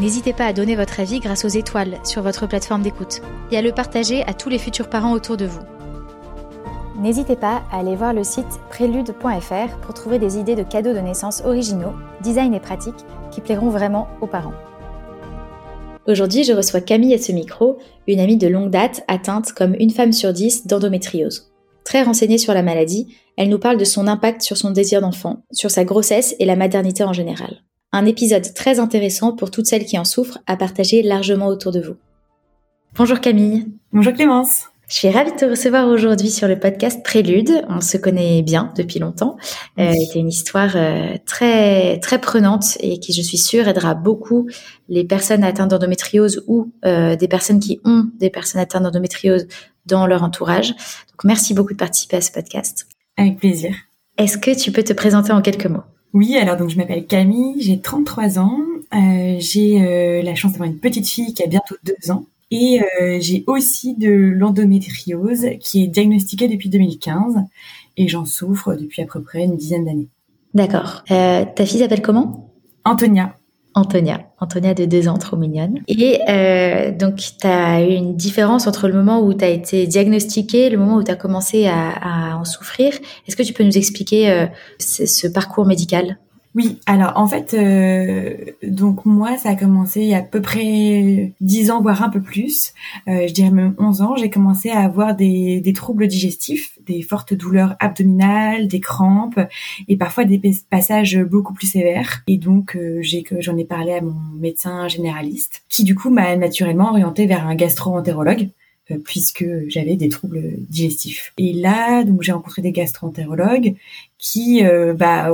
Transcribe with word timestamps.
N'hésitez 0.00 0.32
pas 0.32 0.46
à 0.46 0.52
donner 0.52 0.74
votre 0.74 1.00
avis 1.00 1.20
grâce 1.20 1.44
aux 1.44 1.48
étoiles 1.48 1.98
sur 2.02 2.22
votre 2.22 2.46
plateforme 2.46 2.82
d'écoute 2.82 3.20
et 3.50 3.58
à 3.58 3.62
le 3.62 3.72
partager 3.72 4.22
à 4.24 4.32
tous 4.32 4.48
les 4.48 4.58
futurs 4.58 4.88
parents 4.88 5.12
autour 5.12 5.36
de 5.36 5.44
vous. 5.44 5.60
N'hésitez 6.98 7.36
pas 7.36 7.62
à 7.70 7.80
aller 7.80 7.94
voir 7.94 8.14
le 8.14 8.24
site 8.24 8.60
prélude.fr 8.70 9.76
pour 9.82 9.94
trouver 9.94 10.18
des 10.18 10.38
idées 10.38 10.54
de 10.54 10.62
cadeaux 10.62 10.94
de 10.94 10.98
naissance 10.98 11.42
originaux, 11.44 11.92
design 12.22 12.54
et 12.54 12.60
pratiques 12.60 13.04
qui 13.30 13.40
plairont 13.40 13.68
vraiment 13.68 14.08
aux 14.20 14.26
parents. 14.26 14.54
Aujourd'hui, 16.06 16.42
je 16.42 16.52
reçois 16.52 16.80
Camille 16.80 17.14
à 17.14 17.18
ce 17.18 17.32
micro, 17.32 17.78
une 18.08 18.20
amie 18.20 18.36
de 18.36 18.48
longue 18.48 18.70
date 18.70 19.04
atteinte 19.08 19.52
comme 19.52 19.76
une 19.78 19.90
femme 19.90 20.12
sur 20.12 20.32
dix 20.32 20.66
d'endométriose. 20.66 21.52
Très 21.84 22.02
renseignée 22.02 22.38
sur 22.38 22.54
la 22.54 22.62
maladie, 22.62 23.14
elle 23.36 23.50
nous 23.50 23.58
parle 23.58 23.76
de 23.76 23.84
son 23.84 24.06
impact 24.06 24.42
sur 24.42 24.56
son 24.56 24.70
désir 24.70 25.00
d'enfant, 25.00 25.42
sur 25.52 25.70
sa 25.70 25.84
grossesse 25.84 26.34
et 26.38 26.44
la 26.44 26.56
maternité 26.56 27.04
en 27.04 27.12
général. 27.12 27.62
Un 27.92 28.06
épisode 28.06 28.54
très 28.54 28.78
intéressant 28.78 29.32
pour 29.32 29.50
toutes 29.50 29.66
celles 29.66 29.84
qui 29.84 29.98
en 29.98 30.04
souffrent 30.04 30.38
à 30.46 30.56
partager 30.56 31.02
largement 31.02 31.48
autour 31.48 31.72
de 31.72 31.80
vous. 31.80 31.96
Bonjour 32.96 33.20
Camille. 33.20 33.66
Bonjour 33.92 34.14
Clémence. 34.14 34.64
Je 34.88 34.96
suis 34.96 35.10
ravie 35.10 35.32
de 35.32 35.36
te 35.36 35.44
recevoir 35.44 35.88
aujourd'hui 35.88 36.30
sur 36.30 36.48
le 36.48 36.58
podcast 36.58 37.02
Prélude. 37.02 37.64
On 37.68 37.80
se 37.80 37.96
connaît 37.96 38.42
bien 38.42 38.72
depuis 38.76 38.98
longtemps. 38.98 39.36
Euh, 39.78 39.92
c'est 39.92 40.18
une 40.18 40.28
histoire 40.28 40.72
euh, 40.74 41.16
très 41.24 41.98
très 42.00 42.20
prenante 42.20 42.76
et 42.80 42.98
qui, 42.98 43.14
je 43.14 43.22
suis 43.22 43.38
sûre, 43.38 43.68
aidera 43.68 43.94
beaucoup 43.94 44.48
les 44.88 45.04
personnes 45.04 45.44
atteintes 45.44 45.70
d'endométriose 45.70 46.44
ou 46.46 46.72
euh, 46.84 47.16
des 47.16 47.28
personnes 47.28 47.60
qui 47.60 47.80
ont 47.84 48.04
des 48.18 48.28
personnes 48.28 48.60
atteintes 48.60 48.82
d'endométriose 48.82 49.46
dans 49.86 50.06
leur 50.06 50.22
entourage. 50.22 50.70
Donc, 50.70 51.24
merci 51.24 51.54
beaucoup 51.54 51.72
de 51.72 51.78
participer 51.78 52.18
à 52.18 52.20
ce 52.20 52.30
podcast. 52.30 52.86
Avec 53.16 53.38
plaisir. 53.38 53.74
Est-ce 54.18 54.36
que 54.36 54.50
tu 54.50 54.72
peux 54.72 54.82
te 54.82 54.92
présenter 54.92 55.32
en 55.32 55.40
quelques 55.40 55.66
mots? 55.66 55.84
Oui, 56.14 56.36
alors 56.36 56.56
donc 56.56 56.68
je 56.68 56.76
m'appelle 56.76 57.06
Camille, 57.06 57.60
j'ai 57.60 57.80
33 57.80 58.38
ans, 58.38 58.58
euh, 58.94 59.36
j'ai 59.38 59.82
euh, 59.82 60.22
la 60.22 60.34
chance 60.34 60.52
d'avoir 60.52 60.68
une 60.68 60.78
petite 60.78 61.08
fille 61.08 61.32
qui 61.32 61.42
a 61.42 61.46
bientôt 61.46 61.76
deux 61.84 62.10
ans 62.10 62.26
et 62.50 62.80
euh, 63.00 63.18
j'ai 63.20 63.44
aussi 63.46 63.94
de 63.94 64.10
l'endométriose 64.10 65.46
qui 65.60 65.84
est 65.84 65.86
diagnostiquée 65.86 66.48
depuis 66.48 66.68
2015 66.68 67.36
et 67.96 68.08
j'en 68.08 68.26
souffre 68.26 68.74
depuis 68.74 69.00
à 69.00 69.06
peu 69.06 69.22
près 69.22 69.44
une 69.44 69.56
dizaine 69.56 69.86
d'années. 69.86 70.08
D'accord. 70.52 71.02
ta 71.06 71.66
fille 71.66 71.78
s'appelle 71.78 72.02
comment? 72.02 72.50
Antonia. 72.84 73.34
Antonia. 73.74 74.20
Antonia 74.38 74.74
de 74.74 74.84
deux 74.84 75.08
ans, 75.08 75.16
trop 75.16 75.36
mignonne. 75.36 75.80
Et 75.88 76.20
euh, 76.28 76.90
donc, 76.90 77.16
tu 77.16 77.46
as 77.46 77.82
eu 77.82 77.94
une 77.94 78.16
différence 78.16 78.66
entre 78.66 78.88
le 78.88 78.94
moment 78.94 79.20
où 79.20 79.32
tu 79.34 79.44
as 79.44 79.48
été 79.48 79.86
diagnostiquée 79.86 80.66
et 80.66 80.70
le 80.70 80.78
moment 80.78 80.96
où 80.96 81.02
tu 81.02 81.10
as 81.10 81.16
commencé 81.16 81.66
à, 81.66 81.90
à, 81.90 82.36
en 82.36 82.44
souffrir. 82.44 82.92
Est-ce 83.26 83.36
que 83.36 83.42
tu 83.42 83.52
peux 83.52 83.64
nous 83.64 83.78
expliquer 83.78 84.30
euh, 84.30 84.46
ce 84.78 85.26
parcours 85.26 85.66
médical? 85.66 86.18
Oui, 86.54 86.78
alors 86.84 87.12
en 87.16 87.26
fait, 87.26 87.54
euh, 87.54 88.36
donc 88.62 89.06
moi, 89.06 89.38
ça 89.38 89.50
a 89.50 89.54
commencé 89.54 90.02
il 90.02 90.08
y 90.08 90.14
a 90.14 90.18
à 90.18 90.22
peu 90.22 90.42
près 90.42 91.32
10 91.40 91.70
ans, 91.70 91.80
voire 91.80 92.02
un 92.02 92.10
peu 92.10 92.20
plus. 92.20 92.74
Euh, 93.08 93.26
je 93.26 93.32
dirais 93.32 93.50
même 93.50 93.74
11 93.78 94.02
ans, 94.02 94.16
j'ai 94.16 94.28
commencé 94.28 94.68
à 94.68 94.80
avoir 94.80 95.16
des, 95.16 95.62
des, 95.62 95.72
troubles 95.72 96.06
digestifs, 96.08 96.78
des 96.86 97.00
fortes 97.00 97.32
douleurs 97.32 97.74
abdominales, 97.80 98.68
des 98.68 98.80
crampes 98.80 99.40
et 99.88 99.96
parfois 99.96 100.24
des 100.24 100.40
passages 100.68 101.18
beaucoup 101.18 101.54
plus 101.54 101.68
sévères. 101.68 102.22
Et 102.26 102.36
donc, 102.36 102.76
euh, 102.76 103.02
j'en 103.38 103.56
ai 103.56 103.64
parlé 103.64 103.94
à 103.94 104.02
mon 104.02 104.14
médecin 104.38 104.88
généraliste, 104.88 105.62
qui 105.70 105.84
du 105.84 105.94
coup 105.94 106.10
m'a 106.10 106.36
naturellement 106.36 106.90
orienté 106.90 107.26
vers 107.26 107.46
un 107.46 107.54
gastro-entérologue 107.54 108.48
euh, 108.90 108.98
puisque 109.04 109.44
j'avais 109.68 109.94
des 109.94 110.08
troubles 110.08 110.42
digestifs. 110.68 111.32
Et 111.38 111.52
là, 111.52 112.02
donc 112.02 112.22
j'ai 112.22 112.32
rencontré 112.32 112.62
des 112.62 112.72
gastro-entérologues 112.72 113.76
qui, 114.18 114.64
euh, 114.64 114.92
bah, 114.92 115.30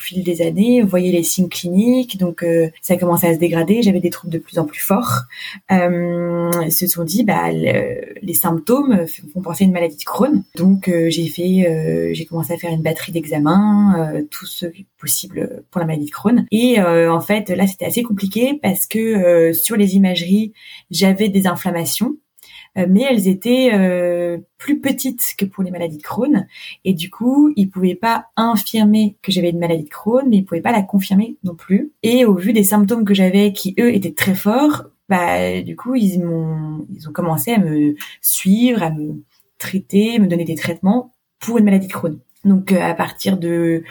fil 0.00 0.22
des 0.22 0.42
années, 0.42 0.82
voyaient 0.82 1.12
les 1.12 1.22
signes 1.22 1.48
cliniques, 1.48 2.18
donc 2.18 2.42
euh, 2.42 2.68
ça 2.82 2.96
commençait 2.96 3.28
à 3.28 3.34
se 3.34 3.38
dégrader. 3.38 3.82
J'avais 3.82 4.00
des 4.00 4.10
troubles 4.10 4.32
de 4.32 4.38
plus 4.38 4.58
en 4.58 4.64
plus 4.64 4.80
forts. 4.80 5.22
Euh, 5.70 6.50
se 6.70 6.86
sont 6.86 7.04
dit, 7.04 7.24
bah, 7.24 7.50
les 7.50 8.34
symptômes 8.34 9.06
font 9.32 9.40
penser 9.40 9.64
à 9.64 9.66
une 9.66 9.72
maladie 9.72 9.96
de 9.96 10.04
Crohn. 10.04 10.42
Donc 10.56 10.90
j'ai 11.08 11.26
fait, 11.26 12.10
j'ai 12.12 12.24
commencé 12.26 12.52
à 12.52 12.56
faire 12.56 12.70
une 12.70 12.82
batterie 12.82 13.12
d'examens, 13.12 14.22
tout 14.30 14.46
ce 14.46 14.66
possible 14.98 15.62
pour 15.70 15.80
la 15.80 15.86
maladie 15.86 16.06
de 16.06 16.10
Crohn. 16.10 16.46
Et 16.50 16.80
en 16.80 17.20
fait, 17.20 17.50
là, 17.50 17.66
c'était 17.66 17.86
assez 17.86 18.02
compliqué 18.02 18.58
parce 18.62 18.86
que 18.86 19.52
sur 19.52 19.76
les 19.76 19.96
imageries, 19.96 20.52
j'avais 20.90 21.28
des 21.28 21.46
inflammations 21.46 21.90
euh, 22.00 22.29
mais 22.76 23.02
elles 23.02 23.28
étaient 23.28 23.70
euh, 23.72 24.38
plus 24.58 24.80
petites 24.80 25.34
que 25.36 25.44
pour 25.44 25.64
les 25.64 25.70
maladies 25.70 25.98
de 25.98 26.02
Crohn. 26.02 26.46
Et 26.84 26.94
du 26.94 27.10
coup, 27.10 27.52
ils 27.56 27.70
pouvaient 27.70 27.94
pas 27.94 28.26
infirmer 28.36 29.16
que 29.22 29.32
j'avais 29.32 29.50
une 29.50 29.58
maladie 29.58 29.84
de 29.84 29.88
Crohn, 29.88 30.28
mais 30.28 30.38
ils 30.38 30.44
pouvaient 30.44 30.60
pas 30.60 30.72
la 30.72 30.82
confirmer 30.82 31.36
non 31.44 31.54
plus. 31.54 31.92
Et 32.02 32.24
au 32.24 32.34
vu 32.34 32.52
des 32.52 32.64
symptômes 32.64 33.04
que 33.04 33.14
j'avais, 33.14 33.52
qui 33.52 33.74
eux 33.78 33.94
étaient 33.94 34.12
très 34.12 34.34
forts, 34.34 34.84
bah 35.08 35.60
du 35.62 35.76
coup, 35.76 35.94
ils 35.94 36.22
m'ont, 36.22 36.86
ils 36.94 37.08
ont 37.08 37.12
commencé 37.12 37.52
à 37.52 37.58
me 37.58 37.96
suivre, 38.20 38.82
à 38.82 38.90
me 38.90 39.24
traiter, 39.58 40.18
me 40.18 40.26
donner 40.26 40.44
des 40.44 40.54
traitements 40.54 41.14
pour 41.40 41.58
une 41.58 41.64
maladie 41.64 41.88
de 41.88 41.92
Crohn. 41.92 42.18
Donc 42.44 42.72
euh, 42.72 42.80
à 42.80 42.94
partir 42.94 43.36
de 43.36 43.82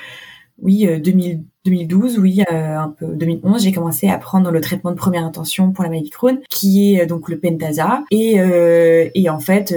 oui 0.57 0.87
2000 1.01 1.43
2012, 1.69 2.17
oui, 2.17 2.41
euh, 2.51 2.77
un 2.77 2.89
peu 2.89 3.05
2011, 3.05 3.63
j'ai 3.63 3.71
commencé 3.71 4.07
à 4.07 4.17
prendre 4.17 4.49
le 4.49 4.59
traitement 4.59 4.91
de 4.91 4.95
première 4.95 5.23
intention 5.23 5.71
pour 5.71 5.83
la 5.83 5.89
maladie 5.89 6.09
de 6.09 6.13
Crohn, 6.13 6.39
qui 6.49 6.93
est 6.95 7.03
euh, 7.03 7.05
donc 7.05 7.29
le 7.29 7.39
Pentasa. 7.39 8.03
Et, 8.09 8.39
euh, 8.39 9.07
et 9.13 9.29
en 9.29 9.39
fait, 9.39 9.73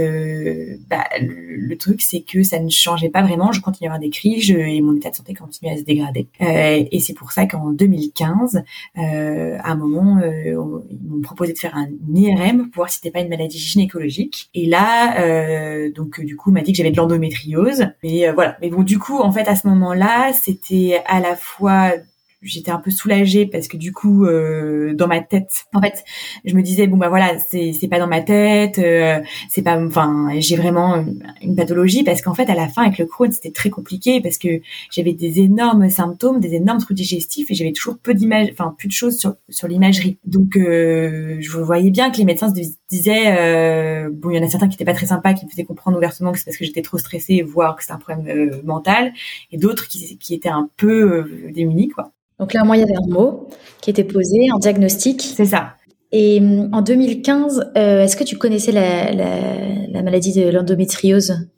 bah, 0.89 1.05
le, 1.21 1.77
truc, 1.77 2.01
c'est 2.03 2.21
que 2.21 2.43
ça 2.43 2.61
ne 2.61 2.71
changeait 2.71 3.09
pas 3.09 3.23
vraiment. 3.23 3.53
Je 3.53 3.61
continuais 3.61 3.89
à 3.89 3.93
avoir 3.93 4.01
des 4.01 4.11
crises 4.11 4.51
et 4.51 4.81
mon 4.81 4.97
état 4.97 5.11
de 5.11 5.17
santé 5.17 5.35
continuait 5.35 5.75
à 5.75 5.77
se 5.77 5.83
dégrader. 5.83 6.29
et 6.41 7.01
c'est 7.01 7.15
pour 7.15 7.33
ça 7.33 7.47
qu'en 7.47 7.71
2015, 7.71 8.63
à 8.95 9.71
un 9.71 9.75
moment, 9.75 10.21
ils 10.23 10.55
m'ont 10.55 11.21
proposé 11.23 11.53
de 11.53 11.59
faire 11.59 11.77
un 11.77 11.89
IRM 12.15 12.71
pour 12.71 12.83
voir 12.83 12.91
si 12.91 12.97
c'était 12.97 13.11
pas 13.11 13.21
une 13.21 13.29
maladie 13.29 13.59
gynécologique. 13.59 14.49
Et 14.55 14.67
là, 14.67 15.89
donc 15.91 16.21
du 16.21 16.37
coup, 16.37 16.51
on 16.51 16.53
m'a 16.53 16.61
dit 16.61 16.73
que 16.73 16.79
j'avais 16.79 16.91
de 16.91 16.97
l'endométriose. 16.97 17.87
Et 18.03 18.31
voilà. 18.31 18.57
Mais 18.61 18.71
bon, 18.71 18.83
du 18.83 18.99
coup, 18.99 19.19
en 19.19 19.33
fait, 19.33 19.49
à 19.49 19.57
ce 19.57 19.67
moment-là, 19.69 20.33
c'était 20.33 21.01
à 21.07 21.21
la 21.21 21.35
fois 21.35 21.82
uh, 21.83 21.99
j'étais 22.43 22.71
un 22.71 22.79
peu 22.79 22.91
soulagée 22.91 23.47
parce 23.47 23.69
que 23.69 23.77
du 23.77 23.93
coup 23.93 24.25
euh, 24.27 24.95
dans 24.95 25.07
ma 25.07 25.21
tête 25.21 25.67
en 25.73 25.81
fait 25.81 26.05
je 26.45 26.55
me 26.55 26.63
disais 26.63 26.87
bon 26.89 26.97
bah 26.97 27.09
voilà 27.09 27.39
c'est 27.39 27.73
c'est 27.73 27.89
pas 27.89 27.99
dans 27.99 28.09
ma 28.09 28.21
tête 28.21 28.79
euh, 28.79 29.21
c'est 29.49 29.63
pas 29.63 29.81
enfin 29.81 30.29
j'ai 30.39 30.57
vraiment 30.57 31.05
une 31.41 31.55
pathologie 31.55 32.03
parce 32.03 32.21
qu'en 32.21 32.35
fait 32.35 32.51
à 32.51 32.55
la 32.55 32.69
fin 32.69 32.83
avec 32.83 32.99
le 32.99 33.07
Crohn 33.07 33.31
c'était 33.31 33.53
très 33.53 33.71
compliqué 33.71 34.21
parce 34.21 34.39
que 34.39 34.61
j'avais 34.91 35.13
des 35.13 35.41
énormes 35.41 35.89
symptômes 35.89 36.41
des 36.41 36.55
énormes 36.55 36.79
troubles 36.79 36.97
digestifs 36.97 37.51
et 37.51 37.55
j'avais 37.55 37.73
toujours 37.73 37.97
peu 37.99 38.13
d'images 38.13 38.49
enfin 38.53 38.75
plus 38.77 38.89
de 38.89 38.93
choses 38.93 39.19
sur 39.19 39.35
sur 39.49 39.69
l'imagerie. 39.69 40.19
Donc 40.25 40.57
euh, 40.57 41.37
je 41.41 41.59
voyais 41.59 41.91
bien 41.91 42.11
que 42.11 42.19
les 42.19 42.25
médecins 42.25 42.53
se 42.53 42.61
disaient 42.91 44.09
bon 44.11 44.31
il 44.31 44.37
y 44.37 44.41
en 44.41 44.45
a 44.45 44.49
certains 44.49 44.69
qui 44.69 44.75
étaient 44.75 44.85
pas 44.85 44.95
très 44.95 45.07
sympas 45.07 45.35
qui 45.35 45.45
me 45.45 45.51
faisaient 45.51 45.65
comprendre 45.65 45.97
ouvertement 45.97 46.33
que 46.33 46.39
c'est 46.39 46.45
parce 46.45 46.57
que 46.57 46.65
j'étais 46.65 46.83
trop 46.83 46.99
stressée 46.99 47.43
voire 47.43 47.77
que 47.77 47.83
c'était 47.83 47.95
un 47.95 47.99
problème 47.99 48.61
mental 48.65 49.13
et 49.53 49.59
d'autres 49.59 49.87
qui 49.87 50.19
qui 50.19 50.35
étaient 50.35 50.49
un 50.49 50.69
peu 50.77 51.25
démunis 51.55 51.89
quoi 51.89 52.13
donc 52.43 52.55
là, 52.55 52.65
moi, 52.65 52.77
il 52.77 52.81
y 52.81 52.83
avait 52.83 52.97
un 52.97 53.09
mot 53.09 53.49
qui 53.81 53.91
était 53.91 54.03
posé 54.03 54.51
en 54.53 54.59
diagnostic. 54.59 55.23
C'est 55.23 55.45
ça. 55.45 55.77
Et 56.11 56.41
hum, 56.41 56.71
en 56.73 56.83
2015, 56.83 57.71
euh, 57.77 58.03
est-ce 58.03 58.17
que 58.17 58.25
tu 58.25 58.37
connaissais 58.37 58.73
la, 58.73 60.03
maladie 60.03 60.33
de 60.33 60.49
l'endométriose? 60.51 61.49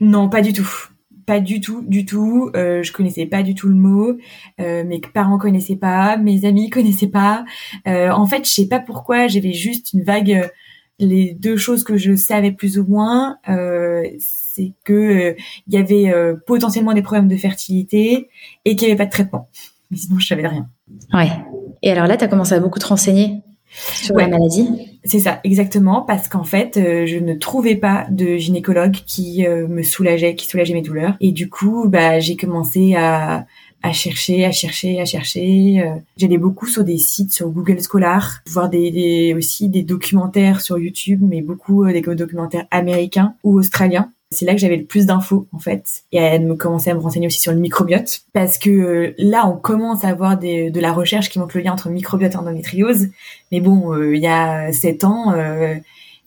Non, 0.00 0.28
pas 0.28 0.42
du 0.42 0.52
tout. 0.52 0.68
Pas 1.24 1.38
du 1.38 1.60
tout, 1.60 1.84
du 1.86 2.04
tout. 2.04 2.50
Euh, 2.56 2.82
je 2.82 2.90
connaissais 2.90 3.26
pas 3.26 3.44
du 3.44 3.54
tout 3.54 3.68
le 3.68 3.76
mot. 3.76 4.16
Euh, 4.60 4.82
mes 4.82 5.00
parents 5.00 5.38
connaissaient 5.38 5.76
pas, 5.76 6.16
mes 6.16 6.44
amis 6.44 6.68
connaissaient 6.68 7.06
pas. 7.06 7.44
Euh, 7.86 8.10
en 8.10 8.26
fait, 8.26 8.44
je 8.44 8.50
sais 8.50 8.66
pas 8.66 8.80
pourquoi, 8.80 9.28
j'avais 9.28 9.52
juste 9.52 9.92
une 9.92 10.02
vague 10.02 10.50
Les 10.98 11.32
deux 11.34 11.56
choses 11.56 11.84
que 11.84 11.96
je 11.96 12.16
savais 12.16 12.50
plus 12.50 12.76
ou 12.80 12.86
moins, 12.88 13.38
c'est 14.18 14.72
que 14.82 15.36
il 15.68 15.74
y 15.74 15.76
avait 15.76 16.12
potentiellement 16.44 16.92
des 16.92 17.02
problèmes 17.02 17.28
de 17.28 17.36
fertilité 17.36 18.28
et 18.64 18.74
qu'il 18.74 18.88
n'y 18.88 18.92
avait 18.94 18.98
pas 18.98 19.06
de 19.06 19.12
traitement. 19.12 19.48
Mais 19.90 19.96
sinon, 19.96 20.18
je 20.18 20.26
savais 20.26 20.46
rien. 20.46 20.68
Ouais. 21.12 21.30
Et 21.82 21.90
alors 21.90 22.06
là, 22.06 22.16
tu 22.16 22.24
as 22.24 22.28
commencé 22.28 22.54
à 22.54 22.60
beaucoup 22.60 22.78
te 22.78 22.86
renseigner 22.86 23.42
sur 23.76 24.16
la 24.16 24.28
maladie? 24.28 24.98
C'est 25.04 25.18
ça, 25.18 25.40
exactement, 25.44 26.02
parce 26.02 26.28
qu'en 26.28 26.44
fait, 26.44 26.76
euh, 26.76 27.06
je 27.06 27.18
ne 27.18 27.34
trouvais 27.34 27.76
pas 27.76 28.06
de 28.10 28.36
gynécologue 28.36 28.94
qui 29.06 29.46
euh, 29.46 29.68
me 29.68 29.82
soulageait, 29.82 30.34
qui 30.34 30.46
soulageait 30.46 30.74
mes 30.74 30.82
douleurs. 30.82 31.16
Et 31.20 31.32
du 31.32 31.50
coup, 31.50 31.88
bah, 31.88 32.20
j'ai 32.20 32.36
commencé 32.36 32.94
à, 32.94 33.46
à 33.82 33.92
chercher, 33.92 34.44
à 34.44 34.52
chercher, 34.52 35.00
à 35.00 35.04
chercher. 35.04 35.82
Euh, 35.82 35.96
j'allais 36.16 36.38
beaucoup 36.38 36.66
sur 36.66 36.84
des 36.84 36.98
sites, 36.98 37.32
sur 37.32 37.50
Google 37.50 37.82
Scholar, 37.82 38.40
voir 38.46 38.70
des, 38.70 38.90
des 38.90 39.34
aussi 39.36 39.68
des 39.68 39.82
documentaires 39.82 40.60
sur 40.60 40.78
YouTube, 40.78 41.20
mais 41.22 41.42
beaucoup 41.42 41.84
des 41.86 42.00
documentaires 42.00 42.66
américains 42.70 43.34
ou 43.42 43.58
australiens 43.58 44.10
c'est 44.34 44.44
là 44.44 44.52
que 44.52 44.58
j'avais 44.58 44.76
le 44.76 44.84
plus 44.84 45.06
d'infos 45.06 45.46
en 45.52 45.58
fait 45.58 46.02
et 46.12 46.18
elle 46.18 46.46
me 46.46 46.54
commençait 46.54 46.90
à 46.90 46.94
me 46.94 47.00
renseigner 47.00 47.26
aussi 47.26 47.40
sur 47.40 47.52
le 47.52 47.58
microbiote. 47.58 48.22
Parce 48.32 48.58
que 48.58 48.70
euh, 48.70 49.14
là 49.18 49.46
on 49.48 49.56
commence 49.56 50.04
à 50.04 50.08
avoir 50.08 50.38
de 50.38 50.80
la 50.80 50.92
recherche 50.92 51.30
qui 51.30 51.38
montre 51.38 51.56
le 51.56 51.62
lien 51.62 51.72
entre 51.72 51.88
microbiote 51.88 52.34
et 52.34 52.36
endométriose. 52.36 53.08
Mais 53.52 53.60
bon 53.60 53.92
euh, 53.92 54.16
il 54.16 54.22
y 54.22 54.26
a 54.26 54.72
sept 54.72 55.04
ans 55.04 55.32
euh, 55.32 55.74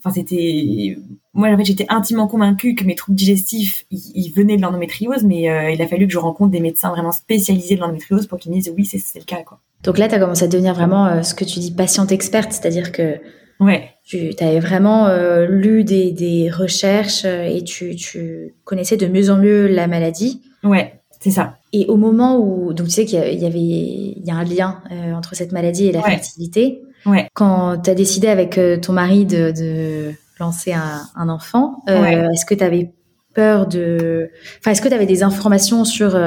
enfin 0.00 0.14
c'était 0.14 0.96
moi 1.34 1.48
en 1.48 1.56
fait 1.56 1.64
j'étais 1.64 1.86
intimement 1.88 2.26
convaincue 2.26 2.74
que 2.74 2.84
mes 2.84 2.94
troubles 2.94 3.16
digestifs 3.16 3.84
ils, 3.90 4.32
venaient 4.32 4.56
de 4.56 4.62
l'endométriose 4.62 5.24
mais 5.24 5.74
il 5.74 5.82
a 5.82 5.86
fallu 5.86 6.06
que 6.06 6.12
je 6.12 6.18
rencontre 6.18 6.50
des 6.50 6.60
médecins 6.60 6.90
vraiment 6.90 7.12
spécialisés 7.12 7.74
de 7.74 7.80
l'endométriose 7.80 8.26
pour 8.26 8.38
qu'ils 8.38 8.52
me 8.52 8.56
disent 8.56 8.72
oui 8.76 8.84
c'est 8.84 9.18
le 9.18 9.24
cas 9.24 9.42
quoi. 9.42 9.60
Donc 9.82 9.98
là 9.98 10.08
tu 10.08 10.14
as 10.14 10.18
commencé 10.18 10.44
à 10.44 10.48
devenir 10.48 10.74
vraiment 10.74 11.22
ce 11.22 11.34
que 11.34 11.44
tu 11.44 11.58
dis 11.58 11.72
patiente 11.72 12.12
experte 12.12 12.52
c'est-à-dire 12.52 12.92
que 12.92 13.18
Ouais. 13.60 13.90
Tu 14.04 14.30
avais 14.40 14.60
vraiment 14.60 15.06
euh, 15.06 15.46
lu 15.46 15.84
des, 15.84 16.12
des 16.12 16.50
recherches 16.50 17.24
euh, 17.24 17.42
et 17.42 17.62
tu, 17.62 17.96
tu 17.96 18.54
connaissais 18.64 18.96
de 18.96 19.06
mieux 19.06 19.30
en 19.30 19.36
mieux 19.36 19.66
la 19.66 19.86
maladie. 19.86 20.40
Ouais, 20.64 21.00
c'est 21.20 21.30
ça. 21.30 21.56
Et 21.72 21.86
au 21.86 21.96
moment 21.96 22.38
où, 22.38 22.72
donc 22.72 22.86
tu 22.86 22.92
sais 22.92 23.04
qu'il 23.04 23.18
y 23.18 23.46
avait, 23.46 23.58
il 23.58 24.22
y 24.24 24.30
a 24.30 24.34
un 24.34 24.44
lien 24.44 24.82
euh, 24.90 25.12
entre 25.12 25.34
cette 25.34 25.52
maladie 25.52 25.86
et 25.86 25.92
la 25.92 26.02
fertilité. 26.02 26.80
Ouais. 27.04 27.28
Quand 27.34 27.78
tu 27.78 27.90
as 27.90 27.94
décidé 27.94 28.28
avec 28.28 28.58
ton 28.80 28.92
mari 28.92 29.26
de, 29.26 29.52
de 29.52 30.12
lancer 30.40 30.72
un, 30.72 31.02
un 31.14 31.28
enfant, 31.28 31.82
est-ce 31.86 32.46
que 32.46 32.54
tu 32.54 32.64
avais 32.64 32.92
peur 33.34 33.66
de, 33.66 34.30
enfin, 34.58 34.70
est-ce 34.72 34.82
que 34.82 34.88
tu 34.88 34.94
avais 34.94 35.06
des 35.06 35.22
informations 35.22 35.84
sur 35.84 36.18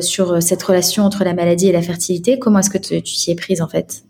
sur 0.00 0.42
cette 0.42 0.62
relation 0.62 1.04
entre 1.04 1.24
la 1.24 1.32
maladie 1.32 1.68
et 1.68 1.72
la 1.72 1.80
fertilité? 1.82 2.38
Comment 2.38 2.58
est-ce 2.58 2.70
que 2.70 2.78
tu 2.78 3.00
t'y 3.02 3.30
es 3.30 3.34
prise 3.34 3.62
en 3.62 3.68
fait? 3.68 4.02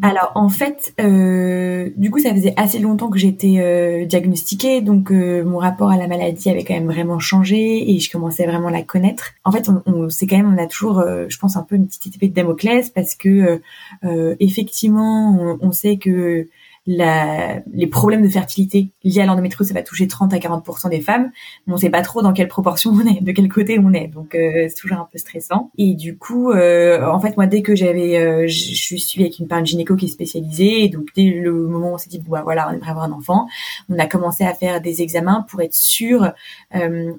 Alors 0.00 0.32
en 0.34 0.48
fait, 0.48 0.94
euh, 0.98 1.90
du 1.96 2.10
coup, 2.10 2.18
ça 2.18 2.32
faisait 2.32 2.54
assez 2.56 2.78
longtemps 2.78 3.10
que 3.10 3.18
j'étais 3.18 3.56
euh, 3.58 4.06
diagnostiquée, 4.06 4.80
donc 4.80 5.12
euh, 5.12 5.44
mon 5.44 5.58
rapport 5.58 5.90
à 5.90 5.98
la 5.98 6.06
maladie 6.06 6.48
avait 6.48 6.64
quand 6.64 6.72
même 6.72 6.86
vraiment 6.86 7.18
changé 7.18 7.90
et 7.90 8.00
je 8.00 8.10
commençais 8.10 8.46
vraiment 8.46 8.68
à 8.68 8.72
la 8.72 8.82
connaître. 8.82 9.32
En 9.44 9.52
fait, 9.52 9.68
on, 9.68 9.82
on 9.84 10.08
c'est 10.08 10.26
quand 10.26 10.38
même, 10.38 10.54
on 10.54 10.62
a 10.62 10.66
toujours, 10.66 11.00
euh, 11.00 11.26
je 11.28 11.38
pense, 11.38 11.56
un 11.56 11.62
peu 11.62 11.76
une 11.76 11.86
petite 11.86 12.16
épée 12.16 12.28
de 12.28 12.34
Damoclès 12.34 12.88
parce 12.88 13.14
que 13.14 13.60
euh, 14.04 14.36
effectivement, 14.40 15.36
on, 15.38 15.58
on, 15.60 15.72
sait 15.72 15.98
que 15.98 16.48
la, 16.86 17.60
les 17.72 17.86
problèmes 17.86 18.22
de 18.22 18.28
fertilité 18.28 18.90
liés 19.04 19.20
à 19.20 19.26
l'endométriose, 19.26 19.68
ça 19.68 19.74
va 19.74 19.82
toucher 19.82 20.06
30 20.06 20.34
à 20.34 20.36
40% 20.36 20.90
des 20.90 21.00
femmes. 21.00 21.30
Mais 21.66 21.72
on 21.72 21.76
sait 21.78 21.90
pas 21.90 22.02
trop 22.02 22.20
dans 22.20 22.32
quelle 22.32 22.48
proportion 22.48 22.90
on 22.90 23.06
est, 23.06 23.22
de 23.22 23.32
quel 23.32 23.48
côté 23.48 23.78
on 23.78 23.92
est. 23.92 24.08
Donc, 24.08 24.34
euh, 24.34 24.66
c'est 24.68 24.74
toujours 24.74 24.98
un 24.98 25.08
peu 25.10 25.18
stressant. 25.18 25.70
Et 25.78 25.94
du 25.94 26.18
coup, 26.18 26.50
euh, 26.50 27.06
en 27.06 27.20
fait, 27.20 27.36
moi, 27.36 27.46
dès 27.46 27.62
que 27.62 27.74
j'avais, 27.74 28.18
euh, 28.18 28.46
je 28.46 28.74
suis 28.74 29.00
suivie 29.00 29.24
avec 29.24 29.38
une 29.38 29.48
parle 29.48 29.64
gynéco 29.64 29.96
qui 29.96 30.06
est 30.06 30.08
spécialisée. 30.08 30.88
Donc, 30.88 31.06
dès 31.16 31.30
le 31.30 31.52
moment 31.52 31.92
où 31.92 31.94
on 31.94 31.98
s'est 31.98 32.10
dit, 32.10 32.22
bah, 32.26 32.42
voilà, 32.44 32.68
on 32.68 32.74
aimerait 32.74 32.90
avoir 32.90 33.06
un 33.06 33.12
enfant, 33.12 33.46
on 33.88 33.98
a 33.98 34.06
commencé 34.06 34.44
à 34.44 34.52
faire 34.52 34.82
des 34.82 35.00
examens 35.00 35.46
pour 35.48 35.62
être 35.62 35.74
sûr 35.74 36.32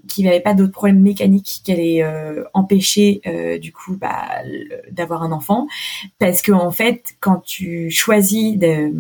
qu'il 0.08 0.26
n'y 0.26 0.30
avait 0.30 0.42
pas 0.42 0.54
d'autres 0.54 0.72
problèmes 0.72 1.00
mécaniques 1.00 1.62
qui 1.64 1.72
allaient 1.72 2.06
empêcher, 2.54 3.22
du 3.62 3.72
coup, 3.72 3.98
bah, 4.00 4.28
d'avoir 4.92 5.24
un 5.24 5.32
enfant. 5.32 5.68
Parce 6.20 6.42
que, 6.42 6.52
en 6.52 6.72
fait, 6.72 7.16
quand 7.20 7.42
tu 7.44 7.90
choisis 7.90 8.58
de 8.58 8.92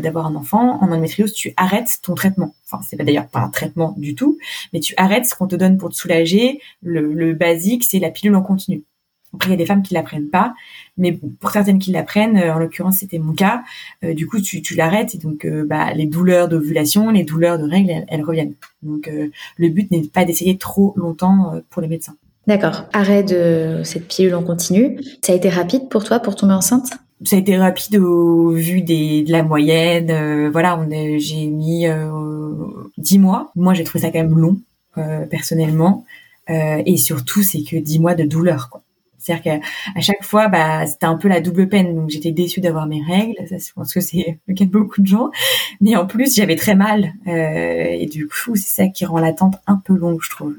d'avoir 0.00 0.26
un 0.26 0.34
enfant, 0.34 0.82
en 0.82 0.86
endométriose, 0.86 1.32
tu 1.32 1.52
arrêtes 1.56 1.98
ton 2.02 2.14
traitement. 2.14 2.54
Enfin, 2.66 2.82
c'est 2.86 2.96
pas 2.96 3.04
d'ailleurs 3.04 3.28
pas 3.28 3.40
un 3.40 3.48
traitement 3.48 3.94
du 3.96 4.14
tout, 4.14 4.38
mais 4.72 4.80
tu 4.80 4.94
arrêtes 4.96 5.26
ce 5.26 5.34
qu'on 5.34 5.46
te 5.46 5.56
donne 5.56 5.78
pour 5.78 5.90
te 5.90 5.94
soulager. 5.94 6.60
Le, 6.82 7.32
basique, 7.34 7.84
c'est 7.84 7.98
la 7.98 8.10
pilule 8.10 8.36
en 8.36 8.42
continu. 8.42 8.84
Après, 9.34 9.50
il 9.50 9.52
y 9.52 9.54
a 9.54 9.58
des 9.58 9.66
femmes 9.66 9.82
qui 9.82 9.92
la 9.92 10.02
prennent 10.02 10.30
pas, 10.30 10.54
mais 10.96 11.12
pour 11.12 11.50
certaines 11.50 11.78
qui 11.78 11.90
la 11.90 12.02
prennent, 12.02 12.38
euh, 12.38 12.54
en 12.54 12.58
l'occurrence, 12.58 12.98
c'était 12.98 13.18
mon 13.18 13.34
cas. 13.34 13.62
Euh, 14.02 14.14
du 14.14 14.26
coup, 14.26 14.40
tu, 14.40 14.62
l'arrêtes 14.74 15.14
et 15.14 15.18
donc, 15.18 15.44
euh, 15.44 15.64
bah, 15.66 15.92
les 15.92 16.06
douleurs 16.06 16.48
d'ovulation, 16.48 17.10
les 17.10 17.24
douleurs 17.24 17.58
de 17.58 17.64
règles, 17.64 18.04
elles, 18.08 18.22
reviennent. 18.22 18.54
Donc, 18.82 19.10
le 19.56 19.68
but 19.68 19.90
n'est 19.90 20.02
pas 20.02 20.24
d'essayer 20.24 20.56
trop 20.56 20.94
longtemps 20.96 21.60
pour 21.70 21.82
les 21.82 21.88
médecins. 21.88 22.16
D'accord. 22.46 22.84
Arrêt 22.92 23.24
de 23.24 23.80
cette 23.84 24.06
pilule 24.06 24.34
en 24.34 24.42
continu. 24.42 25.00
Ça 25.22 25.32
a 25.32 25.36
été 25.36 25.48
rapide 25.48 25.88
pour 25.88 26.04
toi 26.04 26.20
pour 26.20 26.36
tomber 26.36 26.54
enceinte? 26.54 26.92
Ça 27.24 27.36
a 27.36 27.38
été 27.38 27.56
rapide 27.56 27.96
au 27.96 28.50
vu 28.50 28.82
des, 28.82 29.22
de 29.22 29.32
la 29.32 29.42
moyenne. 29.42 30.10
Euh, 30.10 30.50
voilà, 30.50 30.78
on 30.78 30.88
j'ai 31.18 31.46
mis 31.46 31.86
euh, 31.86 32.10
dix 32.98 33.18
mois. 33.18 33.50
Moi, 33.56 33.74
j'ai 33.74 33.84
trouvé 33.84 34.02
ça 34.02 34.10
quand 34.10 34.18
même 34.18 34.38
long, 34.38 34.60
euh, 34.98 35.24
personnellement. 35.26 36.04
et 36.48 36.96
surtout, 36.96 37.42
c'est 37.42 37.62
que 37.62 37.76
dix 37.76 37.98
mois 37.98 38.14
de 38.14 38.24
douleur. 38.24 38.68
Quoi. 38.70 38.82
C'est-à-dire 39.18 39.60
qu'à 39.60 40.00
chaque 40.00 40.22
fois, 40.22 40.48
bah, 40.48 40.86
c'était 40.86 41.06
un 41.06 41.16
peu 41.16 41.28
la 41.28 41.40
double 41.40 41.68
peine. 41.68 41.96
Donc, 41.96 42.10
j'étais 42.10 42.32
déçue 42.32 42.60
d'avoir 42.60 42.86
mes 42.86 43.02
règles. 43.02 43.34
Ça, 43.48 43.56
je 43.56 43.72
pense 43.72 43.94
que 43.94 44.00
c'est 44.00 44.38
le 44.46 44.54
cas 44.54 44.66
de 44.66 44.70
beaucoup 44.70 45.00
de 45.00 45.06
gens. 45.06 45.30
Mais 45.80 45.96
en 45.96 46.06
plus, 46.06 46.36
j'avais 46.36 46.56
très 46.56 46.74
mal. 46.74 47.14
et 47.26 48.06
du 48.06 48.28
coup, 48.28 48.56
c'est 48.56 48.82
ça 48.82 48.88
qui 48.88 49.06
rend 49.06 49.18
l'attente 49.18 49.54
un 49.66 49.80
peu 49.82 49.96
longue, 49.96 50.20
je 50.22 50.30
trouve. 50.30 50.54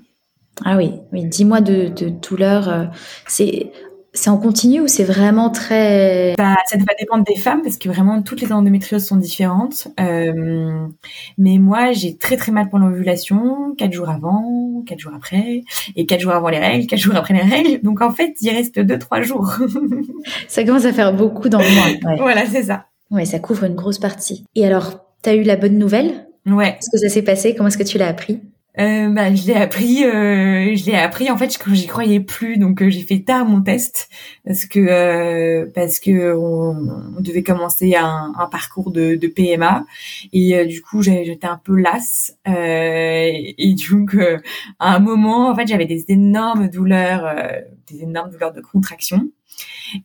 Ah 0.66 0.76
oui, 0.76 0.94
oui, 1.14 1.24
dix 1.24 1.46
mois 1.46 1.62
de, 1.62 1.88
de 1.90 2.10
douleur, 2.10 2.90
c'est 3.28 3.72
c'est 4.18 4.30
en 4.30 4.38
continu 4.38 4.82
ou 4.82 4.88
c'est 4.88 5.04
vraiment 5.04 5.50
très... 5.50 6.34
Bah, 6.38 6.56
ça 6.66 6.78
va 6.78 6.94
dépendre 7.00 7.24
des 7.24 7.36
femmes 7.36 7.62
parce 7.62 7.78
que 7.78 7.88
vraiment 7.88 8.22
toutes 8.22 8.42
les 8.42 8.52
endométrioses 8.52 9.06
sont 9.06 9.16
différentes. 9.16 9.88
Euh, 10.00 10.88
mais 11.38 11.60
moi, 11.60 11.92
j'ai 11.92 12.18
très 12.18 12.36
très 12.36 12.52
mal 12.52 12.70
pendant 12.70 12.88
l'ovulation, 12.88 13.76
quatre 13.78 13.94
jours 13.94 14.10
avant, 14.10 14.84
quatre 14.86 15.00
jours 15.00 15.14
après, 15.16 15.62
et 15.96 16.06
quatre 16.06 16.20
jours 16.20 16.34
avant 16.34 16.50
les 16.50 16.60
règles, 16.60 16.88
quatre 16.88 17.00
jours 17.00 17.16
après 17.16 17.36
les 17.36 17.42
règles. 17.42 17.80
Donc 17.84 18.02
en 18.02 18.12
fait, 18.12 18.34
il 18.42 18.50
reste 18.50 18.80
deux 18.80 18.98
trois 18.98 19.22
jours. 19.22 19.54
ça 20.48 20.64
commence 20.64 20.86
à 20.86 20.94
faire 20.94 21.14
beaucoup 21.14 21.48
dans 21.48 21.60
le 21.60 22.02
mois. 22.02 22.16
Voilà, 22.18 22.46
c'est 22.46 22.64
ça. 22.64 22.86
Ouais, 23.12 23.26
ça 23.26 23.40
couvre 23.40 23.66
une 23.66 23.76
grosse 23.76 24.00
partie. 24.00 24.46
Et 24.56 24.66
alors, 24.66 25.06
t'as 25.22 25.36
eu 25.36 25.44
la 25.44 25.56
bonne 25.56 25.78
nouvelle? 25.78 26.28
Ouais. 26.48 26.78
Est-ce 26.80 26.90
que 26.92 26.98
ça 26.98 27.10
s'est 27.10 27.22
passé? 27.22 27.54
Comment 27.56 27.68
est-ce 27.68 27.78
que 27.78 27.84
tu 27.84 27.98
l'as 27.98 28.08
appris? 28.08 28.42
Euh, 28.80 29.10
bah, 29.10 29.34
je 29.34 29.48
l'ai 29.48 29.56
appris, 29.56 30.04
euh, 30.04 30.76
je 30.76 30.86
l'ai 30.86 30.96
appris 30.96 31.32
en 31.32 31.38
fait 31.38 31.58
quand 31.58 31.74
j'y 31.74 31.88
croyais 31.88 32.20
plus, 32.20 32.58
donc 32.58 32.82
euh, 32.82 32.90
j'ai 32.90 33.02
fait 33.02 33.20
tard 33.20 33.46
mon 33.46 33.62
test 33.62 34.10
parce 34.46 34.66
que 34.66 34.80
euh, 34.80 35.66
parce 35.74 36.00
que 36.00 36.36
on, 36.36 37.20
devait 37.20 37.44
commencer 37.44 37.96
un, 37.96 38.34
parcours 38.52 38.92
de, 38.92 39.16
PMA 39.28 39.86
et 40.32 40.66
du 40.66 40.82
coup 40.82 41.02
j'étais 41.02 41.48
un 41.48 41.60
peu 41.62 41.76
lasse 41.76 42.38
et, 42.46 43.56
et 43.58 43.76
donc 43.76 44.16
à 44.80 44.96
un 44.96 45.00
moment 45.00 45.50
en 45.50 45.56
fait 45.56 45.68
j'avais 45.68 45.86
des 45.86 46.06
énormes 46.10 46.70
douleurs, 46.70 47.36
des 47.92 48.04
énormes 48.04 48.30
douleurs 48.32 48.54
de 48.54 48.62
contraction 48.62 49.30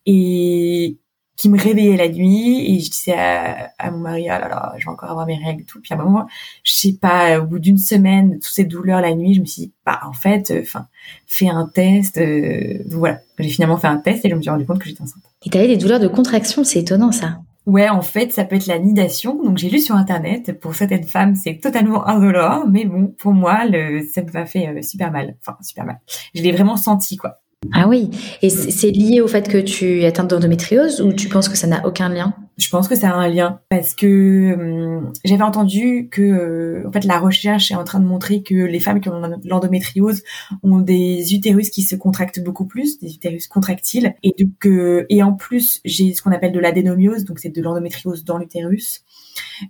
et 0.07 0.97
qui 1.43 1.49
me 1.49 1.59
réveillait 1.59 1.97
la 1.97 2.09
nuit 2.09 2.73
et 2.73 2.79
je 2.79 2.89
disais 2.89 3.17
à, 3.17 3.91
mon 3.91 3.99
mari 3.99 4.29
ah 4.29 4.39
là 4.39 4.49
là 4.49 4.75
je 4.79 4.85
vais 4.85 4.91
encore 4.93 5.11
avoir 5.11 5.27
mes 5.27 5.37
règles 5.37 5.63
et 5.63 5.65
tout 5.65 5.81
puis 5.81 5.93
à 5.93 5.97
un 5.97 6.05
moment 6.05 6.29
je 6.63 6.73
sais 6.73 6.93
pas 6.93 7.41
au 7.41 7.47
bout 7.47 7.59
d'une 7.59 7.79
semaine 7.79 8.35
toutes 8.35 8.45
ces 8.45 8.63
douleurs 8.63 9.01
la 9.01 9.13
nuit 9.17 9.35
je 9.35 9.41
me 9.41 9.45
suis 9.45 9.63
dit 9.63 9.73
bah 9.85 9.99
en 10.07 10.13
fait 10.13 10.53
euh, 10.53 10.61
enfin 10.63 10.87
fais 11.27 11.49
un 11.49 11.67
test 11.67 12.17
euh, 12.19 12.79
voilà 12.91 13.19
j'ai 13.41 13.49
finalement 13.49 13.77
fait 13.77 13.89
un 13.89 13.97
test 13.97 14.25
et 14.25 14.31
je 14.31 14.37
me 14.37 14.41
suis 14.41 14.51
rendu 14.51 14.65
compte 14.65 14.79
que 14.79 14.89
j'étais 14.89 15.03
enceinte 15.03 15.25
et 15.45 15.51
t'avais 15.51 15.67
des 15.67 15.77
douleurs 15.77 15.99
de 15.99 16.07
contraction 16.07 16.63
c'est 16.63 16.79
étonnant 16.79 17.11
ça 17.11 17.41
Ouais, 17.65 17.89
en 17.89 18.03
fait, 18.03 18.33
ça 18.33 18.45
peut 18.45 18.57
être 18.57 18.67
la 18.67 18.81
nidation. 18.81 19.41
Donc, 19.41 19.57
j'ai 19.57 19.71
lu 19.71 19.79
sur 19.79 19.95
internet. 19.95 20.59
Pour 20.59 20.75
certaines 20.75 21.05
femmes, 21.05 21.37
c'est 21.37 21.61
totalement 21.61 22.05
indolore, 22.09 22.67
mais 22.69 22.85
bon, 22.87 23.15
pour 23.17 23.33
moi, 23.33 23.65
le, 23.67 24.05
ça 24.13 24.21
m'a 24.35 24.47
fait 24.47 24.67
euh, 24.67 24.83
super 24.83 25.13
mal. 25.13 25.37
Enfin, 25.41 25.57
super 25.63 25.85
mal. 25.85 26.01
Je 26.35 26.43
l'ai 26.43 26.51
vraiment 26.51 26.77
senti, 26.77 27.17
quoi. 27.17 27.39
Ah 27.71 27.87
oui, 27.87 28.11
et 28.43 28.51
c'est 28.51 28.91
lié 28.91 29.21
au 29.21 29.29
fait 29.29 29.49
que 29.49 29.59
tu 29.59 30.01
es 30.01 30.07
atteinte 30.07 30.31
d'endométriose 30.31 31.01
ou 31.01 31.13
tu 31.13 31.29
penses 31.29 31.49
que 31.49 31.57
ça 31.57 31.69
n'a 31.69 31.87
aucun 31.87 32.09
lien? 32.09 32.35
Je 32.59 32.69
pense 32.69 32.89
que 32.89 32.97
ça 32.97 33.11
a 33.11 33.15
un 33.15 33.29
lien 33.29 33.61
parce 33.71 33.95
que 33.95 34.53
hum, 34.55 35.13
j'avais 35.25 35.43
entendu 35.43 36.09
que 36.11 36.23
euh, 36.23 36.87
en 36.87 36.93
fait 36.93 37.05
la 37.05 37.19
recherche 37.19 37.71
est 37.71 37.75
en 37.75 37.85
train 37.85 38.01
de 38.01 38.05
montrer 38.05 38.43
que 38.43 38.55
les 38.55 38.81
femmes 38.81 39.01
qui 39.01 39.09
ont 39.09 39.23
l'endométriose 39.45 40.23
ont 40.63 40.81
des 40.81 41.35
utérus 41.35 41.71
qui 41.71 41.83
se 41.83 41.97
contractent 41.97 42.43
beaucoup 42.43 42.67
plus, 42.67 42.99
des 42.99 43.15
utérus 43.15 43.47
contractiles 43.47 44.15
et 44.23 44.35
donc 44.39 44.67
euh, 44.67 45.07
et 45.09 45.23
en 45.23 45.33
plus 45.33 45.81
j'ai 45.85 46.13
ce 46.15 46.21
qu'on 46.21 46.33
appelle 46.33 46.53
de 46.53 46.61
l'adénomiose, 46.61 47.25
donc 47.25 47.39
c'est 47.39 47.55
de 47.55 47.63
l'endométriose 47.63 48.25
dans 48.25 48.39
l'utérus. 48.39 49.05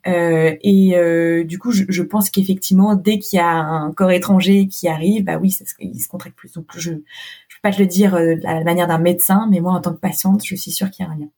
Euh, 0.06 0.54
et 0.62 0.96
euh, 0.96 1.44
du 1.44 1.58
coup, 1.58 1.72
je, 1.72 2.02
pense 2.02 2.30
qu'effectivement, 2.30 2.94
dès 2.94 3.18
qu'il 3.18 3.38
y 3.38 3.40
a 3.40 3.54
un 3.54 3.92
corps 3.92 4.10
étranger 4.10 4.66
qui 4.66 4.88
arrive, 4.88 5.24
bah 5.24 5.38
oui, 5.40 5.56
il 5.80 6.00
se 6.00 6.08
contracte 6.08 6.36
plus. 6.36 6.52
Donc 6.52 6.66
je, 6.76 6.92
pas 7.62 7.72
te 7.72 7.80
le 7.80 7.86
dire 7.86 8.14
euh, 8.14 8.34
de 8.34 8.42
la 8.42 8.62
manière 8.64 8.88
d'un 8.88 8.98
médecin, 8.98 9.46
mais 9.50 9.60
moi, 9.60 9.72
en 9.72 9.80
tant 9.80 9.92
que 9.92 10.00
patiente, 10.00 10.42
je 10.44 10.54
suis 10.56 10.70
sûre 10.70 10.90
qu'il 10.90 11.06
y 11.06 11.08
a 11.08 11.12
un 11.12 11.16
lien. 11.16 11.28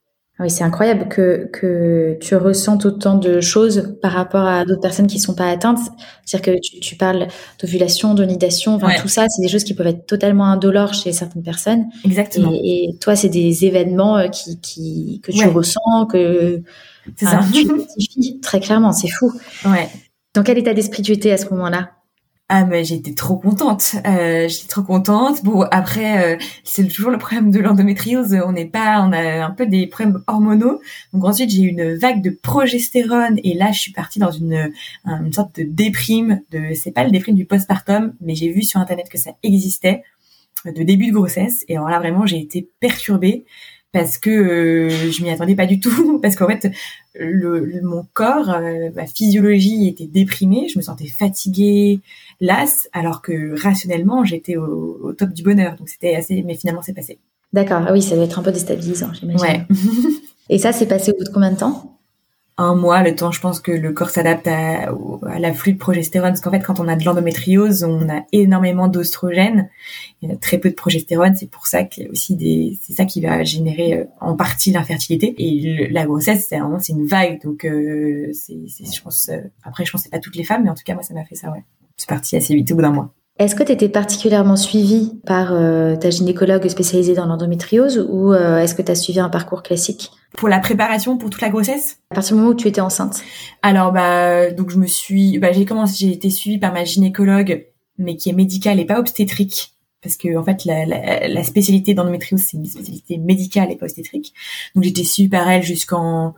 Oui, 0.40 0.50
c'est 0.50 0.64
incroyable 0.64 1.08
que, 1.08 1.48
que 1.52 2.18
tu 2.20 2.34
ressentes 2.34 2.86
autant 2.86 3.14
de 3.14 3.40
choses 3.40 3.96
par 4.02 4.10
rapport 4.10 4.44
à 4.44 4.64
d'autres 4.64 4.80
personnes 4.80 5.06
qui 5.06 5.20
sont 5.20 5.36
pas 5.36 5.48
atteintes. 5.48 5.78
C'est-à-dire 6.24 6.54
que 6.54 6.60
tu, 6.60 6.80
tu 6.80 6.96
parles 6.96 7.28
d'ovulation, 7.60 8.14
d'onidation, 8.14 8.74
enfin 8.74 8.96
tout 9.00 9.06
ça, 9.06 9.26
c'est 9.28 9.42
des 9.42 9.48
choses 9.48 9.62
qui 9.62 9.74
peuvent 9.74 9.86
être 9.86 10.06
totalement 10.06 10.46
indolores 10.46 10.92
chez 10.92 11.12
certaines 11.12 11.44
personnes. 11.44 11.84
Exactement. 12.04 12.50
Et, 12.52 12.86
et 12.88 12.98
toi, 12.98 13.14
c'est 13.14 13.28
des 13.28 13.64
événements 13.64 14.16
euh, 14.16 14.26
qui, 14.26 14.58
qui 14.60 15.20
que 15.22 15.30
tu 15.30 15.46
ressens, 15.46 16.06
que 16.10 16.62
ça. 17.16 17.38
tu 17.52 17.60
identifies 17.60 18.40
très 18.42 18.58
clairement. 18.58 18.92
C'est 18.92 19.08
fou. 19.08 19.32
Ouais. 19.64 19.88
Dans 20.34 20.42
quel 20.42 20.58
état 20.58 20.74
d'esprit 20.74 21.04
tu 21.04 21.12
étais 21.12 21.30
à 21.30 21.36
ce 21.36 21.48
moment-là? 21.50 21.90
Ah 22.50 22.66
mais 22.66 22.84
j'étais 22.84 23.14
trop 23.14 23.36
contente, 23.36 23.96
euh, 24.06 24.48
j'étais 24.48 24.68
trop 24.68 24.82
contente. 24.82 25.42
Bon 25.44 25.62
après 25.70 26.34
euh, 26.34 26.38
c'est 26.62 26.86
toujours 26.86 27.10
le 27.10 27.16
problème 27.16 27.50
de 27.50 27.58
l'endométriose, 27.58 28.36
on 28.46 28.52
n'est 28.52 28.66
pas, 28.66 29.00
on 29.00 29.12
a 29.12 29.44
un 29.46 29.50
peu 29.50 29.66
des 29.66 29.86
problèmes 29.86 30.22
hormonaux. 30.26 30.80
Donc 31.14 31.24
ensuite 31.24 31.48
j'ai 31.48 31.62
eu 31.62 31.68
une 31.68 31.94
vague 31.94 32.22
de 32.22 32.28
progestérone 32.30 33.40
et 33.42 33.54
là 33.54 33.72
je 33.72 33.80
suis 33.80 33.92
partie 33.92 34.18
dans 34.18 34.30
une 34.30 34.72
une 35.06 35.32
sorte 35.32 35.58
de 35.58 35.62
déprime. 35.64 36.42
De 36.50 36.74
c'est 36.74 36.92
pas 36.92 37.04
le 37.04 37.10
déprime 37.10 37.34
du 37.34 37.46
postpartum, 37.46 38.14
mais 38.20 38.34
j'ai 38.34 38.52
vu 38.52 38.62
sur 38.62 38.78
internet 38.78 39.08
que 39.08 39.18
ça 39.18 39.30
existait 39.42 40.02
de 40.66 40.82
début 40.82 41.08
de 41.08 41.12
grossesse 41.12 41.64
et 41.68 41.76
alors 41.76 41.88
là 41.88 41.98
vraiment 41.98 42.26
j'ai 42.26 42.38
été 42.38 42.68
perturbée 42.78 43.44
parce 43.94 44.18
que 44.18 44.30
euh, 44.30 45.12
je 45.12 45.22
m'y 45.22 45.30
attendais 45.30 45.54
pas 45.54 45.66
du 45.66 45.80
tout 45.80 46.18
parce 46.22 46.36
qu'en 46.36 46.48
fait 46.48 46.70
le, 47.14 47.80
mon 47.82 48.04
corps 48.12 48.50
euh, 48.50 48.90
ma 48.94 49.06
physiologie 49.06 49.88
était 49.88 50.06
déprimée 50.06 50.68
je 50.68 50.78
me 50.78 50.82
sentais 50.82 51.06
fatiguée 51.06 52.00
lasse 52.40 52.88
alors 52.92 53.22
que 53.22 53.60
rationnellement 53.60 54.24
j'étais 54.24 54.56
au, 54.56 55.12
top 55.16 55.30
du 55.30 55.42
bonheur. 55.42 55.76
Donc 55.76 55.88
c'était 55.88 56.14
assez 56.14 56.42
mais 56.42 56.54
finalement 56.54 56.82
c'est 56.82 56.94
passé. 56.94 57.18
D'accord. 57.52 57.82
Ah 57.86 57.92
oui 57.92 58.02
ça 58.02 58.14
doit 58.16 58.24
être 58.24 58.38
un 58.38 58.42
peu 58.42 58.52
déstabilisant 58.52 59.12
j'imagine. 59.12 59.40
Ouais. 59.40 59.66
Et 60.50 60.58
ça 60.58 60.72
c'est 60.72 60.86
passé 60.86 61.12
au 61.12 61.16
bout 61.16 61.24
de 61.24 61.30
combien 61.30 61.52
de 61.52 61.58
temps? 61.58 61.94
Un 62.56 62.76
mois, 62.76 63.02
le 63.02 63.16
temps, 63.16 63.32
je 63.32 63.40
pense 63.40 63.58
que 63.58 63.72
le 63.72 63.92
corps 63.92 64.10
s'adapte 64.10 64.46
à, 64.46 64.92
à 65.26 65.38
l'afflux 65.40 65.72
de 65.72 65.78
progestérone, 65.78 66.30
parce 66.30 66.40
qu'en 66.40 66.52
fait, 66.52 66.60
quand 66.60 66.78
on 66.78 66.86
a 66.86 66.94
de 66.94 67.04
l'endométriose, 67.04 67.82
on 67.82 68.08
a 68.08 68.22
énormément 68.30 68.86
d'oestrogène, 68.86 69.68
il 70.22 70.28
y 70.28 70.32
a 70.32 70.36
très 70.36 70.58
peu 70.58 70.70
de 70.70 70.76
progestérone, 70.76 71.34
c'est 71.34 71.50
pour 71.50 71.66
ça 71.66 71.82
qu'il 71.82 72.04
y 72.04 72.06
a 72.06 72.10
aussi 72.10 72.36
des, 72.36 72.78
c'est 72.80 72.92
ça 72.92 73.06
qui 73.06 73.20
va 73.20 73.42
générer 73.42 73.94
euh, 73.94 74.04
en 74.20 74.36
partie 74.36 74.70
l'infertilité. 74.70 75.34
Et 75.36 75.88
la 75.88 76.04
grossesse, 76.06 76.46
c'est 76.48 76.60
vraiment, 76.60 76.78
c'est 76.78 76.92
une 76.92 77.06
vague, 77.06 77.42
donc 77.42 77.64
euh, 77.64 78.30
c'est, 78.32 78.54
je 78.68 79.02
pense, 79.02 79.30
euh, 79.30 79.40
après, 79.64 79.84
je 79.84 79.90
pense 79.90 80.02
c'est 80.02 80.10
pas 80.10 80.20
toutes 80.20 80.36
les 80.36 80.44
femmes, 80.44 80.62
mais 80.62 80.70
en 80.70 80.74
tout 80.74 80.84
cas, 80.84 80.94
moi, 80.94 81.02
ça 81.02 81.12
m'a 81.12 81.24
fait 81.24 81.34
ça, 81.34 81.50
ouais. 81.50 81.64
C'est 81.96 82.08
parti 82.08 82.36
assez 82.36 82.54
vite, 82.54 82.70
au 82.72 82.76
bout 82.76 82.82
d'un 82.82 82.90
mois. 82.90 83.14
Est-ce 83.36 83.56
que 83.56 83.64
tu 83.64 83.72
étais 83.72 83.88
particulièrement 83.88 84.54
suivie 84.54 85.20
par 85.26 85.52
euh, 85.52 85.96
ta 85.96 86.08
gynécologue 86.08 86.68
spécialisée 86.68 87.14
dans 87.14 87.26
l'endométriose 87.26 88.06
ou 88.08 88.32
euh, 88.32 88.58
est-ce 88.58 88.76
que 88.76 88.82
tu 88.82 88.92
as 88.92 88.94
suivi 88.94 89.18
un 89.18 89.28
parcours 89.28 89.64
classique? 89.64 90.12
Pour 90.36 90.48
la 90.48 90.60
préparation 90.60 91.18
pour 91.18 91.30
toute 91.30 91.40
la 91.40 91.48
grossesse? 91.48 91.98
À 92.10 92.14
partir 92.14 92.36
du 92.36 92.40
moment 92.40 92.52
où 92.52 92.56
tu 92.56 92.68
étais 92.68 92.80
enceinte 92.80 93.22
Alors 93.62 93.90
bah 93.92 94.52
donc 94.52 94.70
je 94.70 94.78
me 94.78 94.86
suis 94.86 95.38
bah 95.40 95.50
j'ai 95.50 95.64
commencé 95.64 95.96
j'ai 95.98 96.12
été 96.12 96.30
suivie 96.30 96.58
par 96.58 96.72
ma 96.72 96.84
gynécologue 96.84 97.66
mais 97.98 98.16
qui 98.16 98.30
est 98.30 98.34
médicale 98.34 98.78
et 98.78 98.84
pas 98.84 99.00
obstétrique 99.00 99.74
parce 100.00 100.16
que 100.16 100.36
en 100.36 100.44
fait 100.44 100.64
la, 100.64 100.86
la, 100.86 101.26
la 101.26 101.42
spécialité 101.42 101.92
d'endométriose 101.92 102.40
c'est 102.40 102.56
une 102.56 102.66
spécialité 102.66 103.18
médicale 103.18 103.72
et 103.72 103.76
pas 103.76 103.86
obstétrique. 103.86 104.32
Donc 104.76 104.84
j'étais 104.84 105.02
suivie 105.02 105.28
par 105.28 105.50
elle 105.50 105.64
jusqu'en 105.64 106.36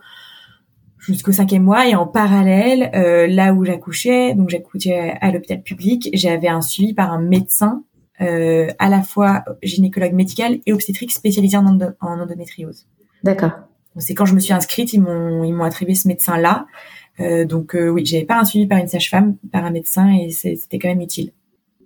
jusqu'au 1.07 1.31
cinquième 1.31 1.63
mois 1.63 1.87
et 1.87 1.95
en 1.95 2.05
parallèle, 2.05 2.91
euh, 2.93 3.27
là 3.27 3.53
où 3.53 3.63
j'accouchais, 3.65 4.33
donc 4.35 4.49
j'accouchais 4.49 5.17
à 5.21 5.31
l'hôpital 5.31 5.61
public, 5.61 6.09
j'avais 6.13 6.47
un 6.49 6.61
suivi 6.61 6.93
par 6.93 7.11
un 7.11 7.21
médecin 7.21 7.83
euh, 8.21 8.67
à 8.79 8.89
la 8.89 9.01
fois 9.01 9.43
gynécologue 9.63 10.13
médical 10.13 10.59
et 10.65 10.73
obstétrique 10.73 11.11
spécialisé 11.11 11.57
en, 11.57 11.65
en 11.65 12.19
endométriose. 12.19 12.85
D'accord. 13.23 13.51
C'est 13.97 14.13
quand 14.13 14.25
je 14.25 14.35
me 14.35 14.39
suis 14.39 14.53
inscrite, 14.53 14.93
ils 14.93 15.01
m'ont 15.01 15.43
ils 15.43 15.53
m'ont 15.53 15.63
attribué 15.63 15.95
ce 15.95 16.07
médecin-là. 16.07 16.67
Euh, 17.19 17.45
donc 17.45 17.75
euh, 17.75 17.89
oui, 17.89 18.05
j'avais 18.05 18.25
pas 18.25 18.39
un 18.39 18.45
suivi 18.45 18.67
par 18.67 18.77
une 18.77 18.87
sage-femme, 18.87 19.37
par 19.51 19.65
un 19.65 19.71
médecin 19.71 20.13
et 20.13 20.29
c'était 20.29 20.77
quand 20.77 20.89
même 20.89 21.01
utile. 21.01 21.31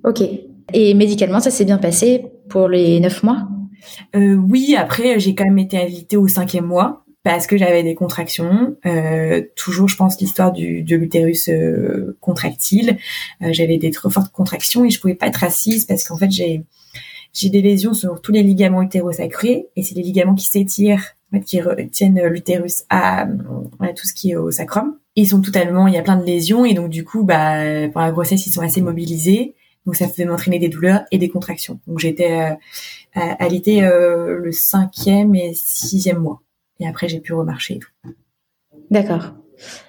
Ok. 0.04 0.22
Et 0.74 0.94
médicalement, 0.94 1.40
ça 1.40 1.52
s'est 1.52 1.64
bien 1.66 1.78
passé 1.78 2.26
pour 2.50 2.68
les 2.68 3.00
neuf 3.00 3.24
mois? 3.24 3.48
Euh, 4.16 4.36
Oui, 4.36 4.76
après 4.78 5.20
j'ai 5.20 5.36
quand 5.36 5.46
même 5.46 5.60
été 5.60 5.78
alitée 5.78 6.18
au 6.18 6.28
cinquième 6.28 6.66
mois 6.66 7.06
parce 7.24 7.48
que 7.48 7.58
j'avais 7.58 7.84
des 7.84 7.96
contractions. 7.96 8.76
Euh, 8.86 9.44
toujours, 9.56 9.88
je 9.88 9.96
pense, 9.96 10.20
l'histoire 10.20 10.52
du 10.52 10.84
de 10.84 10.96
l'utérus 10.96 11.50
euh, 11.50 12.18
contractile. 12.20 12.98
Euh, 13.42 13.50
j'avais 13.52 13.78
des 13.78 13.92
trop 13.92 14.10
fortes 14.10 14.32
contractions 14.32 14.86
et 14.86 14.90
je 14.90 15.00
pouvais 15.00 15.16
pas 15.16 15.28
être 15.28 15.44
assise 15.44 15.86
parce 15.86 16.04
qu'en 16.04 16.18
fait, 16.18 16.32
j'ai 16.32 16.64
j'ai 17.34 17.50
des 17.50 17.62
lésions 17.62 17.94
sur 17.94 18.22
tous 18.22 18.34
les 18.34 18.44
ligaments 18.44 18.82
utérosacrés 18.82 19.68
et 19.76 19.84
c'est 19.84 19.96
les 19.96 20.02
ligaments 20.02 20.36
qui 20.36 20.48
s'étirent, 20.48 21.16
en 21.32 21.38
fait, 21.38 21.44
qui 21.46 21.62
tiennent 21.92 22.22
l'utérus 22.28 22.84
à, 22.90 23.26
tout 23.96 24.06
ce 24.06 24.14
qui 24.14 24.32
est 24.32 24.36
au 24.36 24.52
sacrum. 24.52 24.98
Ils 25.16 25.30
sont 25.30 25.42
totalement, 25.42 25.88
il 25.88 25.94
y 25.94 25.98
a 25.98 26.02
plein 26.02 26.18
de 26.18 26.26
lésions 26.26 26.66
et 26.66 26.74
donc 26.74 26.90
du 26.90 27.06
coup, 27.06 27.24
bah, 27.24 27.88
pour 27.88 28.02
la 28.02 28.12
grossesse, 28.12 28.46
ils 28.48 28.52
sont 28.52 28.62
assez 28.62 28.82
mobilisés. 28.82 29.56
Donc 29.86 29.96
ça 29.96 30.08
faisait 30.08 30.26
m'entraîner 30.26 30.60
des 30.60 30.70
douleurs 30.70 31.04
et 31.12 31.18
des 31.18 31.30
contractions. 31.30 31.80
Donc 31.88 32.00
j'étais 32.00 32.58
euh, 33.18 33.20
alitée 33.40 33.84
euh, 33.84 34.38
le 34.38 34.52
cinquième 34.52 35.36
et 35.36 35.54
sixième 35.56 36.20
mois. 36.20 36.42
Et 36.82 36.88
après, 36.88 37.08
j'ai 37.08 37.20
pu 37.20 37.34
remarcher 37.34 37.76
et 37.76 37.80
tout. 37.80 38.14
D'accord. 38.90 39.34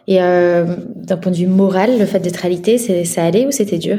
Et 0.06 0.22
euh, 0.22 0.76
d'un 0.94 1.16
point 1.16 1.32
de 1.32 1.36
vue 1.36 1.46
moral, 1.46 1.98
le 1.98 2.06
fait 2.06 2.20
d'être 2.20 2.44
alité, 2.44 2.78
ça 3.04 3.24
allait 3.24 3.46
ou 3.46 3.50
c'était 3.50 3.78
dur? 3.78 3.98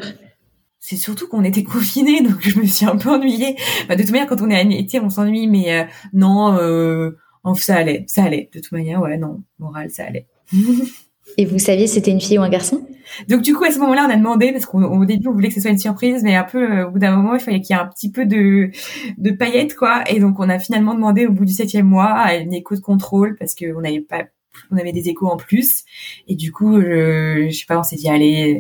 C'est 0.80 0.96
surtout 0.96 1.28
qu'on 1.28 1.44
était 1.44 1.64
confinés, 1.64 2.22
donc 2.22 2.42
je 2.42 2.60
me 2.60 2.66
suis 2.66 2.86
un 2.86 2.98
peu 2.98 3.10
ennuyée. 3.10 3.58
Bah, 3.90 3.96
de 3.96 4.02
toute 4.02 4.12
manière, 4.12 4.28
quand 4.28 4.42
on 4.42 4.50
est 4.50 4.60
alité, 4.60 5.00
on 5.00 5.10
s'ennuie, 5.10 5.48
mais 5.48 5.82
euh, 5.82 5.84
non, 6.14 6.56
euh, 6.58 7.18
ça 7.56 7.76
allait, 7.76 8.06
ça 8.08 8.24
allait. 8.24 8.50
De 8.54 8.60
toute 8.60 8.72
manière, 8.72 9.02
ouais, 9.02 9.18
non, 9.18 9.44
moral, 9.60 9.90
ça 9.90 10.06
allait. 10.06 10.28
Et 11.38 11.46
vous 11.46 11.60
saviez 11.60 11.88
si 11.88 11.96
c'était 11.96 12.12
une 12.12 12.22
fille 12.22 12.38
ou 12.38 12.42
un 12.42 12.50
garçon? 12.50 12.86
Donc 13.28 13.42
du 13.42 13.54
coup 13.54 13.64
à 13.64 13.72
ce 13.72 13.80
moment-là, 13.80 14.06
on 14.08 14.12
a 14.12 14.16
demandé 14.16 14.52
parce 14.52 14.66
qu'au 14.66 15.06
début 15.06 15.28
on 15.28 15.34
voulait 15.34 15.50
que 15.50 15.54
ce 15.54 15.62
soit 15.62 15.72
une 15.72 15.78
surprise, 15.78 16.24
mais 16.24 16.36
un 16.36 16.44
peu 16.44 16.72
euh, 16.72 16.88
au 16.88 16.92
bout 16.92 17.00
d'un 17.00 17.16
moment 17.16 17.36
il 17.36 17.40
fallait 17.40 17.62
qu'il 17.62 17.76
y 17.76 17.80
ait 17.80 17.82
un 17.82 17.86
petit 17.86 18.12
peu 18.12 18.26
de 18.26 18.72
de 19.18 19.32
paillettes 19.32 19.76
quoi. 19.76 20.04
Et 20.10 20.20
donc 20.20 20.40
on 20.40 20.50
a 20.50 20.58
finalement 20.60 20.94
demandé 20.94 21.28
au 21.28 21.32
bout 21.32 21.46
du 21.46 21.54
septième 21.54 21.86
mois 21.86 22.34
une 22.34 22.54
écho 22.54 22.76
de 22.76 22.82
contrôle 22.82 23.36
parce 23.38 23.56
qu'on 23.56 23.82
n'avait 23.82 24.02
pas, 24.02 24.24
on 24.72 24.78
avait 24.78 24.94
des 24.94 25.10
échos 25.10 25.28
en 25.28 25.38
plus. 25.38 25.84
Et 26.28 26.36
du 26.36 26.52
coup, 26.52 26.82
je, 26.82 27.48
je 27.50 27.56
sais 27.56 27.66
pas, 27.68 27.80
on 27.80 27.84
s'est 27.84 27.98
dit 27.98 28.10
allez. 28.10 28.58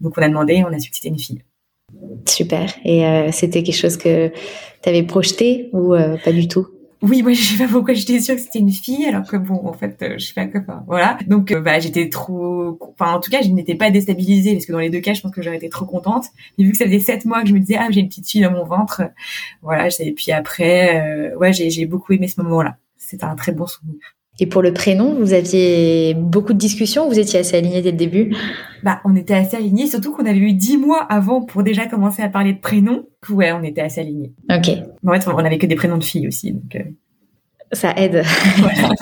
Donc 0.00 0.14
on 0.16 0.22
a 0.22 0.28
demandé, 0.28 0.64
on 0.66 0.72
a 0.72 0.78
su 0.78 0.90
que 0.90 0.96
c'était 0.96 1.08
une 1.08 1.18
fille. 1.18 1.42
Super. 2.26 2.72
Et 2.84 3.06
euh, 3.06 3.32
c'était 3.32 3.62
quelque 3.62 3.76
chose 3.76 3.96
que 3.96 4.28
tu 4.82 4.88
avais 4.88 5.02
projeté 5.02 5.70
ou 5.72 5.94
euh, 5.94 6.16
pas 6.24 6.32
du 6.32 6.46
tout? 6.46 6.66
Oui, 7.02 7.22
moi 7.22 7.32
je 7.34 7.42
sais 7.42 7.58
pas 7.64 7.70
pourquoi 7.70 7.94
j'étais 7.94 8.20
sûre 8.20 8.34
que 8.34 8.40
c'était 8.40 8.58
une 8.58 8.72
fille, 8.72 9.06
alors 9.06 9.26
que 9.26 9.36
bon, 9.36 9.66
en 9.66 9.72
fait, 9.72 10.02
euh, 10.02 10.14
je 10.18 10.26
sais 10.26 10.34
pas 10.34 10.46
enfin, 10.58 10.84
voilà. 10.86 11.18
Donc, 11.26 11.52
euh, 11.52 11.60
bah, 11.60 11.78
j'étais 11.78 12.08
trop, 12.08 12.78
enfin, 12.80 13.12
en 13.12 13.20
tout 13.20 13.30
cas, 13.30 13.40
je 13.42 13.48
n'étais 13.50 13.76
pas 13.76 13.90
déstabilisée 13.90 14.52
parce 14.54 14.66
que 14.66 14.72
dans 14.72 14.78
les 14.78 14.90
deux 14.90 15.00
cas, 15.00 15.14
je 15.14 15.20
pense 15.20 15.32
que 15.32 15.42
j'aurais 15.42 15.56
été 15.56 15.68
trop 15.68 15.86
contente. 15.86 16.26
Mais 16.56 16.64
vu 16.64 16.72
que 16.72 16.78
ça 16.78 16.86
faisait 16.86 16.98
sept 16.98 17.24
mois 17.24 17.42
que 17.42 17.48
je 17.48 17.54
me 17.54 17.60
disais, 17.60 17.76
ah, 17.78 17.88
j'ai 17.90 18.00
une 18.00 18.08
petite 18.08 18.28
fille 18.28 18.42
dans 18.42 18.50
mon 18.50 18.64
ventre, 18.64 19.02
voilà. 19.62 19.88
Et 20.00 20.12
puis 20.12 20.32
après, 20.32 21.32
euh, 21.32 21.36
ouais, 21.38 21.52
j'ai, 21.52 21.70
j'ai 21.70 21.86
beaucoup 21.86 22.12
aimé 22.12 22.28
ce 22.28 22.40
moment-là. 22.42 22.76
C'était 22.96 23.24
un 23.24 23.36
très 23.36 23.52
bon 23.52 23.66
souvenir. 23.66 24.17
Et 24.40 24.46
pour 24.46 24.62
le 24.62 24.72
prénom, 24.72 25.14
vous 25.18 25.32
aviez 25.32 26.14
beaucoup 26.14 26.52
de 26.52 26.58
discussions 26.58 27.08
vous 27.08 27.18
étiez 27.18 27.40
assez 27.40 27.56
alignés 27.56 27.82
dès 27.82 27.90
le 27.90 27.96
début 27.96 28.36
Bah, 28.84 29.00
on 29.04 29.16
était 29.16 29.34
assez 29.34 29.56
alignés, 29.56 29.86
surtout 29.86 30.12
qu'on 30.12 30.26
avait 30.26 30.38
eu 30.38 30.52
dix 30.52 30.76
mois 30.76 31.02
avant 31.02 31.42
pour 31.42 31.62
déjà 31.62 31.86
commencer 31.86 32.22
à 32.22 32.28
parler 32.28 32.52
de 32.52 32.60
prénoms. 32.60 33.06
Ouais, 33.30 33.52
on 33.52 33.62
était 33.62 33.80
assez 33.80 34.00
alignés. 34.00 34.32
Ok. 34.50 34.70
En 35.06 35.12
fait, 35.12 35.28
on 35.28 35.38
avait 35.38 35.58
que 35.58 35.66
des 35.66 35.74
prénoms 35.74 35.98
de 35.98 36.04
filles 36.04 36.28
aussi, 36.28 36.52
donc. 36.52 36.76
Euh... 36.76 36.84
Ça 37.72 37.92
aide. 37.96 38.22
Voilà. 38.58 38.94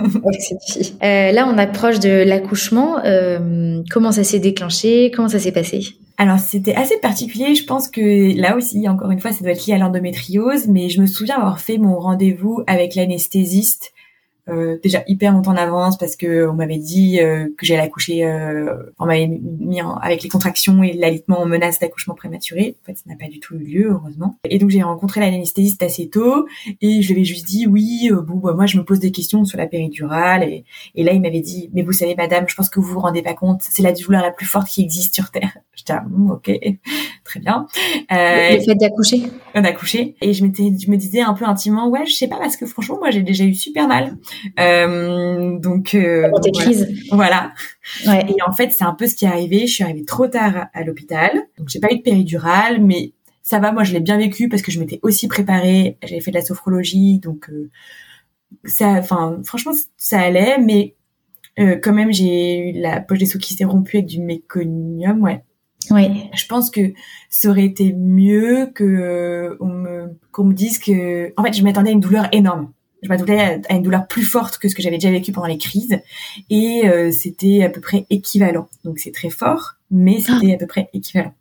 euh, 1.05 1.33
là, 1.33 1.49
on 1.49 1.57
approche 1.57 2.01
de 2.01 2.25
l'accouchement. 2.25 2.99
Euh, 3.05 3.81
comment 3.91 4.11
ça 4.11 4.25
s'est 4.25 4.41
déclenché? 4.41 5.13
Comment 5.15 5.29
ça 5.29 5.39
s'est 5.39 5.53
passé? 5.53 5.83
Alors 6.19 6.39
c'était 6.39 6.75
assez 6.75 6.99
particulier, 7.01 7.55
je 7.55 7.65
pense 7.65 7.89
que 7.89 8.35
là 8.41 8.57
aussi, 8.57 8.89
encore 8.89 9.11
une 9.11 9.21
fois, 9.21 9.33
ça 9.33 9.43
doit 9.43 9.53
être 9.53 9.67
lié 9.67 9.75
à 9.75 9.79
l'endométriose, 9.79 10.67
mais 10.67 10.89
je 10.89 11.03
me 11.03 11.07
souviens 11.07 11.37
avoir 11.37 11.61
fait 11.61 11.77
mon 11.77 11.99
rendez-vous 11.99 12.63
avec 12.67 12.95
l'anesthésiste 12.95 13.93
euh, 14.49 14.79
déjà 14.83 15.03
hyper 15.09 15.33
longtemps 15.33 15.53
en 15.53 15.57
avance 15.57 15.99
parce 15.99 16.17
que 16.17 16.49
on 16.49 16.55
m'avait 16.55 16.79
dit 16.79 17.21
euh, 17.21 17.49
que 17.59 17.67
j'allais 17.67 17.83
accoucher 17.83 18.25
euh, 18.25 18.93
on 18.99 19.07
m'avait 19.07 19.27
mis 19.27 19.81
avec 20.01 20.23
les 20.23 20.29
contractions 20.29 20.83
et 20.83 20.93
l'alitement 20.93 21.41
en 21.41 21.47
menace 21.47 21.79
d'accouchement 21.79 22.15
prématuré. 22.15 22.77
En 22.83 22.87
fait 22.87 22.95
ça 22.95 23.05
n'a 23.07 23.17
pas 23.17 23.29
du 23.29 23.41
tout 23.41 23.57
eu 23.57 23.65
lieu 23.65 23.91
heureusement. 23.91 24.39
Et 24.45 24.59
donc 24.59 24.71
j'ai 24.71 24.83
rencontré 24.83 25.21
l'anesthésiste 25.21 25.83
assez 25.83 26.09
tôt 26.09 26.47
et 26.81 27.03
je 27.03 27.09
lui 27.09 27.17
avais 27.17 27.25
juste 27.25 27.47
dit 27.47 27.67
oui 27.67 28.09
euh, 28.13 28.21
bon 28.21 28.37
bah, 28.37 28.55
moi 28.55 28.67
je 28.67 28.79
me 28.79 28.85
pose 28.85 29.01
des 29.01 29.13
questions 29.13 29.45
sur 29.45 29.59
la 29.59 29.67
péridurale 29.67 30.45
et, 30.45 30.65
et 30.95 31.03
là 31.03 31.13
il 31.13 31.21
m'avait 31.21 31.41
dit 31.41 31.71
mais 31.73 31.83
vous 31.83 31.93
savez 31.93 32.15
madame 32.15 32.45
je 32.49 32.55
pense 32.55 32.69
que 32.69 32.81
vous 32.81 32.87
vous 32.93 33.01
rendez 33.01 33.23
pas 33.23 33.35
compte 33.35 33.63
c'est 33.63 33.83
la 33.83 33.93
douleur 33.93 34.23
la 34.23 34.31
plus 34.31 34.47
forte 34.47 34.69
qui 34.69 34.83
existe 34.83 35.15
sur 35.15 35.31
terre 35.31 35.59
j'étais 35.77 35.93
ah, 35.93 36.05
ok 36.31 36.51
très 37.25 37.41
bien 37.41 37.67
le 38.11 38.61
fait 38.61 38.75
d'accoucher 38.75 39.23
d'accoucher 39.55 40.17
et 40.21 40.33
je 40.33 40.45
m'étais 40.45 40.73
je 40.79 40.91
me 40.91 40.97
disais 40.97 41.21
un 41.21 41.35
peu 41.35 41.45
intimement 41.45 41.89
ouais 41.89 42.07
je 42.07 42.13
sais 42.13 42.29
pas 42.29 42.39
parce 42.39 42.57
que 42.57 42.67
franchement 42.67 42.99
moi 42.99 43.11
j'ai 43.11 43.23
déjà 43.23 43.45
eu 43.45 43.55
super 43.55 43.87
mal 43.87 44.17
euh, 44.59 45.59
donc 45.59 45.95
euh, 45.95 46.31
voilà. 47.11 47.53
Ouais. 48.07 48.27
Et 48.29 48.43
en 48.47 48.53
fait, 48.53 48.71
c'est 48.71 48.85
un 48.85 48.95
peu 48.95 49.07
ce 49.07 49.15
qui 49.15 49.25
est 49.25 49.29
arrivé. 49.29 49.67
Je 49.67 49.73
suis 49.73 49.85
arrivée 49.85 50.05
trop 50.05 50.27
tard 50.29 50.67
à 50.73 50.85
l'hôpital, 50.85 51.33
donc 51.59 51.69
j'ai 51.69 51.81
pas 51.81 51.93
eu 51.93 51.99
de 51.99 52.03
péridurale, 52.03 52.83
mais 52.83 53.13
ça 53.43 53.59
va. 53.59 53.73
Moi, 53.73 53.85
je 53.85 53.93
l'ai 53.93 54.01
bien 54.01 54.19
vécu 54.19 54.49
parce 54.49 54.63
que 54.63 54.71
je 54.71 54.81
m'étais 54.81 55.01
aussi 55.03 55.29
préparée. 55.29 55.99
J'avais 56.03 56.21
fait 56.21 56.31
de 56.31 56.37
la 56.37 56.45
sophrologie, 56.45 57.19
donc 57.19 57.51
euh, 57.51 57.71
ça, 58.65 58.93
enfin, 58.93 59.41
franchement, 59.45 59.73
ça 59.97 60.21
allait, 60.21 60.59
mais 60.59 60.95
euh, 61.59 61.77
quand 61.83 61.93
même, 61.93 62.13
j'ai 62.13 62.71
eu 62.71 62.73
la 62.73 63.01
poche 63.01 63.19
des 63.19 63.27
sous 63.27 63.39
qui 63.39 63.55
s'est 63.55 63.65
rompue 63.65 63.99
avec 63.99 64.07
du 64.07 64.21
méconium, 64.21 65.23
ouais. 65.23 65.43
Oui. 65.91 66.29
Je 66.35 66.47
pense 66.47 66.71
que 66.71 66.93
ça 67.31 67.49
aurait 67.49 67.65
été 67.65 67.93
mieux 67.93 68.71
que 68.75 68.85
euh, 68.85 69.57
on 69.61 69.67
me 69.67 70.19
qu'on 70.33 70.45
me 70.45 70.55
dise 70.55 70.79
que 70.79 71.33
en 71.37 71.43
fait 71.43 71.53
je 71.53 71.63
m'attendais 71.63 71.91
à 71.91 71.93
une 71.93 72.01
douleur 72.01 72.29
énorme. 72.33 72.73
Je 73.03 73.09
m'attendais 73.09 73.61
à 73.69 73.75
une 73.75 73.83
douleur 73.83 74.07
plus 74.07 74.25
forte 74.25 74.59
que 74.59 74.69
ce 74.69 74.75
que 74.75 74.83
j'avais 74.83 74.97
déjà 74.97 75.11
vécu 75.11 75.31
pendant 75.31 75.47
les 75.47 75.59
crises 75.59 76.01
et 76.51 76.89
euh, 76.89 77.11
c'était 77.13 77.63
à 77.63 77.69
peu 77.69 77.81
près 77.81 78.07
équivalent. 78.11 78.69
Donc 78.85 78.99
c'est 78.99 79.13
très 79.13 79.31
fort, 79.31 79.75
mais 79.91 80.21
c'était 80.21 80.55
à 80.55 80.57
peu 80.57 80.67
près 80.67 80.89
équivalent. 80.93 81.33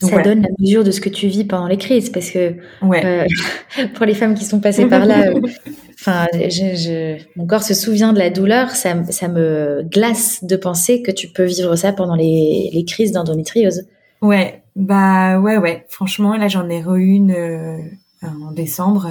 Donc, 0.00 0.10
ça 0.10 0.22
donne 0.22 0.42
la 0.42 0.48
mesure 0.58 0.84
de 0.84 0.90
ce 0.90 1.00
que 1.00 1.08
tu 1.08 1.26
vis 1.26 1.44
pendant 1.44 1.66
les 1.66 1.78
crises 1.78 2.10
parce 2.10 2.30
que 2.30 2.54
ouais. 2.82 3.04
euh, 3.04 3.86
pour 3.94 4.04
les 4.04 4.14
femmes 4.14 4.34
qui 4.34 4.44
sont 4.44 4.60
passées 4.60 4.86
par 4.86 5.06
là, 5.06 5.28
euh, 5.28 5.40
enfin, 5.94 6.26
je, 6.34 6.76
je, 6.76 7.22
mon 7.36 7.46
corps 7.46 7.62
se 7.62 7.72
souvient 7.72 8.12
de 8.12 8.18
la 8.18 8.28
douleur. 8.28 8.70
Ça, 8.70 8.94
ça 9.10 9.28
me 9.28 9.82
glace 9.84 10.44
de 10.44 10.56
penser 10.56 11.02
que 11.02 11.10
tu 11.10 11.28
peux 11.28 11.44
vivre 11.44 11.76
ça 11.76 11.92
pendant 11.92 12.14
les, 12.14 12.70
les 12.72 12.84
crises 12.84 13.12
d'endométriose. 13.12 13.86
Ouais, 14.20 14.62
bah 14.74 15.38
ouais, 15.40 15.56
ouais. 15.56 15.86
Franchement, 15.88 16.36
là, 16.36 16.48
j'en 16.48 16.68
ai 16.68 16.82
re 16.82 16.96
une 16.96 17.32
euh, 17.32 17.78
en 18.22 18.52
décembre. 18.52 19.08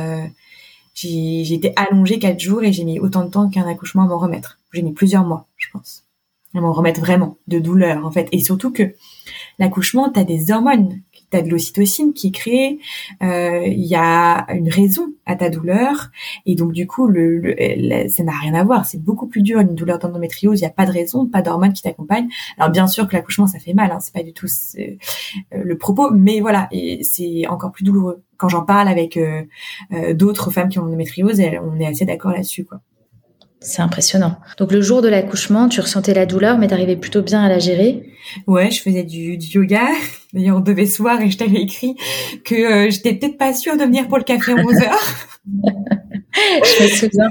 J'ai 0.93 1.53
été 1.53 1.73
allongée 1.75 2.19
quatre 2.19 2.39
jours 2.39 2.63
et 2.63 2.71
j'ai 2.71 2.85
mis 2.85 2.99
autant 2.99 3.25
de 3.25 3.29
temps 3.29 3.49
qu'un 3.49 3.67
accouchement 3.67 4.03
à 4.03 4.07
m'en 4.07 4.17
remettre. 4.17 4.59
J'ai 4.71 4.81
mis 4.81 4.93
plusieurs 4.93 5.25
mois, 5.25 5.47
je 5.57 5.67
pense, 5.71 6.03
à 6.55 6.61
m'en 6.61 6.71
remettre 6.71 6.99
vraiment 6.99 7.37
de 7.47 7.59
douleur 7.59 8.05
en 8.05 8.11
fait. 8.11 8.27
Et 8.31 8.39
surtout 8.39 8.71
que 8.71 8.95
l'accouchement, 9.59 10.11
tu 10.11 10.23
des 10.23 10.51
hormones 10.51 11.01
tu 11.31 11.41
de 11.41 11.49
l'ocytocine 11.49 12.13
qui 12.13 12.27
est 12.27 12.31
créée, 12.31 12.79
euh, 13.23 13.63
il 13.65 13.85
y 13.85 13.95
a 13.95 14.45
une 14.53 14.69
raison 14.69 15.13
à 15.25 15.35
ta 15.35 15.49
douleur, 15.49 16.11
et 16.45 16.55
donc 16.55 16.71
du 16.71 16.87
coup, 16.87 17.07
le, 17.07 17.55
ça 18.09 18.23
n'a 18.23 18.31
rien 18.31 18.53
à 18.53 18.63
voir. 18.63 18.85
C'est 18.85 19.01
beaucoup 19.03 19.27
plus 19.27 19.41
dur 19.41 19.59
une 19.59 19.75
douleur 19.75 19.99
d'endométriose. 19.99 20.59
Il 20.59 20.63
n'y 20.63 20.67
a 20.67 20.73
pas 20.73 20.85
de 20.85 20.91
raison, 20.91 21.25
pas 21.25 21.41
d'hormones 21.41 21.73
qui 21.73 21.81
t'accompagnent. 21.81 22.29
Alors 22.57 22.69
bien 22.69 22.87
sûr 22.87 23.07
que 23.07 23.15
l'accouchement, 23.15 23.47
ça 23.47 23.59
fait 23.59 23.73
mal, 23.73 23.91
hein, 23.91 23.99
c'est 23.99 24.13
pas 24.13 24.23
du 24.23 24.33
tout 24.33 24.47
euh, 24.77 24.95
le 25.51 25.77
propos, 25.77 26.11
mais 26.11 26.39
voilà, 26.39 26.67
et 26.71 27.03
c'est 27.03 27.47
encore 27.47 27.71
plus 27.71 27.83
douloureux. 27.83 28.23
Quand 28.37 28.49
j'en 28.49 28.63
parle 28.63 28.87
avec 28.87 29.17
euh, 29.17 29.43
d'autres 30.13 30.51
femmes 30.51 30.69
qui 30.69 30.79
ont 30.79 30.83
l'endométriose, 30.83 31.41
on 31.63 31.79
est 31.79 31.87
assez 31.87 32.05
d'accord 32.05 32.31
là-dessus. 32.31 32.67
C'est 33.61 33.81
impressionnant. 33.81 34.37
Donc 34.57 34.71
le 34.71 34.81
jour 34.81 35.01
de 35.01 35.07
l'accouchement, 35.07 35.67
tu 35.69 35.81
ressentais 35.81 36.13
la 36.13 36.25
douleur, 36.25 36.57
mais 36.57 36.67
tu 36.67 36.73
arrivais 36.73 36.95
plutôt 36.95 37.21
bien 37.21 37.43
à 37.43 37.49
la 37.49 37.59
gérer? 37.59 38.11
Ouais, 38.47 38.69
je 38.69 38.81
faisais 38.81 39.03
du, 39.03 39.37
yoga. 39.37 39.87
D'ailleurs, 40.33 40.57
on 40.57 40.61
devait 40.61 40.85
se 40.85 41.01
voir 41.01 41.21
et 41.21 41.31
je 41.31 41.37
t'avais 41.37 41.61
écrit 41.61 41.95
que 42.43 42.55
euh, 42.55 42.89
j'étais 42.89 43.15
peut-être 43.15 43.37
pas 43.37 43.53
sûre 43.53 43.77
de 43.77 43.83
venir 43.83 44.07
pour 44.07 44.17
le 44.17 44.23
café 44.23 44.51
à 44.51 44.55
11 44.55 44.81
heures. 44.81 45.03
je 46.35 46.83
me 46.83 46.87
souviens. 46.89 47.29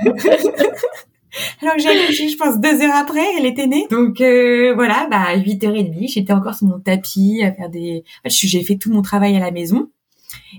Alors 1.63 1.75
j'ai 1.79 1.89
accouché, 1.89 2.29
je 2.29 2.37
pense, 2.37 2.61
deux 2.61 2.81
heures 2.81 2.95
après, 2.95 3.25
elle 3.39 3.47
était 3.47 3.67
née. 3.67 3.87
Donc 3.91 4.21
euh, 4.21 4.73
voilà, 4.75 5.09
bah 5.11 5.23
à 5.29 5.37
8h30, 5.37 6.13
j'étais 6.13 6.33
encore 6.33 6.55
sur 6.55 6.69
mon 6.69 6.79
tapis 6.79 7.43
à 7.43 7.53
faire 7.53 7.71
des... 7.71 8.05
En 8.25 8.31
fait, 8.31 8.47
j'ai 8.47 8.63
fait 8.63 8.77
tout 8.77 8.93
mon 8.93 9.03
travail 9.03 9.37
à 9.37 9.41
la 9.41 9.51
maison. 9.51 9.91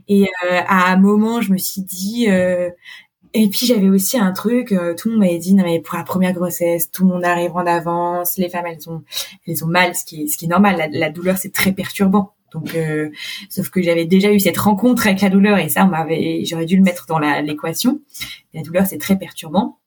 Et 0.08 0.24
euh, 0.24 0.60
à 0.68 0.92
un 0.92 0.98
moment, 0.98 1.42
je 1.42 1.52
me 1.52 1.58
suis 1.58 1.82
dit, 1.82 2.28
et 3.36 3.50
puis 3.50 3.66
j'avais 3.66 3.90
aussi 3.90 4.18
un 4.18 4.32
truc, 4.32 4.72
euh, 4.72 4.96
tout 4.96 5.10
le 5.10 5.16
monde 5.16 5.26
m'avait 5.26 5.38
dit 5.38 5.54
non 5.54 5.66
mais 5.66 5.82
pour 5.82 5.98
la 5.98 6.04
première 6.04 6.32
grossesse, 6.32 6.90
tout 6.90 7.04
le 7.04 7.10
monde 7.10 7.26
arrive 7.26 7.52
en 7.54 7.66
avance, 7.66 8.38
les 8.38 8.48
femmes 8.48 8.66
elles 8.66 8.90
ont 8.90 9.04
elles 9.46 9.64
ont 9.64 9.68
mal, 9.68 9.94
ce 9.94 10.06
qui 10.06 10.24
est 10.24 10.28
ce 10.28 10.38
qui 10.38 10.46
est 10.46 10.48
normal. 10.48 10.90
La, 10.94 11.10
douleur 11.10 11.38
c'est 11.38 11.52
très 11.52 11.74
perturbant. 11.74 12.34
Donc 12.54 12.74
euh, 12.76 13.10
sauf 13.50 13.70
que 13.70 13.82
j'avais 13.82 14.06
déjà 14.06 14.32
eu 14.32 14.40
cette 14.40 14.58
rencontre 14.58 15.08
avec 15.08 15.20
la 15.20 15.30
douleur 15.30 15.58
et 15.58 15.68
ça 15.68 15.84
on 15.84 15.90
m'avait 15.90 16.46
j'aurais 16.46 16.66
dû 16.66 16.78
le 16.78 16.84
mettre 16.84 17.08
dans 17.08 17.20
l'équation. 17.20 18.00
La 18.54 18.62
douleur 18.62 18.86
c'est 18.86 19.00
très 19.00 19.18
perturbant. 19.18 19.80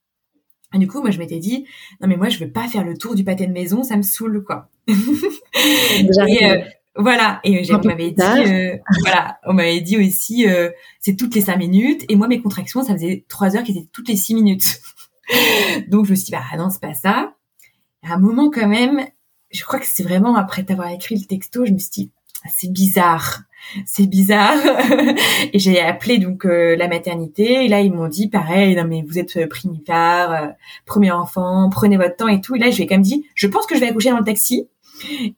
Et 0.74 0.78
du 0.78 0.86
coup, 0.86 1.00
moi, 1.00 1.10
je 1.10 1.18
m'étais 1.18 1.38
dit, 1.38 1.64
non, 2.02 2.08
mais 2.08 2.18
moi, 2.18 2.28
je 2.28 2.38
veux 2.38 2.50
pas 2.50 2.68
faire 2.68 2.84
le 2.84 2.94
tour 2.94 3.14
du 3.14 3.24
pâté 3.24 3.46
de 3.46 3.52
maison, 3.52 3.82
ça 3.82 3.96
me 3.96 4.02
saoule, 4.02 4.44
quoi. 4.44 4.68
et, 4.88 6.02
voilà, 6.96 7.40
et 7.44 7.62
on 7.72 7.80
m'avait 7.84 8.10
dit, 8.10 8.22
euh, 8.22 8.76
voilà, 9.02 9.38
on 9.46 9.52
m'avait 9.52 9.80
dit 9.80 9.96
aussi, 9.96 10.48
euh, 10.48 10.70
c'est 10.98 11.14
toutes 11.14 11.34
les 11.34 11.42
cinq 11.42 11.56
minutes, 11.56 12.04
et 12.08 12.16
moi 12.16 12.26
mes 12.26 12.40
contractions, 12.40 12.82
ça 12.82 12.92
faisait 12.92 13.24
trois 13.28 13.56
heures 13.56 13.62
qui 13.62 13.70
étaient 13.70 13.88
toutes 13.92 14.08
les 14.08 14.16
six 14.16 14.34
minutes. 14.34 14.80
Donc 15.88 16.06
je 16.06 16.10
me 16.10 16.16
suis 16.16 16.26
dit, 16.26 16.32
bah 16.32 16.42
non, 16.56 16.70
c'est 16.70 16.80
pas 16.80 16.94
ça. 16.94 17.34
À 18.02 18.14
un 18.14 18.18
moment 18.18 18.50
quand 18.50 18.66
même, 18.66 19.06
je 19.52 19.62
crois 19.64 19.78
que 19.78 19.86
c'est 19.86 20.02
vraiment 20.02 20.34
après 20.34 20.64
t'avoir 20.64 20.90
écrit 20.90 21.14
le 21.14 21.24
texto, 21.24 21.64
je 21.64 21.72
me 21.72 21.78
suis 21.78 21.90
dit, 21.90 22.10
ah, 22.44 22.48
c'est 22.52 22.72
bizarre, 22.72 23.42
c'est 23.86 24.08
bizarre. 24.08 24.58
et 25.52 25.58
j'ai 25.60 25.80
appelé 25.80 26.18
donc 26.18 26.46
euh, 26.46 26.74
la 26.74 26.88
maternité, 26.88 27.64
et 27.64 27.68
là 27.68 27.80
ils 27.80 27.92
m'ont 27.92 28.08
dit, 28.08 28.28
pareil, 28.28 28.74
non 28.74 28.84
mais 28.84 29.04
vous 29.06 29.20
êtes 29.20 29.48
primipare, 29.48 30.50
premier 30.84 31.12
enfant, 31.12 31.68
prenez 31.70 31.96
votre 31.96 32.16
temps 32.16 32.28
et 32.28 32.40
tout. 32.40 32.56
Et 32.56 32.58
là 32.58 32.72
je 32.72 32.76
lui 32.76 32.84
ai 32.84 32.86
quand 32.88 32.96
même 32.96 33.02
dit, 33.02 33.24
je 33.36 33.46
pense 33.46 33.66
que 33.66 33.76
je 33.76 33.80
vais 33.80 33.88
accoucher 33.88 34.10
dans 34.10 34.18
le 34.18 34.24
taxi. 34.24 34.68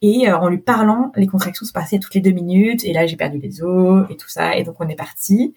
Et 0.03 0.29
euh, 0.29 0.39
en 0.39 0.49
lui 0.49 0.59
parlant, 0.59 1.13
les 1.17 1.27
contractions 1.27 1.67
se 1.67 1.73
passaient 1.73 1.99
toutes 1.99 2.15
les 2.15 2.21
deux 2.21 2.31
minutes. 2.31 2.85
Et 2.85 2.93
là, 2.93 3.07
j'ai 3.07 3.17
perdu 3.17 3.39
les 3.39 3.63
os 3.63 4.07
et 4.11 4.17
tout 4.17 4.29
ça. 4.29 4.57
Et 4.57 4.65
donc, 4.65 4.77
on 4.81 4.89
est 4.89 4.97
parti. 4.97 5.55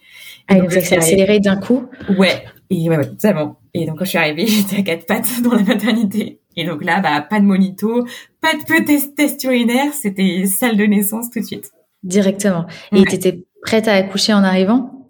Ah, 0.47 0.55
donc, 0.55 0.71
ça 0.71 0.81
s'est 0.81 0.95
accéléré 0.95 1.39
d'un 1.39 1.57
coup 1.57 1.85
Ouais. 2.17 2.43
Et 2.69 2.89
ouais, 2.89 2.97
ouais, 2.97 3.33
bon. 3.33 3.55
Et 3.73 3.85
donc, 3.85 3.99
quand 3.99 4.05
je 4.05 4.09
suis 4.09 4.17
arrivée, 4.17 4.45
j'étais 4.47 4.77
à 4.77 4.81
quatre 4.81 5.05
pattes 5.05 5.41
dans 5.43 5.53
la 5.53 5.63
maternité. 5.63 6.39
Et 6.55 6.65
donc 6.65 6.83
là, 6.83 6.99
bah, 6.99 7.21
pas 7.21 7.39
de 7.39 7.45
monito, 7.45 8.05
pas 8.39 8.53
de 8.53 8.85
test, 8.85 9.15
test 9.15 9.43
urinaire. 9.43 9.93
C'était 9.93 10.45
salle 10.45 10.77
de 10.77 10.85
naissance 10.85 11.29
tout 11.31 11.39
de 11.39 11.45
suite. 11.45 11.71
Directement. 12.03 12.65
Et 12.91 13.03
tu 13.05 13.15
étais 13.15 13.43
prête 13.63 13.87
à 13.87 13.93
accoucher 13.93 14.33
en 14.33 14.43
arrivant? 14.43 15.09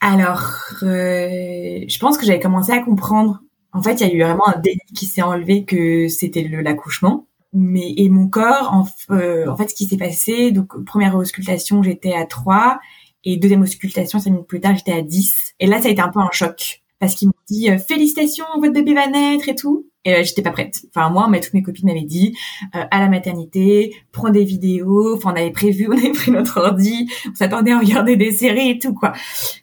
Alors, 0.00 0.42
euh, 0.82 1.84
je 1.86 1.98
pense 1.98 2.18
que 2.18 2.26
j'avais 2.26 2.40
commencé 2.40 2.72
à 2.72 2.80
comprendre. 2.80 3.40
En 3.72 3.82
fait, 3.82 4.00
il 4.00 4.08
y 4.08 4.10
a 4.10 4.12
eu 4.12 4.22
vraiment 4.22 4.48
un 4.48 4.58
déni 4.58 4.80
qui 4.94 5.06
s'est 5.06 5.22
enlevé 5.22 5.64
que 5.64 6.08
c'était 6.08 6.42
l'accouchement 6.42 7.26
mais 7.52 7.92
et 7.96 8.08
mon 8.08 8.28
corps 8.28 8.72
en, 8.72 8.86
euh, 9.14 9.46
en 9.46 9.56
fait 9.56 9.70
ce 9.70 9.74
qui 9.74 9.86
s'est 9.86 9.96
passé 9.96 10.52
donc 10.52 10.84
première 10.84 11.14
auscultation 11.16 11.82
j'étais 11.82 12.14
à 12.14 12.24
3 12.24 12.80
et 13.24 13.36
deuxième 13.36 13.62
auscultation 13.62 14.18
5 14.18 14.30
minutes 14.30 14.46
plus 14.46 14.60
tard 14.60 14.74
j'étais 14.74 14.92
à 14.92 15.02
10 15.02 15.54
et 15.60 15.66
là 15.66 15.80
ça 15.80 15.88
a 15.88 15.90
été 15.90 16.00
un 16.00 16.08
peu 16.08 16.20
un 16.20 16.30
choc 16.32 16.82
parce 16.98 17.14
qu'ils 17.14 17.28
m'ont 17.28 17.34
dit 17.48 17.70
euh, 17.70 17.78
félicitations 17.78 18.44
votre 18.60 18.72
bébé 18.72 18.94
va 18.94 19.08
naître 19.08 19.48
et 19.48 19.56
tout. 19.56 19.88
Et 20.04 20.14
euh, 20.14 20.22
j'étais 20.22 20.42
pas 20.42 20.52
prête. 20.52 20.82
Enfin 20.88 21.10
moi 21.10 21.26
mais 21.28 21.40
toutes 21.40 21.54
mes 21.54 21.62
copines 21.62 21.88
m'avaient 21.88 22.02
dit 22.02 22.36
à 22.72 23.00
la 23.00 23.08
maternité 23.08 23.92
prends 24.12 24.30
des 24.30 24.44
vidéos. 24.44 25.16
Enfin 25.16 25.32
on 25.32 25.36
avait 25.36 25.50
prévu 25.50 25.88
on 25.90 25.98
avait 25.98 26.12
pris 26.12 26.30
notre 26.30 26.60
ordi. 26.60 27.08
On 27.28 27.34
s'attendait 27.34 27.72
à 27.72 27.80
regarder 27.80 28.16
des 28.16 28.30
séries 28.30 28.70
et 28.70 28.78
tout 28.78 28.94
quoi. 28.94 29.14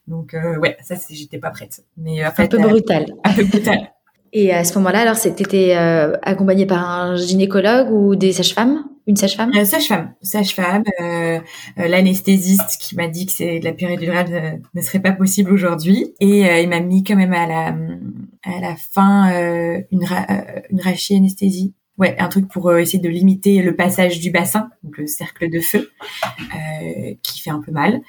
Donc 0.08 0.36
ouais 0.62 0.76
ça 0.82 0.96
j'étais 1.10 1.38
pas 1.38 1.52
prête. 1.52 1.86
Mais 1.96 2.26
en 2.26 2.32
fait 2.32 2.54
un 2.54 2.62
peu 2.62 2.68
brutal. 2.68 3.16
un 3.24 3.34
peu 3.34 3.46
brutal 3.46 3.90
et 4.34 4.54
à 4.54 4.64
ce 4.64 4.78
moment-là, 4.78 5.00
alors, 5.00 5.16
c'était 5.16 5.76
euh, 5.76 6.16
accompagné 6.22 6.66
par 6.66 6.90
un 6.90 7.16
gynécologue 7.16 7.92
ou 7.92 8.16
des 8.16 8.34
sages-femmes? 8.34 8.84
Une 9.08 9.16
sage-femme? 9.16 9.52
Euh, 9.58 9.66
Sage-femme. 9.66 10.14
Sage-femme. 10.22 10.84
Euh, 11.02 11.40
euh, 11.80 11.88
L'anesthésiste 11.88 12.78
qui 12.80 12.96
m'a 12.96 13.08
dit 13.08 13.26
que 13.26 13.32
c'est 13.32 13.60
la 13.60 13.72
péridurale 13.74 14.30
ne, 14.30 14.80
ne 14.80 14.86
serait 14.86 15.00
pas 15.00 15.14
possible 15.14 15.52
aujourd'hui. 15.52 16.14
Et 16.20 16.48
euh, 16.48 16.60
il 16.60 16.70
m'a 16.70 16.80
mis 16.80 17.04
quand 17.04 17.16
même 17.16 17.34
à 17.34 17.48
la, 17.48 17.76
à 18.44 18.60
la 18.62 18.76
fin 18.76 19.32
une, 19.92 20.06
une 20.70 20.82
rachie 20.82 21.16
anesthésie. 21.16 21.74
Ouais, 21.98 22.16
un 22.20 22.28
truc 22.28 22.48
pour 22.48 22.72
essayer 22.78 23.00
de 23.00 23.10
limiter 23.10 23.64
le 23.64 23.76
passage 23.76 24.20
du 24.20 24.30
bassin, 24.30 24.70
donc 24.84 24.98
le 25.00 25.08
cercle 25.08 25.50
de 25.50 25.60
feu, 25.60 25.92
qui 27.24 27.42
fait 27.42 27.50
un 27.50 27.62
peu 27.62 27.72
mal. 27.72 28.02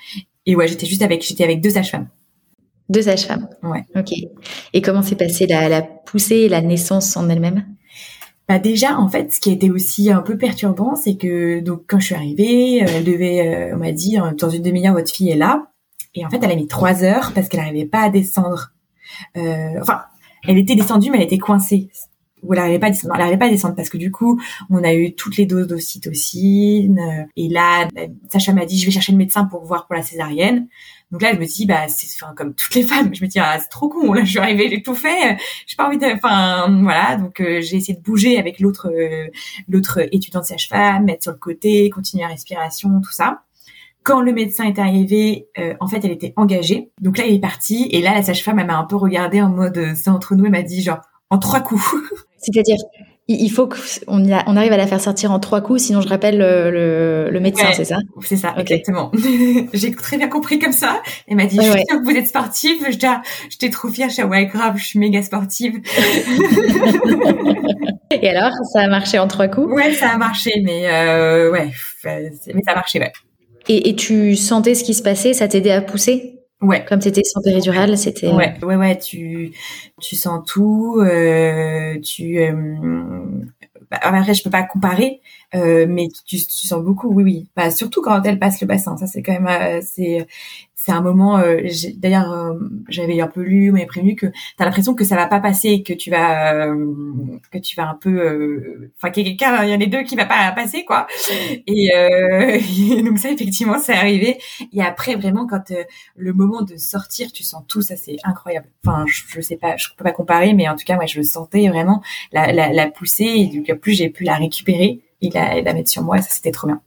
Et 0.44 0.54
ouais, 0.54 0.68
j'étais 0.68 0.86
juste 0.86 1.02
avec, 1.02 1.24
j'étais 1.26 1.44
avec 1.44 1.60
deux 1.62 1.70
sages-femmes. 1.70 2.08
Deux 2.90 3.02
sages-femmes. 3.02 3.48
Ouais. 3.62 3.84
Ok. 3.96 4.12
Et 4.74 4.82
comment 4.82 5.00
s'est 5.00 5.16
passée 5.16 5.46
la, 5.46 5.68
la 5.68 5.80
poussée 5.80 6.36
et 6.36 6.48
la 6.48 6.60
naissance 6.60 7.16
en 7.16 7.28
elle-même? 7.28 7.64
Bah 8.48 8.58
déjà, 8.58 8.98
en 8.98 9.06
fait, 9.06 9.32
ce 9.32 9.38
qui 9.38 9.52
était 9.52 9.70
aussi 9.70 10.10
un 10.10 10.22
peu 10.22 10.36
perturbant, 10.36 10.96
c'est 10.96 11.14
que 11.14 11.60
donc 11.60 11.82
quand 11.86 12.00
je 12.00 12.06
suis 12.06 12.14
arrivée, 12.16 12.82
euh, 12.82 12.86
elle 12.96 13.04
devait, 13.04 13.46
euh, 13.46 13.76
on 13.76 13.78
m'a 13.78 13.92
dit 13.92 14.18
euh, 14.18 14.32
dans 14.36 14.50
une 14.50 14.62
demi-heure 14.62 14.92
votre 14.92 15.12
fille 15.12 15.30
est 15.30 15.36
là, 15.36 15.68
et 16.16 16.26
en 16.26 16.30
fait 16.30 16.40
elle 16.42 16.50
a 16.50 16.56
mis 16.56 16.66
trois 16.66 17.04
heures 17.04 17.30
parce 17.32 17.46
qu'elle 17.48 17.60
n'arrivait 17.60 17.86
pas 17.86 18.00
à 18.00 18.10
descendre. 18.10 18.72
enfin, 19.36 20.00
elle 20.48 20.58
était 20.58 20.74
descendue 20.74 21.10
mais 21.10 21.18
elle 21.18 21.24
était 21.24 21.38
coincée 21.38 21.90
où 22.42 22.52
elle 22.52 22.60
n'arrivait 22.60 22.78
pas 22.78 22.88
à 22.88 22.90
descendre. 22.90 23.14
Elle 23.14 23.20
n'arrivait 23.20 23.38
pas 23.38 23.46
à 23.46 23.50
descendre 23.50 23.74
parce 23.74 23.88
que 23.88 23.98
du 23.98 24.10
coup, 24.10 24.40
on 24.70 24.82
a 24.84 24.94
eu 24.94 25.14
toutes 25.14 25.36
les 25.36 25.46
doses 25.46 25.66
d'ocytocine. 25.66 27.28
Et 27.36 27.48
là, 27.48 27.88
Sacha 28.28 28.52
m'a 28.52 28.66
dit, 28.66 28.78
je 28.78 28.86
vais 28.86 28.92
chercher 28.92 29.12
le 29.12 29.18
médecin 29.18 29.44
pour 29.44 29.64
voir 29.64 29.86
pour 29.86 29.96
la 29.96 30.02
césarienne. 30.02 30.68
Donc 31.10 31.22
là, 31.22 31.32
je 31.34 31.38
me 31.38 31.46
dis, 31.46 31.66
bah, 31.66 31.88
c'est 31.88 32.06
enfin, 32.22 32.34
comme 32.34 32.54
toutes 32.54 32.74
les 32.74 32.82
femmes. 32.84 33.14
Je 33.14 33.22
me 33.22 33.28
dis, 33.28 33.38
ah, 33.38 33.58
c'est 33.58 33.68
trop 33.68 33.88
con. 33.88 34.12
Là, 34.12 34.24
je 34.24 34.30
suis 34.30 34.38
arrivée, 34.38 34.68
j'ai 34.70 34.82
tout 34.82 34.94
fait. 34.94 35.38
J'ai 35.66 35.76
pas 35.76 35.86
envie 35.86 35.98
de, 35.98 36.06
enfin, 36.06 36.68
voilà. 36.82 37.16
Donc, 37.16 37.40
euh, 37.40 37.60
j'ai 37.60 37.76
essayé 37.76 37.94
de 37.94 38.02
bouger 38.02 38.38
avec 38.38 38.60
l'autre, 38.60 38.90
euh, 38.90 39.28
l'autre 39.68 40.00
étudiante 40.12 40.44
sage-femme, 40.44 41.04
mettre 41.04 41.24
sur 41.24 41.32
le 41.32 41.38
côté, 41.38 41.90
continuer 41.90 42.22
la 42.22 42.28
respiration, 42.30 43.00
tout 43.00 43.12
ça. 43.12 43.42
Quand 44.02 44.22
le 44.22 44.32
médecin 44.32 44.64
est 44.64 44.78
arrivé, 44.78 45.48
euh, 45.58 45.74
en 45.80 45.86
fait, 45.86 46.04
elle 46.04 46.12
était 46.12 46.32
engagée. 46.36 46.90
Donc 47.00 47.18
là, 47.18 47.26
il 47.26 47.34
est 47.34 47.40
parti. 47.40 47.88
Et 47.90 48.00
là, 48.00 48.14
la 48.14 48.22
sage-femme, 48.22 48.58
elle 48.58 48.66
m'a 48.66 48.78
un 48.78 48.84
peu 48.84 48.96
regardée 48.96 49.42
en 49.42 49.50
mode, 49.50 49.94
c'est 49.94 50.10
entre 50.10 50.34
nous. 50.34 50.46
Elle 50.46 50.52
m'a 50.52 50.62
dit, 50.62 50.80
genre, 50.80 51.00
en 51.28 51.38
trois 51.38 51.60
coups. 51.60 51.94
C'est-à-dire, 52.40 52.78
il 53.28 53.50
faut 53.50 53.68
qu'on 53.68 53.78
on 54.08 54.56
arrive 54.56 54.72
à 54.72 54.76
la 54.76 54.88
faire 54.88 55.00
sortir 55.00 55.30
en 55.30 55.38
trois 55.38 55.60
coups, 55.60 55.82
sinon 55.82 56.00
je 56.00 56.08
rappelle 56.08 56.38
le, 56.38 57.38
médecin, 57.40 57.68
c'est 57.72 57.84
ça? 57.84 57.98
C'est 58.22 58.36
ça, 58.36 58.54
exactement. 58.58 59.12
J'ai 59.72 59.92
très 59.92 60.16
bien 60.16 60.28
compris 60.28 60.58
comme 60.58 60.72
ça. 60.72 61.00
Elle 61.28 61.36
m'a 61.36 61.46
dit, 61.46 61.54
je 61.56 61.62
suis 61.62 61.84
sûre 61.88 62.00
que 62.00 62.04
vous 62.04 62.16
êtes 62.16 62.26
sportive. 62.26 62.84
Je 62.90 62.96
dis, 62.96 63.06
ah, 63.06 63.22
j'étais 63.48 63.70
trop 63.70 63.86
fière. 63.88 64.08
Je 64.08 64.14
suis, 64.14 64.24
ouais, 64.24 64.46
grave, 64.46 64.78
je 64.78 64.84
suis 64.84 64.98
méga 64.98 65.22
sportive. 65.22 65.80
Et 68.10 68.28
alors, 68.28 68.50
ça 68.72 68.80
a 68.80 68.88
marché 68.88 69.20
en 69.20 69.28
trois 69.28 69.46
coups? 69.46 69.72
Ouais, 69.72 69.94
ça 69.94 70.08
a 70.08 70.16
marché, 70.16 70.50
mais 70.64 70.90
euh, 70.90 71.52
ouais, 71.52 71.70
mais 72.04 72.62
ça 72.64 72.72
a 72.72 72.74
marché, 72.74 72.98
ouais. 72.98 73.12
Et, 73.68 73.90
et 73.90 73.94
tu 73.94 74.34
sentais 74.34 74.74
ce 74.74 74.82
qui 74.82 74.94
se 74.94 75.02
passait? 75.02 75.34
Ça 75.34 75.46
t'aidait 75.46 75.70
à 75.70 75.80
pousser? 75.80 76.39
Ouais. 76.60 76.84
Comme 76.86 77.00
c'était 77.00 77.24
sans 77.24 77.40
péridurale, 77.42 77.96
c'était. 77.96 78.28
Ouais, 78.32 78.54
ouais, 78.62 78.76
ouais. 78.76 78.98
Tu, 78.98 79.52
tu 80.00 80.16
sens 80.16 80.42
tout. 80.46 80.98
Euh, 81.00 81.98
tu. 82.00 82.38
Euh, 82.38 82.52
bah, 83.90 83.98
après, 84.02 84.34
je 84.34 84.42
peux 84.44 84.50
pas 84.50 84.62
comparer, 84.62 85.20
euh, 85.54 85.86
mais 85.88 86.08
tu, 86.26 86.36
tu 86.36 86.66
sens 86.66 86.82
beaucoup. 86.82 87.08
Oui, 87.08 87.24
oui. 87.24 87.48
Bah, 87.56 87.70
surtout 87.70 88.02
quand 88.02 88.22
elle 88.24 88.38
passe 88.38 88.60
le 88.60 88.66
bassin. 88.66 88.96
Ça, 88.98 89.06
c'est 89.06 89.22
quand 89.22 89.32
même. 89.32 89.46
Euh, 89.48 89.80
c'est 89.82 90.26
c'est 90.82 90.92
un 90.92 91.02
moment. 91.02 91.38
Euh, 91.38 91.60
d'ailleurs, 91.96 92.32
euh, 92.32 92.54
j'avais 92.88 93.20
un 93.20 93.26
peu 93.26 93.42
lu, 93.42 93.70
mais 93.70 93.84
prévenu 93.84 94.16
que 94.16 94.26
t'as 94.56 94.64
l'impression 94.64 94.94
que 94.94 95.04
ça 95.04 95.14
va 95.14 95.26
pas 95.26 95.38
passer, 95.38 95.82
que 95.82 95.92
tu 95.92 96.10
vas, 96.10 96.54
euh, 96.54 96.86
que 97.50 97.58
tu 97.58 97.76
vas 97.76 97.86
un 97.86 97.94
peu, 97.94 98.90
enfin, 98.96 99.10
qu'il 99.10 99.24
y 99.24 99.26
a 99.26 99.30
quelqu'un, 99.30 99.64
il 99.64 99.70
y 99.70 99.72
a 99.74 99.76
les 99.76 99.88
deux 99.88 100.02
qui 100.04 100.16
va 100.16 100.24
pas 100.24 100.52
passer, 100.52 100.86
quoi. 100.86 101.06
Et, 101.66 101.90
donc 103.04 103.18
ça, 103.18 103.30
effectivement, 103.30 103.78
c'est 103.78 103.92
arrivé. 103.92 104.38
Et 104.72 104.80
après, 104.82 105.16
vraiment, 105.16 105.46
quand 105.46 105.70
le 106.16 106.32
moment 106.32 106.62
de 106.62 106.76
sortir, 106.76 107.30
tu 107.30 107.42
sens 107.42 107.62
tout, 107.68 107.82
ça, 107.82 107.96
c'est 107.96 108.16
incroyable. 108.24 108.68
Enfin, 108.86 109.04
je, 109.06 109.40
sais 109.42 109.56
pas, 109.56 109.76
je 109.76 109.88
peux 109.94 110.04
pas 110.04 110.12
comparer, 110.12 110.54
mais 110.54 110.66
en 110.66 110.76
tout 110.76 110.84
cas, 110.86 110.94
moi, 110.94 111.04
je 111.04 111.18
le 111.18 111.24
sentais 111.24 111.68
vraiment 111.68 112.02
la, 112.32 112.52
la, 112.52 112.72
la 112.72 112.90
poussée. 112.90 113.50
Et 113.66 113.74
plus 113.74 113.92
j'ai 113.92 114.08
pu 114.08 114.24
la 114.24 114.36
récupérer 114.36 115.00
et 115.20 115.28
la, 115.28 115.60
la 115.60 115.74
mettre 115.74 115.90
sur 115.90 116.02
moi, 116.02 116.22
ça, 116.22 116.30
c'était 116.30 116.52
trop 116.52 116.68
bien. 116.68 116.80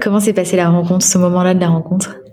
Comment 0.00 0.20
s'est 0.20 0.32
passée 0.32 0.56
la 0.56 0.70
rencontre, 0.70 1.04
ce 1.04 1.18
moment-là 1.18 1.54
de 1.54 1.60
la 1.60 1.68
rencontre? 1.68 2.16
euh, 2.16 2.23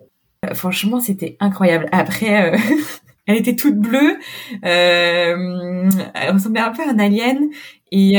franchement, 0.54 1.00
c'était 1.00 1.38
incroyable. 1.40 1.88
Après, 1.92 2.54
euh, 2.54 2.58
elle 3.28 3.38
était 3.38 3.56
toute 3.56 3.78
bleue, 3.78 4.18
euh, 4.66 5.90
elle 6.14 6.34
ressemblait 6.34 6.62
un 6.62 6.72
peu 6.72 6.84
à 6.84 6.92
un 6.92 7.00
alien. 7.00 7.50
Et 7.94 8.14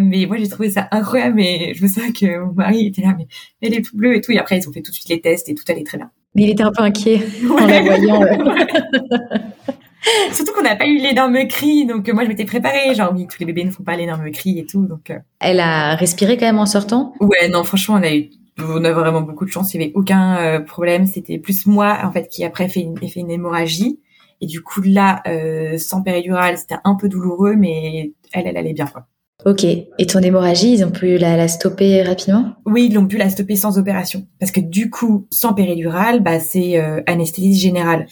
mais 0.00 0.26
moi 0.26 0.36
j'ai 0.36 0.48
trouvé 0.48 0.70
ça 0.70 0.86
incroyable 0.92 1.40
et 1.40 1.72
je 1.74 1.82
me 1.82 1.88
souviens 1.88 2.12
que 2.12 2.44
mon 2.44 2.52
mari 2.52 2.86
était 2.86 3.02
là 3.02 3.16
mais 3.18 3.26
elle 3.60 3.74
est 3.74 3.82
toute 3.82 3.96
bleue 3.96 4.14
et 4.14 4.20
tout 4.20 4.30
et 4.30 4.38
après 4.38 4.58
ils 4.58 4.68
ont 4.68 4.72
fait 4.72 4.80
tout 4.80 4.92
de 4.92 4.94
suite 4.94 5.08
les 5.08 5.20
tests 5.20 5.48
et 5.48 5.56
tout 5.56 5.64
allait 5.66 5.82
très 5.82 5.98
bien. 5.98 6.12
Mais 6.36 6.44
il 6.44 6.50
était 6.50 6.62
un 6.62 6.70
peu 6.70 6.84
inquiet 6.84 7.20
en 7.50 7.66
la 7.66 7.82
voyant. 7.82 8.20
Surtout 10.32 10.52
qu'on 10.52 10.62
n'a 10.62 10.76
pas 10.76 10.86
eu 10.86 10.98
l'énorme 10.98 11.48
cri, 11.48 11.84
donc 11.84 12.08
moi 12.12 12.22
je 12.22 12.28
m'étais 12.28 12.44
préparée, 12.44 12.94
genre 12.94 13.12
oui 13.12 13.26
tous 13.26 13.40
les 13.40 13.46
bébés 13.46 13.64
ne 13.64 13.70
font 13.70 13.82
pas 13.82 13.96
l'énorme 13.96 14.30
cri 14.30 14.60
et 14.60 14.66
tout, 14.66 14.86
donc. 14.86 15.12
Elle 15.40 15.58
a 15.58 15.96
respiré 15.96 16.36
quand 16.36 16.46
même 16.46 16.60
en 16.60 16.66
sortant? 16.66 17.12
Ouais 17.18 17.48
non 17.48 17.64
franchement 17.64 17.96
on 17.96 18.04
a 18.04 18.14
eu 18.14 18.30
on 18.58 18.84
a 18.84 18.92
vraiment 18.92 19.22
beaucoup 19.22 19.44
de 19.44 19.50
chance, 19.50 19.74
il 19.74 19.80
y 19.80 19.84
avait 19.84 19.92
aucun 19.94 20.36
euh, 20.36 20.60
problème. 20.60 21.06
C'était 21.06 21.38
plus 21.38 21.66
moi 21.66 21.98
en 22.04 22.12
fait 22.12 22.28
qui 22.28 22.44
après 22.44 22.68
fait 22.68 22.80
une, 22.80 22.96
fait 22.96 23.20
une 23.20 23.30
hémorragie 23.30 24.00
et 24.40 24.46
du 24.46 24.62
coup 24.62 24.82
là 24.82 25.22
euh, 25.26 25.78
sans 25.78 26.02
péridurale 26.02 26.58
c'était 26.58 26.78
un 26.84 26.94
peu 26.94 27.08
douloureux, 27.08 27.54
mais 27.56 28.12
elle 28.32 28.46
elle 28.46 28.56
allait 28.56 28.74
bien 28.74 28.86
quoi. 28.86 29.06
Ok. 29.44 29.64
Et 29.64 30.06
ton 30.06 30.20
hémorragie, 30.20 30.72
ils 30.72 30.84
ont 30.84 30.92
pu 30.92 31.18
la, 31.18 31.36
la 31.36 31.48
stopper 31.48 32.04
rapidement? 32.04 32.54
Oui, 32.64 32.86
ils 32.88 32.96
ont 32.96 33.08
pu 33.08 33.16
la 33.16 33.28
stopper 33.28 33.56
sans 33.56 33.76
opération. 33.76 34.24
Parce 34.38 34.52
que 34.52 34.60
du 34.60 34.88
coup, 34.88 35.26
sans 35.32 35.52
péridurale, 35.52 36.22
bah, 36.22 36.38
c'est 36.38 36.78
euh, 36.78 37.02
anesthésie 37.08 37.58
générale. 37.58 38.06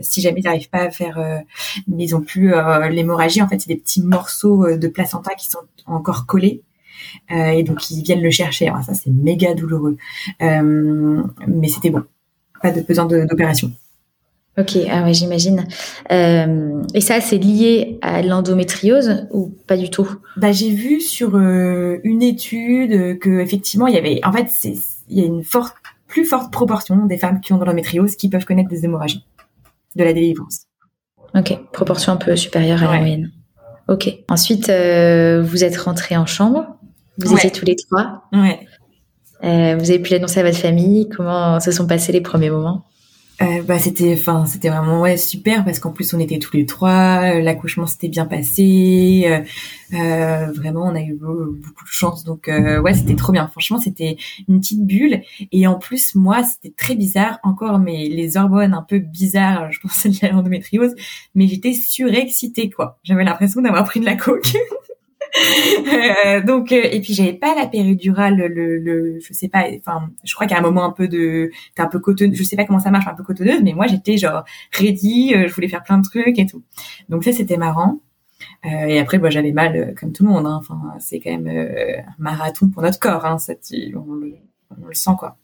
si 0.00 0.22
jamais 0.22 0.40
ils 0.40 0.44
n'arrivent 0.44 0.70
pas 0.70 0.84
à 0.84 0.90
faire... 0.90 1.18
mais 1.86 2.04
ils 2.04 2.16
ont 2.16 2.22
pu... 2.22 2.54
L'hémorragie, 2.90 3.42
en 3.42 3.48
fait, 3.48 3.60
c'est 3.60 3.68
des 3.68 3.76
petits 3.76 4.02
morceaux 4.02 4.74
de 4.74 4.88
placenta 4.88 5.34
qui 5.34 5.50
sont 5.50 5.58
encore 5.84 6.24
collés. 6.24 6.62
Euh, 7.30 7.50
et 7.50 7.62
donc 7.62 7.90
ils 7.90 8.02
viennent 8.02 8.22
le 8.22 8.30
chercher. 8.30 8.68
Alors 8.68 8.82
ça 8.82 8.94
c'est 8.94 9.10
méga 9.10 9.54
douloureux, 9.54 9.96
euh, 10.42 11.22
mais 11.46 11.68
c'était 11.68 11.90
bon, 11.90 12.04
pas 12.62 12.70
de 12.70 12.80
besoin 12.80 13.06
d'opération. 13.06 13.72
Ok, 14.58 14.76
ah 14.90 15.04
ouais, 15.04 15.14
j'imagine. 15.14 15.64
Euh, 16.10 16.82
et 16.92 17.00
ça, 17.00 17.20
c'est 17.20 17.38
lié 17.38 17.98
à 18.02 18.20
l'endométriose 18.20 19.28
ou 19.30 19.54
pas 19.66 19.76
du 19.76 19.90
tout? 19.90 20.08
Bah, 20.36 20.50
j'ai 20.50 20.70
vu 20.70 21.00
sur 21.00 21.38
une 21.38 22.20
étude 22.20 23.18
que 23.20 23.40
effectivement, 23.40 23.86
il 23.86 23.94
y 23.94 23.96
avait, 23.96 24.20
en 24.24 24.32
fait, 24.32 24.48
il 25.08 25.18
y 25.18 25.22
a 25.22 25.24
une 25.24 25.44
forte, 25.44 25.76
plus 26.08 26.24
forte 26.24 26.52
proportion 26.52 27.06
des 27.06 27.16
femmes 27.16 27.40
qui 27.40 27.52
ont 27.52 27.58
de 27.58 27.64
l'endométriose 27.64 28.16
qui 28.16 28.28
peuvent 28.28 28.44
connaître 28.44 28.68
des 28.68 28.84
hémorragies 28.84 29.24
de 29.94 30.02
la 30.02 30.12
délivrance. 30.12 30.62
Ok, 31.34 31.56
proportion 31.72 32.12
un 32.12 32.16
peu 32.16 32.34
supérieure 32.34 32.82
à 32.82 32.92
la 32.92 32.98
moyenne. 32.98 33.30
Ok. 33.88 34.12
Ensuite, 34.28 34.66
vous 34.66 35.64
êtes 35.64 35.76
rentrée 35.76 36.16
en 36.16 36.26
chambre. 36.26 36.76
Vous 37.24 37.34
étiez 37.34 37.50
tous 37.50 37.64
les 37.64 37.76
trois. 37.76 38.24
Ouais. 38.32 38.60
Euh, 39.42 39.76
vous 39.76 39.90
avez 39.90 39.98
pu 39.98 40.12
l'annoncer 40.12 40.40
à 40.40 40.42
votre 40.42 40.58
famille. 40.58 41.08
Comment 41.08 41.60
se 41.60 41.72
sont 41.72 41.86
passés 41.86 42.12
les 42.12 42.20
premiers 42.20 42.50
moments 42.50 42.84
euh, 43.42 43.62
bah 43.62 43.78
c'était 43.78 44.12
enfin 44.18 44.44
c'était 44.44 44.68
vraiment 44.68 45.00
ouais 45.00 45.16
super 45.16 45.64
parce 45.64 45.78
qu'en 45.78 45.92
plus 45.92 46.12
on 46.12 46.20
était 46.20 46.38
tous 46.38 46.54
les 46.54 46.66
trois 46.66 47.22
euh, 47.22 47.40
l'accouchement 47.40 47.86
s'était 47.86 48.08
bien 48.08 48.26
passé 48.26 49.22
euh, 49.24 49.40
euh, 49.94 50.52
vraiment 50.52 50.82
on 50.82 50.94
a 50.94 51.00
eu 51.00 51.14
beaucoup 51.14 51.84
de 51.84 51.90
chance. 51.90 52.24
Donc 52.24 52.48
ouais 52.48 52.94
c'était 52.94 53.16
trop 53.16 53.32
bien. 53.32 53.48
Franchement 53.48 53.78
c'était 53.78 54.18
une 54.46 54.60
petite 54.60 54.84
bulle. 54.84 55.22
Et 55.52 55.66
en 55.66 55.78
plus 55.78 56.14
moi 56.14 56.42
c'était 56.44 56.74
très 56.76 56.94
bizarre. 56.94 57.38
Encore 57.42 57.78
mais 57.78 58.08
les 58.08 58.36
hormones 58.36 58.74
un 58.74 58.82
peu 58.82 58.98
bizarres 58.98 59.72
je 59.72 59.80
pense 59.80 60.06
à 60.22 60.28
l'endométriose. 60.28 60.94
Mais 61.34 61.48
j'étais 61.48 61.72
surexcitée 61.72 62.68
quoi. 62.68 62.98
J'avais 63.04 63.24
l'impression 63.24 63.62
d'avoir 63.62 63.84
pris 63.84 64.00
de 64.00 64.04
la 64.04 64.16
coke 64.16 64.52
Euh, 66.24 66.42
donc 66.42 66.72
euh, 66.72 66.82
et 66.90 67.00
puis 67.00 67.14
j'avais 67.14 67.32
pas 67.32 67.54
la 67.54 67.66
péridurale 67.66 68.36
le, 68.36 68.78
le 68.78 69.20
je 69.20 69.32
sais 69.32 69.48
pas 69.48 69.66
enfin 69.78 70.10
je 70.24 70.34
crois 70.34 70.46
qu'à 70.46 70.58
un 70.58 70.60
moment 70.60 70.84
un 70.84 70.90
peu 70.90 71.08
de 71.08 71.50
t'es 71.74 71.82
un 71.82 71.86
peu 71.86 72.00
cotonneuse 72.00 72.36
je 72.36 72.42
sais 72.42 72.56
pas 72.56 72.64
comment 72.64 72.80
ça 72.80 72.90
marche 72.90 73.06
un 73.06 73.14
peu 73.14 73.22
cotonneuse 73.22 73.62
mais 73.62 73.72
moi 73.72 73.86
j'étais 73.86 74.16
genre 74.16 74.44
ready 74.72 75.34
euh, 75.34 75.46
je 75.46 75.54
voulais 75.54 75.68
faire 75.68 75.82
plein 75.82 75.98
de 75.98 76.04
trucs 76.04 76.38
et 76.38 76.46
tout. 76.46 76.62
Donc 77.08 77.24
ça 77.24 77.32
c'était 77.32 77.56
marrant. 77.56 78.00
Et 78.64 78.98
après 78.98 79.18
moi 79.18 79.30
j'avais 79.30 79.52
mal 79.52 79.94
comme 79.98 80.12
tout 80.12 80.24
le 80.24 80.30
monde 80.30 80.46
hein. 80.46 80.58
enfin 80.60 80.78
c'est 80.98 81.20
quand 81.20 81.30
même 81.30 81.48
un 81.48 82.02
marathon 82.18 82.68
pour 82.68 82.82
notre 82.82 82.98
corps 82.98 83.24
hein, 83.24 83.38
ça 83.38 83.54
on 83.94 84.14
le, 84.14 84.34
on 84.70 84.86
le 84.86 84.94
sent 84.94 85.12
quoi. 85.18 85.36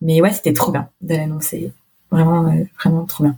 Mais 0.00 0.20
ouais 0.20 0.32
c'était 0.32 0.52
trop 0.52 0.70
bien 0.72 0.88
de 1.00 1.14
l'annoncer. 1.14 1.72
Vraiment 2.10 2.54
vraiment 2.78 3.04
trop 3.04 3.24
bien 3.24 3.36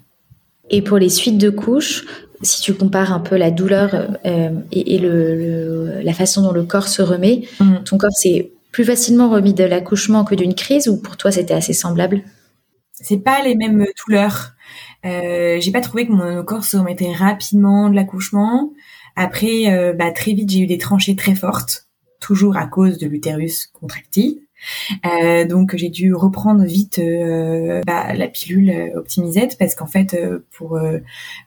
et 0.71 0.83
pour 0.83 0.99
les 0.99 1.09
suites 1.09 1.39
de 1.39 1.51
couches, 1.51 2.07
si 2.43 2.63
tu 2.63 2.75
compares 2.75 3.13
un 3.13 3.21
peu 3.21 3.37
la 3.37 3.51
douleur 3.51 4.17
euh, 4.25 4.51
et, 4.73 4.99
le, 4.99 6.01
la 6.03 6.13
façon 6.13 6.43
dont 6.43 6.53
le 6.53 6.63
corps 6.63 6.89
se 6.89 7.03
remet, 7.03 7.43
mm. 7.61 7.85
ton 7.85 7.99
corps 7.99 8.13
s'est 8.13 8.53
plus 8.73 8.85
facilement 8.85 9.29
remis 9.29 9.53
de 9.53 9.65
l'accouchement 9.65 10.25
que 10.25 10.35
d'une 10.35 10.55
crise 10.55 10.89
ou 10.89 10.97
pour 10.97 11.17
toi 11.17 11.31
c'était 11.33 11.55
assez 11.55 11.73
semblable? 11.73 12.23
C'est 12.93 13.19
pas 13.19 13.43
les 13.43 13.57
mêmes 13.57 13.85
douleurs. 14.07 14.53
Euh, 15.05 15.59
j'ai 15.61 15.73
pas 15.73 15.81
trouvé 15.81 16.07
que 16.07 16.13
mon 16.13 16.43
corps 16.45 16.65
se 16.65 16.77
remettait 16.77 17.13
rapidement 17.13 17.89
de 17.89 17.95
l'accouchement. 17.95 18.73
Après, 19.17 19.73
euh, 19.73 19.93
bah, 19.93 20.13
très 20.13 20.33
vite 20.33 20.51
j'ai 20.51 20.61
eu 20.61 20.67
des 20.67 20.79
tranchées 20.79 21.17
très 21.17 21.35
fortes, 21.35 21.89
toujours 22.21 22.57
à 22.57 22.67
cause 22.67 22.99
de 22.99 23.09
l'utérus 23.09 23.67
contractile. 23.67 24.41
Euh, 25.07 25.47
donc 25.47 25.75
j'ai 25.77 25.89
dû 25.89 26.15
reprendre 26.15 26.65
vite 26.65 26.99
euh, 26.99 27.81
bah, 27.87 28.15
la 28.15 28.29
pilule 28.29 28.71
euh, 28.71 28.99
Optimisette 28.99 29.57
parce 29.59 29.75
qu'en 29.75 29.87
fait 29.87 30.17
pour 30.53 30.79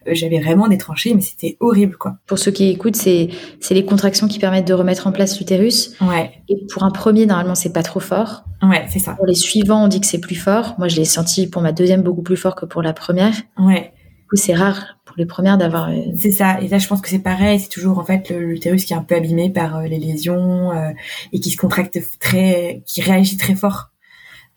j'avais 0.07 0.39
vraiment 0.39 0.67
des 0.67 0.77
tranchées 0.77 1.13
mais 1.13 1.21
c'était 1.21 1.57
horrible 1.59 1.97
quoi. 1.97 2.17
Pour 2.25 2.39
ceux 2.39 2.51
qui 2.51 2.69
écoutent 2.69 2.95
c'est 2.95 3.29
c'est 3.59 3.73
les 3.73 3.85
contractions 3.85 4.27
qui 4.27 4.39
permettent 4.39 4.67
de 4.67 4.73
remettre 4.73 5.07
en 5.07 5.11
place 5.11 5.39
l'utérus. 5.39 5.95
Ouais. 6.01 6.31
Et 6.49 6.57
pour 6.71 6.83
un 6.83 6.91
premier 6.91 7.25
normalement 7.25 7.55
c'est 7.55 7.73
pas 7.73 7.83
trop 7.83 7.99
fort. 7.99 8.43
Ouais 8.61 8.85
c'est 8.89 8.99
ça. 8.99 9.13
Pour 9.13 9.25
les 9.25 9.35
suivants 9.35 9.83
on 9.83 9.87
dit 9.87 10.01
que 10.01 10.07
c'est 10.07 10.21
plus 10.21 10.35
fort. 10.35 10.75
Moi 10.77 10.87
je 10.87 10.95
l'ai 10.95 11.05
senti 11.05 11.47
pour 11.47 11.61
ma 11.61 11.71
deuxième 11.71 12.01
beaucoup 12.01 12.23
plus 12.23 12.37
fort 12.37 12.55
que 12.55 12.65
pour 12.65 12.81
la 12.81 12.93
première. 12.93 13.35
Ouais. 13.57 13.93
Du 14.19 14.27
coup 14.29 14.35
c'est 14.35 14.53
rare 14.53 14.97
les 15.17 15.25
premières 15.25 15.57
d'avoir. 15.57 15.89
Euh, 15.89 16.01
c'est 16.17 16.31
ça. 16.31 16.59
Et 16.61 16.67
là, 16.67 16.77
je 16.77 16.87
pense 16.87 17.01
que 17.01 17.09
c'est 17.09 17.19
pareil. 17.19 17.59
C'est 17.59 17.69
toujours 17.69 17.99
en 17.99 18.05
fait 18.05 18.29
l'utérus 18.29 18.85
qui 18.85 18.93
est 18.93 18.95
un 18.95 19.03
peu 19.03 19.15
abîmé 19.15 19.49
par 19.49 19.77
euh, 19.77 19.83
les 19.83 19.99
lésions 19.99 20.71
euh, 20.71 20.91
et 21.31 21.39
qui 21.39 21.51
se 21.51 21.57
contracte 21.57 21.99
très, 22.19 22.83
qui 22.85 23.01
réagit 23.01 23.37
très 23.37 23.55
fort. 23.55 23.91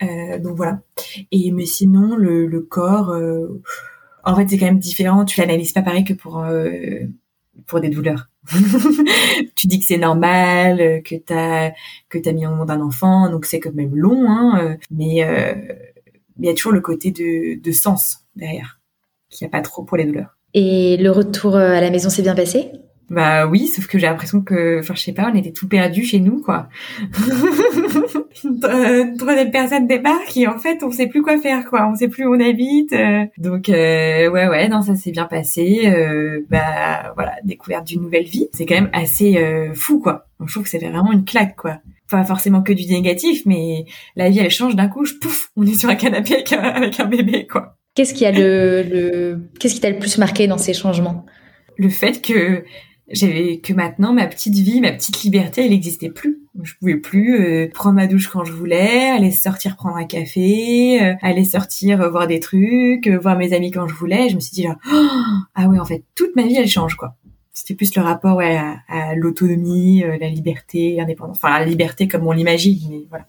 donc 0.00 0.56
voilà. 0.56 0.80
Et 1.32 1.50
mais 1.52 1.66
sinon, 1.66 2.16
le, 2.16 2.46
le 2.46 2.60
corps, 2.60 3.14
en 4.24 4.36
fait, 4.36 4.48
c'est 4.48 4.58
quand 4.58 4.66
même 4.66 4.78
différent. 4.78 5.24
Tu 5.24 5.40
l'analyses 5.40 5.72
pas 5.72 5.82
pareil 5.82 6.04
que 6.04 6.14
pour 6.14 6.44
pour 7.66 7.80
des 7.80 7.88
douleurs. 7.88 8.28
tu 9.56 9.66
dis 9.66 9.80
que 9.80 9.86
c'est 9.86 9.98
normal, 9.98 11.02
que 11.02 11.16
t'as 11.16 11.72
que 12.08 12.18
t'as 12.18 12.32
mis 12.32 12.46
au 12.46 12.50
monde 12.50 12.70
un 12.70 12.80
enfant, 12.80 13.30
donc 13.30 13.46
c'est 13.46 13.60
quand 13.60 13.74
même 13.74 13.96
long, 13.96 14.30
hein, 14.30 14.76
mais 14.90 15.24
il 16.38 16.44
y 16.44 16.48
a 16.48 16.54
toujours 16.54 16.72
le 16.72 16.80
côté 16.80 17.10
de, 17.10 17.60
de 17.60 17.72
sens 17.72 18.26
derrière, 18.36 18.80
qu'il 19.30 19.46
n'y 19.46 19.50
a 19.50 19.52
pas 19.52 19.62
trop 19.62 19.82
pour 19.84 19.96
les 19.96 20.04
douleurs. 20.04 20.35
Et 20.56 20.96
le 20.96 21.10
retour 21.10 21.54
euh, 21.54 21.72
à 21.72 21.82
la 21.82 21.90
maison 21.90 22.08
s'est 22.08 22.22
bien 22.22 22.34
passé? 22.34 22.70
Bah 23.10 23.46
oui, 23.46 23.68
sauf 23.68 23.86
que 23.86 23.98
j'ai 23.98 24.06
l'impression 24.06 24.40
que, 24.40 24.80
enfin 24.80 24.94
je 24.94 25.02
sais 25.02 25.12
pas, 25.12 25.30
on 25.32 25.36
était 25.36 25.52
tout 25.52 25.68
perdu 25.68 26.02
chez 26.02 26.18
nous 26.18 26.40
quoi. 26.40 26.68
une 28.42 29.16
troisième 29.16 29.50
personne 29.50 29.86
débarque 29.86 30.34
et 30.36 30.48
en 30.48 30.58
fait 30.58 30.82
on 30.82 30.90
sait 30.90 31.06
plus 31.06 31.22
quoi 31.22 31.38
faire 31.38 31.66
quoi, 31.66 31.88
on 31.88 31.94
sait 31.94 32.08
plus 32.08 32.26
où 32.26 32.34
on 32.34 32.40
habite. 32.40 32.94
Euh. 32.94 33.26
Donc 33.36 33.68
euh, 33.68 34.30
ouais 34.30 34.48
ouais, 34.48 34.68
non 34.68 34.80
ça 34.80 34.96
s'est 34.96 35.12
bien 35.12 35.26
passé. 35.26 35.82
Euh, 35.86 36.40
bah 36.50 37.12
voilà, 37.14 37.34
découverte 37.44 37.86
d'une 37.86 38.00
nouvelle 38.00 38.24
vie, 38.24 38.48
c'est 38.52 38.64
quand 38.64 38.74
même 38.74 38.90
assez 38.94 39.38
fou 39.74 40.00
quoi. 40.00 40.26
je 40.44 40.50
trouve 40.50 40.64
que 40.64 40.70
c'est 40.70 40.78
vraiment 40.78 41.12
une 41.12 41.26
claque 41.26 41.54
quoi. 41.54 41.78
Pas 42.10 42.24
forcément 42.24 42.62
que 42.62 42.72
du 42.72 42.86
négatif, 42.86 43.42
mais 43.46 43.84
la 44.16 44.30
vie 44.30 44.38
elle 44.38 44.50
change 44.50 44.74
d'un 44.74 44.88
coup, 44.88 45.04
je, 45.04 45.14
pouf, 45.14 45.50
on 45.54 45.66
est 45.66 45.74
sur 45.74 45.90
un 45.90 45.96
canapé 45.96 46.34
avec 46.34 46.52
un, 46.52 46.60
avec 46.60 46.98
un 46.98 47.04
bébé 47.04 47.46
quoi. 47.46 47.75
Qu'est-ce 47.96 48.14
qui 48.14 48.24
a 48.24 48.30
le, 48.30 48.82
le... 48.82 49.40
qu'est-ce 49.58 49.74
qui 49.74 49.80
t'a 49.80 49.90
le 49.90 49.98
plus 49.98 50.18
marqué 50.18 50.46
dans 50.46 50.58
ces 50.58 50.74
changements? 50.74 51.26
Le 51.78 51.88
fait 51.88 52.22
que 52.22 52.62
j'avais 53.08 53.58
que 53.58 53.72
maintenant 53.72 54.12
ma 54.12 54.26
petite 54.26 54.54
vie, 54.54 54.80
ma 54.80 54.92
petite 54.92 55.22
liberté, 55.22 55.64
elle 55.64 55.70
n'existait 55.70 56.10
plus. 56.10 56.40
Je 56.62 56.74
pouvais 56.78 56.96
plus 56.96 57.40
euh, 57.40 57.70
prendre 57.72 57.96
ma 57.96 58.06
douche 58.06 58.28
quand 58.28 58.44
je 58.44 58.52
voulais, 58.52 59.10
aller 59.10 59.30
sortir 59.30 59.76
prendre 59.76 59.96
un 59.96 60.04
café, 60.04 61.02
euh, 61.02 61.14
aller 61.22 61.44
sortir 61.44 62.00
euh, 62.00 62.10
voir 62.10 62.26
des 62.26 62.40
trucs, 62.40 63.08
voir 63.08 63.36
mes 63.36 63.52
amis 63.52 63.70
quand 63.70 63.86
je 63.86 63.94
voulais. 63.94 64.28
Je 64.28 64.34
me 64.34 64.40
suis 64.40 64.54
dit 64.54 64.62
là, 64.64 64.76
oh, 64.92 65.08
ah 65.54 65.68
ouais, 65.68 65.78
en 65.78 65.84
fait, 65.84 66.04
toute 66.14 66.34
ma 66.36 66.42
vie 66.42 66.56
elle 66.56 66.68
change 66.68 66.96
quoi. 66.96 67.14
C'était 67.52 67.74
plus 67.74 67.94
le 67.96 68.02
rapport 68.02 68.36
ouais, 68.36 68.58
à, 68.88 69.14
l'autonomie, 69.14 70.04
la 70.20 70.28
liberté, 70.28 70.96
l'indépendance, 70.98 71.38
enfin 71.38 71.58
la 71.58 71.64
liberté 71.64 72.06
comme 72.06 72.26
on 72.26 72.32
l'imagine, 72.32 72.78
mais 72.90 73.06
voilà. 73.08 73.24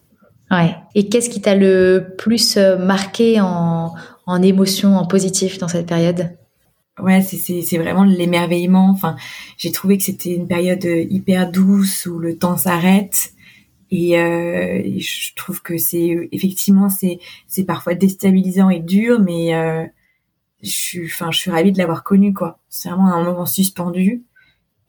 Ouais. 0.50 0.74
Et 0.94 1.08
qu'est-ce 1.08 1.30
qui 1.30 1.40
t'a 1.40 1.54
le 1.54 2.14
plus 2.18 2.58
marqué 2.58 3.40
en, 3.40 3.94
en 4.28 4.42
émotion, 4.42 4.96
en 4.96 5.06
positif 5.06 5.58
dans 5.58 5.68
cette 5.68 5.86
période 5.86 6.30
ouais, 7.00 7.22
c'est 7.22 7.78
vraiment 7.78 8.04
l'émerveillement. 8.04 8.90
Enfin, 8.90 9.16
j'ai 9.56 9.72
trouvé 9.72 9.98
que 9.98 10.04
c'était 10.04 10.34
une 10.34 10.46
période 10.48 10.84
euh, 10.84 11.04
hyper 11.10 11.50
douce 11.50 12.06
où 12.06 12.18
le 12.18 12.36
temps 12.38 12.56
s'arrête. 12.56 13.32
Et, 13.90 14.18
euh, 14.18 14.82
je 14.98 15.34
trouve 15.34 15.62
que 15.62 15.78
c'est 15.78 16.28
effectivement 16.32 16.90
c'est 16.90 17.18
c'est 17.46 17.64
parfois 17.64 17.94
déstabilisant 17.94 18.68
et 18.70 18.80
dur, 18.80 19.20
mais 19.20 19.54
euh, 19.54 19.84
je 20.62 20.70
suis 20.70 21.06
enfin 21.06 21.30
je 21.30 21.38
suis 21.38 21.50
ravie 21.50 21.72
de 21.72 21.78
l'avoir 21.78 22.04
connu 22.04 22.34
quoi. 22.34 22.58
C'est 22.68 22.90
vraiment 22.90 23.12
un 23.12 23.24
moment 23.24 23.46
suspendu. 23.46 24.24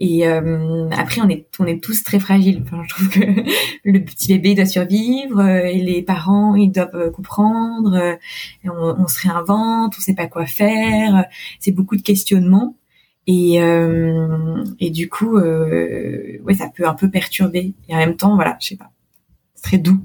Et 0.02 0.26
euh, 0.26 0.90
après, 0.92 1.20
on 1.22 1.28
est, 1.28 1.46
on 1.60 1.66
est 1.66 1.84
tous 1.84 2.04
très 2.04 2.20
fragiles. 2.20 2.64
Enfin, 2.64 2.82
je 2.84 2.90
trouve 2.90 3.10
que 3.10 3.20
le 3.84 4.00
petit 4.00 4.30
bébé 4.30 4.56
doit 4.56 4.66
survivre 4.66 5.40
euh, 5.40 5.66
et 5.66 5.82
les 5.82 6.02
parents, 6.02 6.56
ils 6.56 6.72
doivent 6.72 6.96
euh, 6.96 7.12
comprendre. 7.12 8.18
on, 8.64 8.70
on, 8.72 9.08
se 9.08 9.28
réinvente, 9.28 9.96
on 9.98 10.02
sait 10.02 10.16
pas 10.16 10.28
quoi 10.28 10.46
faire. 10.46 11.26
C'est 11.60 11.74
beaucoup 11.74 11.98
de 11.98 12.02
questionnements. 12.02 12.76
Et, 13.28 13.58
et 14.80 14.90
du 14.90 15.08
coup, 15.08 15.38
ouais, 15.38 16.54
ça 16.58 16.72
peut 16.76 16.88
un 16.88 16.96
peu 16.96 17.12
perturber. 17.12 17.76
Et 17.88 17.94
en 17.94 17.98
même 17.98 18.16
temps, 18.16 18.34
voilà, 18.34 18.58
je 18.60 18.70
sais 18.70 18.76
pas, 18.76 18.90
c'est 19.54 19.62
très 19.62 19.78
doux. 19.78 20.00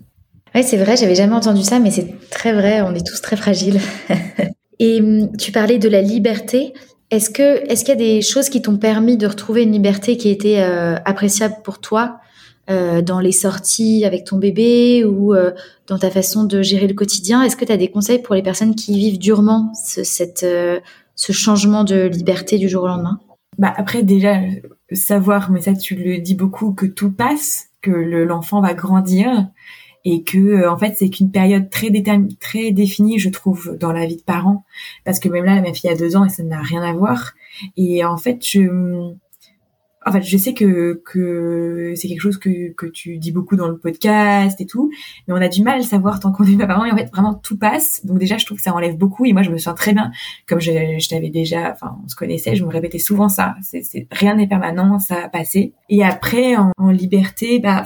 Ouais, 0.55 0.63
c'est 0.63 0.77
vrai, 0.77 0.99
j'avais 0.99 1.15
jamais 1.15 1.33
entendu 1.33 1.63
ça, 1.63 1.79
mais 1.79 1.91
c'est 1.91 2.29
très 2.29 2.53
vrai. 2.53 2.83
On 2.83 2.95
est 2.95 3.07
tous 3.07 3.23
très 3.23 3.37
fragiles. 3.37 3.81
et 4.79 5.01
hum, 5.01 5.35
tu 5.39 5.53
parlais 5.53 5.79
de 5.79 5.89
la 5.89 6.03
liberté. 6.03 6.75
Est-ce 7.15 7.31
que 7.31 7.71
est-ce 7.71 7.85
qu'il 7.85 7.91
y 7.91 7.97
a 7.97 8.17
des 8.17 8.23
choses 8.23 8.49
qui 8.49 8.61
t'ont 8.61 8.77
permis 8.77 9.17
de 9.17 9.29
retrouver 9.29 9.63
une 9.63 9.71
liberté 9.71 10.17
qui 10.17 10.29
était 10.31 10.61
euh, 10.61 10.97
appréciable 11.05 11.57
pour 11.63 11.79
toi 11.81 12.19
euh, 12.71 13.03
dans 13.03 13.21
les 13.21 13.31
sorties 13.31 14.05
avec 14.05 14.25
ton 14.25 14.39
bébé 14.39 15.05
ou 15.05 15.33
euh, 15.33 15.53
dans 15.87 15.99
ta 15.99 16.11
façon 16.11 16.43
de 16.43 16.61
gérer 16.61 16.89
le 16.89 16.95
quotidien? 16.95 17.43
Est-ce 17.43 17.57
que 17.57 17.65
tu 17.65 17.71
as 17.71 17.77
des 17.77 17.89
conseils 17.89 18.21
pour 18.21 18.35
les 18.35 18.43
personnes 18.43 18.75
qui 18.75 18.99
vivent 18.99 19.19
durement 19.19 19.73
ce, 19.75 20.03
cette, 20.03 20.45
ce 21.15 21.33
changement 21.33 21.85
de 21.85 22.09
liberté 22.09 22.59
du 22.59 22.69
jour 22.69 22.83
au 22.83 22.89
lendemain? 22.89 23.21
Bah 23.59 23.73
après 23.77 24.03
déjà 24.03 24.41
savoir, 24.91 25.53
mais 25.53 25.61
ça 25.61 25.75
tu 25.75 25.95
le 25.95 26.19
dis 26.19 26.35
beaucoup, 26.35 26.73
que 26.73 26.87
tout 26.87 27.13
passe, 27.13 27.69
que 27.81 27.93
l'enfant 27.93 28.61
va 28.61 28.75
grandir 28.75 29.47
et 30.05 30.23
que 30.23 30.39
euh, 30.39 30.71
en 30.71 30.77
fait 30.77 30.95
c'est 30.97 31.09
qu'une 31.11 31.31
période 31.31 31.71
très 31.71 31.91
très 32.41 32.73
définie 32.73 33.19
je 33.19 33.31
trouve 33.31 33.77
dans 33.79 33.93
la 33.93 34.07
vie 34.07 34.17
de 34.17 34.23
parents 34.23 34.65
parce 35.05 35.19
que 35.19 35.29
même 35.29 35.45
là 35.45 35.61
ma 35.61 35.73
fille 35.73 35.91
a 35.91 35.97
deux 35.97 36.17
ans 36.17 36.25
et 36.25 36.29
ça 36.29 36.43
n'a 36.43 36.61
rien 36.61 36.83
à 36.83 36.93
voir. 36.93 37.33
Et 37.77 38.05
en 38.05 38.17
fait 38.17 38.45
je 38.45 39.13
en 40.07 40.13
fait 40.13 40.23
je 40.23 40.37
sais 40.37 40.53
que 40.53 41.01
que 41.07 41.95
c'est 41.97 42.09
quelque 42.09 42.21
chose 42.21 42.37
que 42.37 42.73
que 42.73 42.85
tu 42.85 43.17
dis 43.17 43.33
beaucoup 43.33 43.57
dans 43.57 43.69
le 43.69 43.79
podcast 43.79 44.61
et 44.61 44.67
tout 44.67 44.91
mais 45.27 45.33
on 45.33 45.39
a 45.39 45.49
du 45.49 45.63
mal 45.63 45.81
à 45.81 45.83
savoir 45.83 46.21
tant 46.21 46.33
qu'on 46.33 46.45
est 46.45 46.59
pas 46.59 46.67
parent. 46.67 46.85
Et 46.85 46.93
en 46.93 46.97
fait 46.97 47.11
vraiment 47.11 47.35
tout 47.35 47.57
passe. 47.57 48.05
Donc 48.05 48.19
déjà 48.19 48.37
je 48.37 48.45
trouve 48.45 48.59
que 48.59 48.65
ça 48.65 48.75
enlève 48.75 48.99
beaucoup. 48.99 49.25
Et 49.25 49.33
moi 49.33 49.43
je 49.43 49.51
me 49.51 49.57
sens 49.57 49.75
très 49.75 49.95
bien. 49.95 50.11
Comme 50.47 50.61
je, 50.61 50.73
je 50.73 51.09
t'avais 51.09 51.31
déjà 51.31 51.73
enfin 51.73 51.97
on 52.05 52.09
se 52.09 52.17
connaissait 52.17 52.57
je 52.57 52.65
me 52.65 52.71
répétais 52.71 52.99
souvent 52.99 53.31
ça. 53.31 53.55
C'est 53.63 54.07
rien 54.11 54.35
n'est 54.37 54.49
permanent 54.49 54.99
ça 54.99 55.25
a 55.25 55.29
passé. 55.31 55.73
Et 55.89 56.05
après 56.05 56.57
en 56.57 56.91
liberté 56.91 57.59
bah 57.59 57.85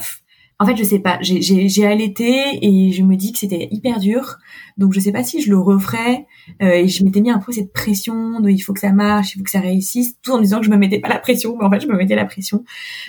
en 0.61 0.65
fait, 0.65 0.75
je 0.75 0.83
sais 0.83 0.99
pas. 0.99 1.19
J'ai 1.21 1.85
allaité 1.85 2.59
et 2.61 2.91
je 2.91 3.01
me 3.03 3.15
dis 3.15 3.31
que 3.31 3.39
c'était 3.39 3.69
hyper 3.71 3.97
dur. 3.97 4.39
Donc, 4.77 4.91
je 4.91 4.99
sais 4.99 5.13
pas 5.13 5.23
si 5.23 5.41
je 5.41 5.49
le 5.49 5.57
referais. 5.57 6.25
Euh, 6.61 6.71
et 6.71 6.89
je 6.89 7.05
m'étais 7.05 7.21
mis 7.21 7.31
un 7.31 7.39
peu 7.39 7.53
cette 7.53 7.71
pression 7.71 8.41
de 8.41 8.49
il 8.49 8.59
faut 8.59 8.73
que 8.73 8.81
ça 8.81 8.91
marche, 8.91 9.33
il 9.33 9.37
faut 9.37 9.43
que 9.45 9.51
ça 9.51 9.61
réussisse, 9.61 10.17
tout 10.21 10.33
en 10.33 10.39
disant 10.41 10.59
que 10.59 10.65
je 10.65 10.71
me 10.71 10.75
mettais 10.75 10.99
pas 10.99 11.07
la 11.07 11.19
pression. 11.19 11.55
Mais 11.57 11.63
en 11.63 11.71
fait, 11.71 11.79
je 11.79 11.87
me 11.87 11.95
mettais 11.95 12.15
la 12.15 12.25
pression. 12.25 12.65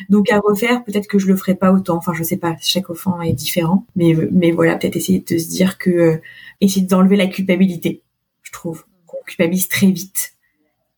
Donc, 0.08 0.30
à 0.30 0.38
refaire, 0.38 0.84
peut-être 0.84 1.08
que 1.08 1.18
je 1.18 1.26
le 1.26 1.34
ferais 1.34 1.56
pas 1.56 1.72
autant. 1.72 1.96
Enfin, 1.96 2.12
je 2.14 2.22
sais 2.22 2.36
pas. 2.36 2.54
Chaque 2.60 2.88
enfant 2.88 3.20
est 3.20 3.32
différent. 3.32 3.84
Mais, 3.96 4.14
mais 4.30 4.52
voilà, 4.52 4.76
peut-être 4.76 4.94
essayer 4.94 5.18
de 5.18 5.36
se 5.36 5.48
dire 5.48 5.76
que 5.76 5.90
euh, 5.90 6.16
essayer 6.60 6.86
d'enlever 6.86 7.16
la 7.16 7.26
culpabilité. 7.26 8.02
Je 8.42 8.52
trouve 8.52 8.84
qu'on 9.06 9.18
culpabilise 9.26 9.66
très 9.66 9.90
vite 9.90 10.34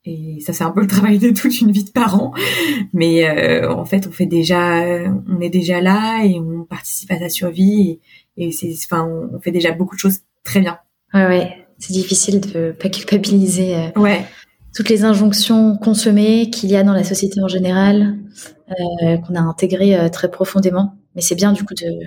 et 0.04 0.40
ça, 0.40 0.52
c'est 0.52 0.64
un 0.64 0.70
peu 0.70 0.80
le 0.80 0.88
travail 0.88 1.18
de 1.18 1.30
toute 1.30 1.60
une 1.60 1.70
vie 1.70 1.84
de 1.84 1.90
parent. 1.90 2.32
Mais 2.92 3.28
euh, 3.28 3.72
en 3.72 3.84
fait, 3.84 4.06
on 4.08 4.10
fait 4.10 4.26
déjà, 4.26 4.82
on 5.28 5.40
est 5.40 5.50
déjà 5.50 5.80
là 5.80 6.24
et 6.24 6.40
on 6.40 6.64
participe 6.64 7.10
à 7.12 7.18
sa 7.18 7.28
survie. 7.28 8.00
Et, 8.36 8.46
et 8.46 8.52
c'est, 8.52 8.74
enfin, 8.84 9.08
on 9.32 9.38
fait 9.40 9.52
déjà 9.52 9.72
beaucoup 9.72 9.94
de 9.94 10.00
choses 10.00 10.20
très 10.44 10.60
bien. 10.60 10.78
Ouais, 11.14 11.26
ouais. 11.26 11.66
C'est 11.78 11.92
difficile 11.92 12.40
de 12.40 12.72
pas 12.72 12.88
culpabiliser. 12.88 13.76
Euh, 13.76 14.00
ouais. 14.00 14.24
Toutes 14.74 14.88
les 14.88 15.04
injonctions 15.04 15.76
consommées 15.76 16.48
qu'il 16.50 16.70
y 16.70 16.76
a 16.76 16.82
dans 16.82 16.94
la 16.94 17.04
société 17.04 17.40
en 17.42 17.48
général, 17.48 18.18
euh, 18.70 19.18
qu'on 19.18 19.34
a 19.34 19.40
intégrées 19.40 19.98
euh, 19.98 20.08
très 20.08 20.30
profondément. 20.30 20.94
Mais 21.14 21.22
c'est 21.22 21.34
bien 21.34 21.52
du 21.52 21.62
coup 21.62 21.74
de, 21.74 22.06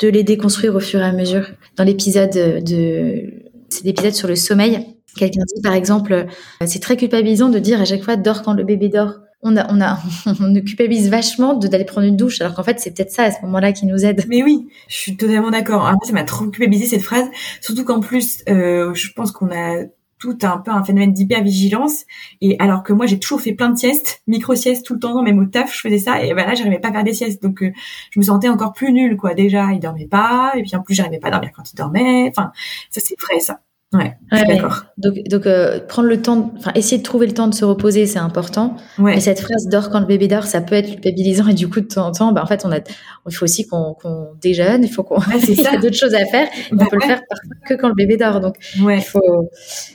de 0.00 0.08
les 0.08 0.24
déconstruire 0.24 0.74
au 0.74 0.80
fur 0.80 1.00
et 1.00 1.04
à 1.04 1.12
mesure. 1.12 1.46
Dans 1.76 1.84
l'épisode 1.84 2.32
de, 2.32 3.44
c'est 3.68 3.84
l'épisode 3.84 4.14
sur 4.14 4.26
le 4.26 4.36
sommeil 4.36 4.86
Quelqu'un 5.16 5.42
dit 5.54 5.62
par 5.62 5.74
exemple, 5.74 6.12
euh, 6.12 6.24
c'est 6.66 6.80
très 6.80 6.96
culpabilisant 6.96 7.48
de 7.48 7.58
dire 7.58 7.80
à 7.80 7.84
chaque 7.84 8.02
fois 8.02 8.16
dors 8.16 8.42
quand 8.42 8.54
le 8.54 8.64
bébé 8.64 8.88
dort. 8.88 9.14
On 9.42 9.56
a, 9.56 9.72
on 9.72 9.80
a, 9.80 9.98
on 10.40 10.54
culpabilise 10.54 11.08
vachement 11.08 11.54
d'aller 11.54 11.84
prendre 11.84 12.06
une 12.06 12.16
douche, 12.16 12.40
alors 12.40 12.54
qu'en 12.54 12.62
fait 12.62 12.78
c'est 12.78 12.94
peut-être 12.94 13.10
ça 13.10 13.24
à 13.24 13.30
ce 13.30 13.40
moment-là 13.42 13.72
qui 13.72 13.86
nous 13.86 14.04
aide. 14.04 14.24
Mais 14.28 14.42
oui, 14.42 14.68
je 14.88 14.96
suis 14.96 15.16
totalement 15.16 15.50
d'accord. 15.50 15.82
Moi, 15.82 15.98
ça 16.02 16.12
m'a 16.12 16.24
trop 16.24 16.46
culpabilisé 16.46 16.86
cette 16.86 17.02
phrase, 17.02 17.26
surtout 17.60 17.84
qu'en 17.84 18.00
plus, 18.00 18.42
euh, 18.48 18.92
je 18.94 19.12
pense 19.12 19.32
qu'on 19.32 19.50
a 19.50 19.84
tout 20.20 20.38
un 20.42 20.58
peu 20.58 20.70
un 20.70 20.84
phénomène 20.84 21.12
d'hypervigilance 21.12 22.04
et 22.42 22.56
alors 22.60 22.82
que 22.82 22.92
moi 22.92 23.06
j'ai 23.06 23.18
toujours 23.18 23.40
fait 23.40 23.54
plein 23.54 23.70
de 23.70 23.78
siestes, 23.78 24.22
micro 24.26 24.54
siestes 24.54 24.84
tout 24.84 24.94
le 24.94 25.00
temps, 25.00 25.22
même 25.22 25.38
au 25.38 25.46
taf 25.46 25.74
je 25.74 25.80
faisais 25.80 25.98
ça 25.98 26.22
et 26.22 26.34
ben 26.34 26.46
là 26.46 26.54
j'arrivais 26.54 26.78
pas 26.78 26.88
à 26.90 26.92
faire 26.92 27.04
des 27.04 27.14
siestes 27.14 27.42
donc 27.42 27.62
euh, 27.62 27.72
je 28.10 28.20
me 28.20 28.24
sentais 28.24 28.48
encore 28.48 28.72
plus 28.74 28.92
nulle 28.92 29.16
quoi. 29.16 29.34
Déjà 29.34 29.72
il 29.72 29.80
dormait 29.80 30.06
pas 30.06 30.52
et 30.56 30.62
puis 30.62 30.76
en 30.76 30.82
plus 30.82 30.94
j'arrivais 30.94 31.18
pas 31.18 31.28
à 31.28 31.30
dormir 31.32 31.50
quand 31.56 31.72
il 31.72 31.76
dormait. 31.76 32.28
Enfin 32.28 32.52
ça 32.90 33.00
c'est 33.02 33.18
vrai 33.18 33.40
ça. 33.40 33.60
Ouais, 33.92 34.14
d'accord. 34.30 34.84
Donc, 34.98 35.14
donc 35.28 35.46
euh, 35.46 35.80
prendre 35.80 36.06
le 36.06 36.22
temps, 36.22 36.54
enfin 36.56 36.70
essayer 36.76 36.98
de 36.98 37.02
trouver 37.02 37.26
le 37.26 37.34
temps 37.34 37.48
de 37.48 37.54
se 37.54 37.64
reposer, 37.64 38.06
c'est 38.06 38.20
important. 38.20 38.76
Ouais. 39.00 39.16
Mais 39.16 39.20
cette 39.20 39.40
phrase 39.40 39.66
dort 39.66 39.90
quand 39.90 39.98
le 39.98 40.06
bébé 40.06 40.28
dort, 40.28 40.44
ça 40.44 40.60
peut 40.60 40.76
être 40.76 40.88
culpabilisant 40.88 41.48
et 41.48 41.54
du 41.54 41.68
coup 41.68 41.80
de 41.80 41.86
temps 41.86 42.06
en 42.06 42.12
temps, 42.12 42.32
bah, 42.32 42.40
en 42.40 42.46
fait 42.46 42.64
on 42.64 42.70
a, 42.70 42.78
il 42.78 43.34
faut 43.34 43.44
aussi 43.44 43.66
qu'on 43.66 43.96
déjeune, 44.40 44.84
il 44.84 44.90
faut 44.90 45.02
qu'on, 45.02 45.16
ouais, 45.16 45.38
il 45.48 45.60
y 45.60 45.66
a 45.66 45.76
d'autres 45.78 45.96
choses 45.96 46.14
à 46.14 46.24
faire. 46.26 46.46
Bah, 46.70 46.84
on 46.84 46.86
peut 46.86 46.98
le 47.00 47.06
faire 47.06 47.20
parfois 47.28 47.56
que 47.68 47.74
quand 47.74 47.88
le 47.88 47.94
bébé 47.94 48.16
dort. 48.16 48.40
Donc 48.40 48.54
il 48.76 49.02
faut, 49.02 49.50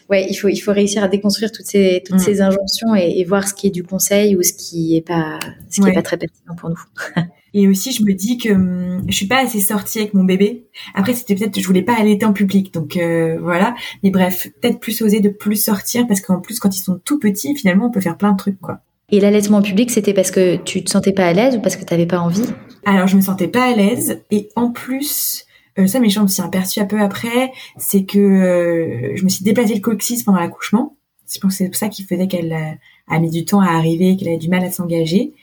ouais, 0.10 0.28
il 0.30 0.36
faut, 0.36 0.50
il 0.50 0.60
faut 0.60 0.74
réussir 0.74 1.02
à 1.02 1.08
déconstruire 1.08 1.54
toutes 1.54 1.68
ces, 1.68 2.04
toutes 2.06 2.18
mm. 2.18 2.20
ces 2.20 2.42
injonctions 2.42 2.96
et, 2.96 3.20
et, 3.20 3.24
voir 3.24 3.48
ce 3.48 3.54
qui 3.54 3.68
est 3.68 3.72
du 3.72 3.84
conseil 3.84 4.36
ou 4.36 4.44
ce 4.44 4.52
qui 4.52 4.98
est 4.98 5.08
pas, 5.08 5.40
ce 5.70 5.80
qui 5.80 5.88
est 5.88 5.94
pas 5.94 6.02
très 6.02 6.18
pertinent 6.18 6.56
pour 6.56 6.70
nous. 6.70 6.82
Et 7.58 7.70
aussi, 7.70 7.94
je 7.94 8.04
me 8.04 8.12
dis 8.14 8.38
que 8.38 8.50
hum, 8.50 9.02
je 9.08 9.16
suis 9.16 9.28
pas 9.28 9.42
assez 9.42 9.62
sortie 9.62 10.00
avec 10.00 10.14
mon 10.14 10.26
bébé. 10.26 10.66
Après, 10.94 11.14
c'était 11.14 11.36
peut-être 11.36 11.54
que 11.54 11.62
je 11.62 11.66
voulais 11.66 11.84
pas 11.84 11.98
allaiter 11.98 12.26
en 12.26 12.34
public, 12.34 12.74
donc 12.74 12.98
euh, 12.98 13.40
voilà. 13.42 13.76
Mais 14.04 14.12
bref, 14.12 14.50
peut-être 14.60 14.82
plus 14.82 15.02
oser 15.02 15.22
de 15.22 15.30
plus 15.30 15.56
sortir 15.56 16.06
parce 16.06 16.20
qu'en 16.20 16.42
plus, 16.42 16.60
quand 16.60 16.76
ils 16.76 16.82
sont 16.82 17.00
tout 17.06 17.18
petits, 17.18 17.56
finalement, 17.56 17.88
on 17.88 17.92
peut 17.92 18.02
faire 18.02 18.18
plein 18.18 18.34
de 18.34 18.38
trucs, 18.38 18.60
quoi. 18.60 18.82
Et 19.10 19.22
l'allaitement 19.22 19.60
en 19.60 19.62
public, 19.62 19.90
c'était 19.90 20.14
parce 20.14 20.32
que 20.32 20.58
tu 20.58 20.84
te 20.84 20.90
sentais 20.90 21.14
pas 21.14 21.28
à 21.28 21.32
l'aise 21.32 21.56
ou 21.56 21.62
parce 21.62 21.78
que 21.78 21.86
tu 21.86 21.94
avais 21.94 22.06
pas 22.06 22.20
envie? 22.20 22.46
Alors, 22.86 23.08
je 23.08 23.16
me 23.16 23.22
sentais 23.22 23.48
pas 23.48 23.64
à 23.64 23.74
l'aise 23.74 24.22
et 24.32 24.50
en 24.58 24.72
plus, 24.72 25.46
euh, 25.80 25.88
ça, 25.88 26.02
mes 26.02 26.10
jambes 26.10 26.28
s'y 26.28 26.42
aperçu 26.42 26.82
un 26.82 26.86
peu 26.86 27.00
après, 27.00 27.54
c'est 27.78 28.04
que 28.04 28.20
euh, 28.20 29.16
je 29.16 29.24
me 29.24 29.30
suis 29.30 29.46
déplacé 29.46 29.76
le 29.76 29.80
coccyx 29.80 30.24
pendant 30.24 30.40
l'accouchement. 30.40 30.98
Je 31.26 31.40
c'est 31.50 31.74
ça 31.74 31.88
qui 31.88 32.04
faisait 32.04 32.28
qu'elle 32.28 32.78
a 33.08 33.20
mis 33.20 33.30
du 33.30 33.46
temps 33.46 33.62
à 33.62 33.70
arriver, 33.70 34.18
qu'elle 34.18 34.30
avait 34.30 34.38
du 34.38 34.50
mal 34.50 34.64
à 34.64 34.72
s'engager. 34.72 35.34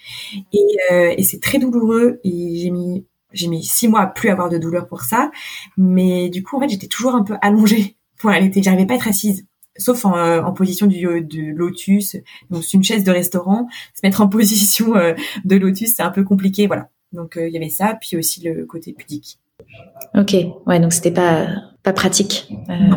Et, 0.52 0.66
euh, 0.90 1.14
et 1.16 1.22
c'est 1.22 1.40
très 1.40 1.58
douloureux. 1.58 2.20
Et 2.24 2.56
j'ai 2.56 2.70
mis 2.70 3.04
j'ai 3.32 3.48
mis 3.48 3.64
six 3.64 3.88
mois 3.88 4.02
à 4.02 4.06
plus 4.08 4.28
avoir 4.28 4.50
de 4.50 4.58
douleur 4.58 4.86
pour 4.86 5.02
ça. 5.02 5.30
Mais 5.78 6.28
du 6.28 6.42
coup, 6.42 6.56
en 6.56 6.60
fait, 6.60 6.68
j'étais 6.68 6.86
toujours 6.86 7.14
un 7.14 7.22
peu 7.22 7.36
allongée 7.40 7.96
pour 8.18 8.30
allaiter. 8.30 8.62
J'arrivais 8.62 8.86
pas 8.86 8.94
à 8.94 8.96
être 8.96 9.08
assise. 9.08 9.46
sauf 9.78 10.04
en, 10.04 10.16
euh, 10.16 10.42
en 10.42 10.52
position 10.52 10.86
du 10.86 11.00
de 11.00 11.54
lotus. 11.54 12.16
Donc 12.50 12.62
c'est 12.64 12.76
une 12.76 12.84
chaise 12.84 13.04
de 13.04 13.10
restaurant, 13.10 13.68
se 13.94 14.00
mettre 14.02 14.20
en 14.20 14.28
position 14.28 14.92
de 15.44 15.56
lotus, 15.56 15.94
c'est 15.96 16.02
un 16.02 16.10
peu 16.10 16.24
compliqué, 16.24 16.66
voilà. 16.66 16.90
Donc 17.12 17.38
il 17.40 17.52
y 17.52 17.56
avait 17.56 17.68
ça, 17.68 17.96
puis 18.00 18.16
aussi 18.16 18.42
le 18.42 18.64
côté 18.64 18.92
pudique. 18.92 19.38
Ok, 20.14 20.34
ouais, 20.66 20.80
donc 20.80 20.92
c'était 20.92 21.10
pas 21.10 21.46
pas 21.82 21.92
pratique 21.92 22.48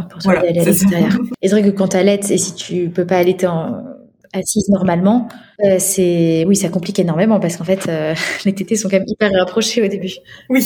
pour 0.10 0.20
toi 0.20 0.36
d'aller 0.36 0.60
à 0.60 0.66
l'extérieur. 0.66 1.18
Et 1.42 1.48
c'est 1.48 1.60
vrai 1.60 1.64
que 1.64 1.76
quand 1.76 1.90
t'allaites 1.90 2.30
et 2.30 2.38
si 2.38 2.54
tu 2.56 2.90
peux 2.90 3.06
pas 3.06 3.18
allaiter 3.18 3.48
en 3.48 3.84
assise 4.38 4.70
normalement, 4.70 5.28
euh, 5.64 5.78
c'est 5.80 6.46
oui, 6.48 6.56
ça 6.56 6.70
complique 6.70 7.00
énormément 7.00 7.40
parce 7.40 7.58
qu'en 7.58 7.64
fait, 7.64 7.88
euh, 7.88 8.14
les 8.46 8.54
tétés 8.54 8.76
sont 8.76 8.90
quand 8.90 8.98
même 8.98 9.08
hyper 9.08 9.32
rapprochés 9.32 9.84
au 9.84 9.88
début. 9.88 10.14
Oui. 10.50 10.66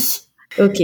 Ok, 0.60 0.82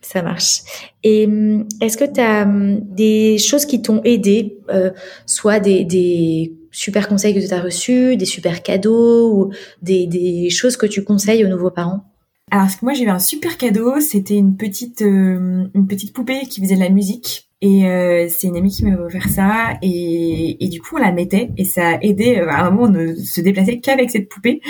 ça 0.00 0.22
marche. 0.22 0.60
Et 1.02 1.26
hum, 1.26 1.66
est-ce 1.80 1.96
que 1.96 2.04
tu 2.04 2.20
as 2.20 2.42
hum, 2.42 2.80
des 2.82 3.38
choses 3.38 3.66
qui 3.66 3.82
t'ont 3.82 4.02
aidé, 4.04 4.58
euh, 4.70 4.90
soit 5.26 5.60
des, 5.60 5.84
des 5.84 6.54
super 6.70 7.08
conseils 7.08 7.34
que 7.34 7.46
tu 7.46 7.52
as 7.52 7.60
reçus, 7.60 8.16
des 8.16 8.26
super 8.26 8.62
cadeaux 8.62 9.32
ou 9.32 9.52
des, 9.82 10.06
des 10.06 10.50
choses 10.50 10.76
que 10.76 10.86
tu 10.86 11.02
conseilles 11.04 11.44
aux 11.44 11.48
nouveaux 11.48 11.70
parents? 11.70 12.04
Alors, 12.50 12.68
moi 12.80 12.94
j'ai 12.94 13.04
eu 13.04 13.10
un 13.10 13.18
super 13.18 13.58
cadeau, 13.58 14.00
c'était 14.00 14.36
une 14.36 14.56
petite 14.56 15.02
une 15.02 15.86
petite 15.86 16.14
poupée 16.14 16.46
qui 16.48 16.62
faisait 16.62 16.76
de 16.76 16.80
la 16.80 16.88
musique 16.88 17.47
et 17.60 17.88
euh, 17.88 18.28
c'est 18.28 18.46
une 18.46 18.56
amie 18.56 18.70
qui 18.70 18.84
m'a 18.84 18.96
offert 18.96 19.28
ça 19.28 19.78
et, 19.82 20.64
et, 20.64 20.68
du 20.68 20.80
coup 20.80 20.96
on 20.96 21.00
la 21.00 21.10
mettait 21.10 21.50
et 21.56 21.64
ça 21.64 21.88
a 21.90 21.98
aidé 22.02 22.36
euh, 22.36 22.48
à 22.48 22.64
un 22.64 22.70
moment 22.70 22.84
on 22.84 22.90
ne 22.90 23.14
se 23.16 23.40
déplaçait 23.40 23.80
qu'avec 23.80 24.10
cette 24.10 24.28
poupée 24.28 24.60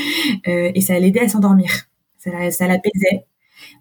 euh, 0.48 0.70
et 0.74 0.81
ça 0.81 0.98
l'aidait 0.98 1.20
à 1.20 1.29
s'endormir. 1.29 1.70
Ça, 2.16 2.51
ça 2.51 2.66
l'apaisait. 2.66 3.27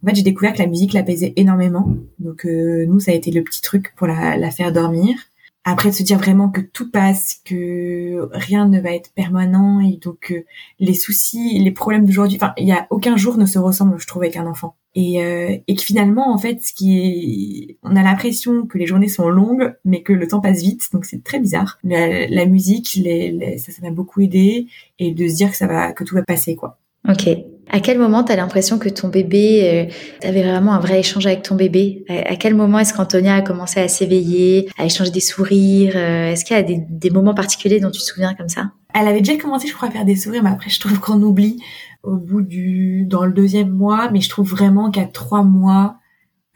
En 0.03 0.07
fait 0.07 0.15
j'ai 0.15 0.23
découvert 0.23 0.53
que 0.53 0.59
la 0.59 0.67
musique 0.67 0.93
l'apaisait 0.93 1.33
énormément. 1.37 1.95
Donc 2.19 2.45
euh, 2.45 2.85
nous 2.85 2.99
ça 2.99 3.11
a 3.11 3.15
été 3.15 3.31
le 3.31 3.43
petit 3.43 3.61
truc 3.61 3.93
pour 3.95 4.07
la, 4.07 4.37
la 4.37 4.51
faire 4.51 4.73
dormir. 4.73 5.15
Après 5.63 5.89
de 5.89 5.95
se 5.95 6.03
dire 6.03 6.17
vraiment 6.17 6.49
que 6.49 6.61
tout 6.61 6.91
passe, 6.91 7.41
que 7.45 8.29
rien 8.31 8.67
ne 8.67 8.79
va 8.79 8.91
être 8.91 9.11
permanent 9.13 9.81
et 9.81 9.97
donc 9.97 10.31
euh, 10.31 10.45
les 10.79 10.93
soucis, 10.93 11.59
les 11.59 11.71
problèmes 11.71 12.05
d'aujourd'hui, 12.05 12.37
enfin 12.41 12.53
il 12.57 12.67
y 12.67 12.71
a 12.71 12.87
aucun 12.89 13.17
jour 13.17 13.37
ne 13.37 13.45
se 13.45 13.59
ressemble 13.59 13.99
je 13.99 14.07
trouve 14.07 14.23
avec 14.23 14.37
un 14.37 14.47
enfant. 14.47 14.75
Et, 14.99 15.23
euh, 15.23 15.55
et 15.67 15.75
que 15.75 15.83
finalement 15.83 16.33
en 16.33 16.39
fait 16.39 16.60
ce 16.63 16.73
qui 16.73 16.97
est, 16.97 17.77
on 17.83 17.95
a 17.95 18.01
l'impression 18.01 18.65
que 18.65 18.79
les 18.79 18.88
journées 18.88 19.10
sont 19.10 19.29
longues 19.29 19.75
mais 19.86 20.01
que 20.01 20.12
le 20.12 20.27
temps 20.27 20.41
passe 20.41 20.63
vite 20.63 20.89
donc 20.91 21.05
c'est 21.05 21.23
très 21.23 21.39
bizarre. 21.39 21.77
La, 21.83 22.27
la 22.27 22.45
musique, 22.47 22.95
les, 22.95 23.60
ça 23.60 23.71
ça 23.71 23.83
m'a 23.83 23.91
beaucoup 23.91 24.21
aidé 24.21 24.65
et 24.97 25.12
de 25.12 25.27
se 25.27 25.36
dire 25.36 25.51
que 25.51 25.55
ça 25.55 25.67
va, 25.67 25.91
que 25.91 26.03
tout 26.03 26.15
va 26.15 26.23
passer 26.23 26.55
quoi. 26.55 26.79
Ok. 27.07 27.29
À 27.69 27.79
quel 27.79 27.99
moment 27.99 28.23
tu 28.23 28.31
as 28.31 28.38
l'impression 28.38 28.79
que 28.79 28.89
ton 28.89 29.10
bébé, 29.10 29.89
euh, 30.23 30.31
vraiment 30.31 30.73
un 30.73 30.79
vrai 30.79 30.99
échange 30.99 31.27
avec 31.27 31.43
ton 31.43 31.55
bébé? 31.55 32.05
À, 32.10 32.36
quel 32.38 32.55
moment 32.55 32.79
est-ce 32.79 32.93
qu'Antonia 32.93 33.36
a 33.36 33.41
commencé 33.41 33.79
à 33.79 33.88
s'éveiller, 33.88 34.69
à 34.79 34.86
échanger 34.86 35.12
des 35.12 35.19
sourires 35.19 35.93
euh, 35.95 36.31
Est-ce 36.31 36.43
qu'il 36.43 36.55
y 36.55 36.60
a 36.60 36.63
des, 36.63 36.81
des, 36.89 37.10
moments 37.10 37.36
particuliers 37.36 37.79
dont 37.79 37.91
tu 37.91 37.99
te 37.99 38.05
souviens 38.05 38.33
comme 38.36 38.49
ça? 38.49 38.71
Elle 38.95 39.07
avait 39.07 39.19
déjà 39.19 39.38
commencé, 39.38 39.67
je 39.67 39.73
crois, 39.73 39.89
à 39.89 39.91
faire 39.91 40.05
des 40.05 40.15
sourires, 40.15 40.43
mais 40.43 40.49
après, 40.49 40.69
je 40.69 40.79
trouve 40.79 40.99
qu'on 40.99 41.21
oublie 41.21 41.62
au 42.03 42.17
bout 42.17 42.41
du, 42.41 43.05
dans 43.05 43.25
le 43.25 43.33
deuxième 43.33 43.69
mois. 43.69 44.10
Mais 44.12 44.21
je 44.21 44.29
trouve 44.29 44.49
vraiment 44.49 44.91
qu'à 44.91 45.05
trois 45.05 45.43
mois, 45.43 45.97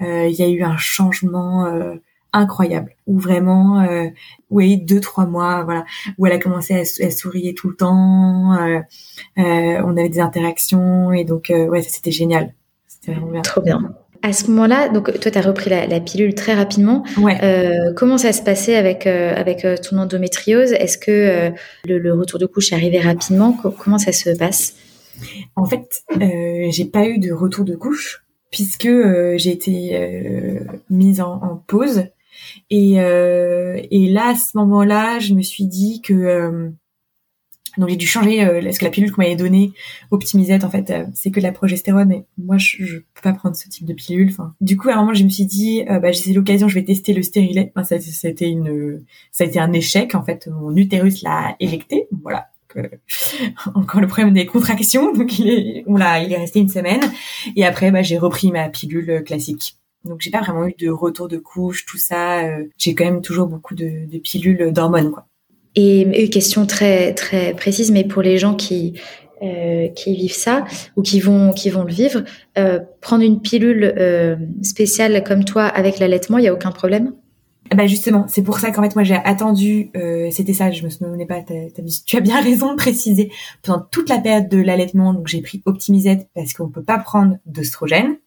euh, 0.02 0.28
il 0.28 0.36
y 0.36 0.44
a 0.44 0.50
eu 0.50 0.64
un 0.64 0.78
changement 0.78 1.66
euh, 1.66 1.96
incroyable. 2.34 2.96
Où 3.08 3.20
vraiment 3.20 3.82
euh, 3.82 4.08
oui 4.50 4.78
deux 4.78 5.00
trois 5.00 5.26
mois 5.26 5.64
voilà. 5.64 5.86
Où 6.18 6.26
elle 6.26 6.34
a 6.34 6.40
commencé 6.40 6.76
à, 6.76 6.82
à 7.06 7.12
sourire 7.12 7.54
tout 7.56 7.70
le 7.70 7.76
temps 7.76 8.54
euh, 8.54 8.80
euh, 9.38 9.82
on 9.86 9.98
avait 9.98 10.10
des 10.10 10.20
interactions 10.20 11.12
et 11.12 11.24
donc 11.24 11.50
euh, 11.50 11.68
ouais 11.68 11.82
c'était 11.82 12.12
génial. 12.12 12.54
C'était 12.88 13.14
vraiment 13.14 13.32
bien. 13.32 13.42
Trop 13.42 13.62
bien. 13.62 13.94
À 14.24 14.34
ce 14.34 14.52
moment-là, 14.52 14.90
donc 14.90 15.20
toi, 15.20 15.32
tu 15.32 15.38
as 15.38 15.42
repris 15.42 15.72
la, 15.72 15.88
la, 15.88 16.00
pilule 16.00 16.36
très 16.36 16.54
rapidement. 16.54 17.04
Ouais. 17.18 17.40
Euh, 17.42 17.92
comment 17.96 18.20
ça 18.20 18.34
se 18.34 18.44
passait 18.44 18.76
avec 18.76 19.08
euh, 19.08 19.34
avec 19.36 19.66
ton 19.82 19.98
endométriose? 19.98 20.74
Est-ce 20.74 21.00
que 21.00 21.52
le, 21.88 21.98
le, 21.98 22.14
retour 22.14 22.38
de 22.38 22.46
couche 22.46 22.72
est 22.72 22.76
arrivé 22.76 23.00
rapidement? 23.00 23.58
Comment 23.80 23.98
ça 23.98 24.12
se 24.12 24.30
passe? 24.38 24.76
En 25.56 25.66
fait, 25.66 26.04
j'ai 26.20 26.86
pas 26.86 27.08
eu 27.08 27.20
de 27.20 27.32
retour 27.32 27.66
de 27.66 27.76
couche 27.76 28.26
puisque 28.52 28.90
j'ai 29.38 29.52
été 29.52 30.60
mise 30.90 31.22
en, 31.22 31.64
pause. 31.68 32.06
Et, 32.70 33.00
euh, 33.00 33.80
et 33.92 34.10
là, 34.10 34.30
à 34.30 34.36
ce 34.36 34.58
moment-là, 34.58 35.20
je 35.20 35.34
me 35.34 35.42
suis 35.42 35.66
dit 35.66 36.02
que 36.02 36.14
euh, 36.14 36.70
donc 37.78 37.90
j'ai 37.90 37.96
dû 37.96 38.08
changer 38.08 38.44
euh, 38.44 38.72
ce 38.72 38.80
que 38.80 38.86
la 38.86 38.92
pilule 38.92 39.12
qu'on 39.12 39.22
m'avait 39.22 39.36
donnée 39.36 39.72
optimisette 40.12 40.64
en 40.64 40.70
fait 40.70 40.90
euh, 40.90 41.06
c'est 41.14 41.32
que 41.32 41.40
de 41.40 41.46
la 41.46 41.54
progestérone 41.54 42.12
et 42.12 42.26
moi 42.38 42.58
je, 42.58 42.84
je 42.84 42.98
peux 42.98 43.22
pas 43.24 43.34
prendre 43.34 43.56
ce 43.56 43.70
type 43.70 43.86
de 43.86 43.94
pilule 43.94 44.34
du 44.60 44.76
coup 44.76 44.90
à 44.90 44.94
un 44.94 44.98
moment 44.98 45.14
je 45.14 45.24
me 45.24 45.30
suis 45.30 45.46
dit 45.46 45.86
euh, 45.90 46.00
bah 46.00 46.12
j'ai 46.12 46.34
l'occasion 46.34 46.68
je 46.68 46.76
vais 46.76 46.84
tester 46.84 47.14
le 47.14 47.24
stérilet. 47.24 47.72
Enfin, 47.76 47.86
ça, 47.86 48.00
ça 48.00 48.28
a 48.28 48.46
une 48.46 49.04
ça 49.32 49.46
a 49.46 49.48
été 49.48 49.60
un 49.60 49.72
échec 49.72 50.16
en 50.16 50.24
fait. 50.24 50.48
Mon 50.48 50.76
utérus 50.76 51.22
l'a 51.22 51.56
éjecté. 51.60 52.08
Voilà 52.24 52.51
encore 53.76 54.02
le 54.02 54.08
problème 54.08 54.34
des 54.34 54.46
contractions 54.46 55.14
donc 55.14 55.40
il 55.40 55.50
est 55.50 55.84
il 55.88 56.34
est 56.34 56.38
resté 56.38 56.60
une 56.60 56.70
semaine 56.70 57.02
et 57.56 57.66
après 57.66 57.92
bah 57.92 58.02
j'ai 58.02 58.18
repris 58.18 58.52
ma 58.52 58.70
pilule 58.70 59.24
classique 59.26 59.78
donc 60.06 60.22
j'ai 60.22 60.32
pas 60.32 60.42
vraiment 60.42 60.66
eu 60.66 60.74
de 60.80 60.90
retour 60.90 61.28
de 61.28 61.38
couche, 61.38 61.86
tout 61.86 61.98
ça. 61.98 62.44
Euh, 62.44 62.66
j'ai 62.78 62.96
quand 62.96 63.06
même 63.06 63.22
toujours 63.22 63.48
beaucoup 63.48 63.76
de, 63.76 64.10
de 64.12 64.18
pilules 64.18 64.72
d'hormones, 64.72 65.12
quoi. 65.12 65.28
Et 65.76 66.02
une 66.02 66.30
question 66.30 66.66
très 66.66 67.14
très 67.14 67.54
précise, 67.54 67.92
mais 67.92 68.04
pour 68.04 68.22
les 68.22 68.38
gens 68.38 68.56
qui 68.56 69.00
euh, 69.42 69.88
qui 69.90 70.16
vivent 70.16 70.34
ça 70.34 70.66
ou 70.96 71.02
qui 71.02 71.20
vont 71.20 71.52
qui 71.52 71.70
vont 71.70 71.84
le 71.84 71.94
vivre, 71.94 72.24
euh, 72.58 72.80
prendre 73.00 73.24
une 73.24 73.42
pilule 73.42 73.94
euh, 73.98 74.36
spéciale 74.62 75.24
comme 75.24 75.46
toi 75.46 75.64
avec 75.64 76.00
l'allaitement, 76.00 76.38
il 76.38 76.44
y 76.44 76.48
a 76.48 76.54
aucun 76.54 76.72
problème? 76.72 77.14
Bah 77.76 77.88
justement, 77.88 78.26
c'est 78.28 78.42
pour 78.44 78.60
ça 78.60 78.72
qu'en 78.72 78.84
fait 78.84 78.96
moi 78.96 79.04
j'ai 79.04 79.16
attendu, 79.16 79.92
euh, 79.96 80.30
c'était 80.32 80.54
ça, 80.54 80.72
je 80.72 80.84
me 80.84 80.90
souvenais 80.90 81.26
pas, 81.26 81.42
tu 81.42 82.18
as 82.18 82.20
bien 82.20 82.42
raison 82.44 82.72
de 82.72 82.78
préciser, 82.78 83.32
pendant 83.64 83.86
toute 83.92 84.10
la 84.10 84.20
période 84.20 84.50
de 84.50 84.58
l'allaitement, 84.58 85.14
donc 85.14 85.28
j'ai 85.28 85.42
pris 85.42 85.62
Optimisette 85.66 86.28
parce 86.36 86.54
qu'on 86.54 86.70
peut 86.70 86.84
pas 86.84 87.00
prendre 87.00 87.38
d'oestrogène, 87.46 88.18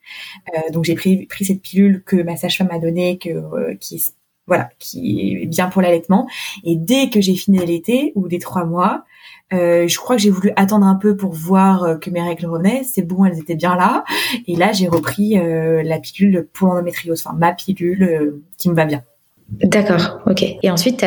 euh, 0.54 0.72
donc 0.72 0.84
j'ai 0.84 0.94
pris, 0.94 1.26
pris 1.26 1.44
cette 1.44 1.62
pilule 1.62 2.02
que 2.04 2.16
ma 2.16 2.36
sage-femme 2.36 2.68
m'a 2.68 2.78
donnée, 2.78 3.18
que 3.18 3.30
euh, 3.30 3.74
qui 3.80 4.02
voilà, 4.46 4.68
qui 4.78 5.38
est 5.42 5.46
bien 5.46 5.68
pour 5.68 5.80
l'allaitement, 5.80 6.28
et 6.64 6.76
dès 6.76 7.08
que 7.08 7.20
j'ai 7.20 7.34
fini 7.34 7.64
l'été 7.64 8.12
ou 8.14 8.28
des 8.28 8.38
trois 8.38 8.64
mois, 8.64 9.04
euh, 9.52 9.86
je 9.86 9.98
crois 9.98 10.16
que 10.16 10.22
j'ai 10.22 10.30
voulu 10.30 10.52
attendre 10.56 10.86
un 10.86 10.96
peu 10.96 11.16
pour 11.16 11.32
voir 11.32 11.84
euh, 11.84 11.96
que 11.96 12.10
mes 12.10 12.22
règles 12.22 12.46
revenaient. 12.46 12.82
C'est 12.84 13.02
bon, 13.02 13.24
elles 13.24 13.38
étaient 13.38 13.54
bien 13.54 13.76
là. 13.76 14.04
Et 14.46 14.56
là, 14.56 14.72
j'ai 14.72 14.88
repris 14.88 15.38
euh, 15.38 15.82
la 15.82 15.98
pilule 15.98 16.48
pour 16.52 16.68
l'endométriose, 16.68 17.22
enfin 17.24 17.36
ma 17.36 17.52
pilule 17.52 18.40
qui 18.58 18.68
me 18.68 18.74
va 18.74 18.84
bien. 18.84 19.02
D'accord, 19.48 20.20
ok. 20.26 20.44
Et 20.62 20.70
ensuite, 20.70 21.04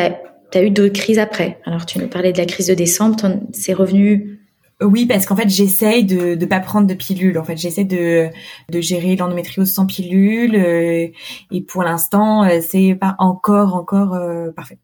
tu 0.50 0.58
as, 0.58 0.62
eu 0.62 0.70
d'autres 0.70 0.94
crises 0.94 1.18
après. 1.18 1.58
Alors, 1.64 1.86
tu 1.86 1.98
nous 1.98 2.08
parlais 2.08 2.32
de 2.32 2.38
la 2.38 2.46
crise 2.46 2.66
de 2.68 2.74
décembre, 2.74 3.16
c'est 3.52 3.72
revenu 3.72 4.38
oui, 4.80 5.06
parce 5.06 5.26
qu'en 5.26 5.34
fait, 5.34 5.48
j'essaye 5.48 6.04
de 6.04 6.36
ne 6.36 6.46
pas 6.46 6.60
prendre 6.60 6.86
de 6.86 6.94
pilule. 6.94 7.36
En 7.38 7.44
fait, 7.44 7.56
j'essaie 7.56 7.84
de, 7.84 8.28
de 8.70 8.80
gérer 8.80 9.16
l'endométriose 9.16 9.72
sans 9.72 9.86
pilule. 9.86 10.54
Euh, 10.54 11.08
et 11.50 11.62
pour 11.62 11.82
l'instant, 11.82 12.44
euh, 12.44 12.60
c'est 12.60 12.94
pas 12.94 13.16
encore, 13.18 13.74
encore 13.74 14.14
euh, 14.14 14.52
parfait. 14.52 14.78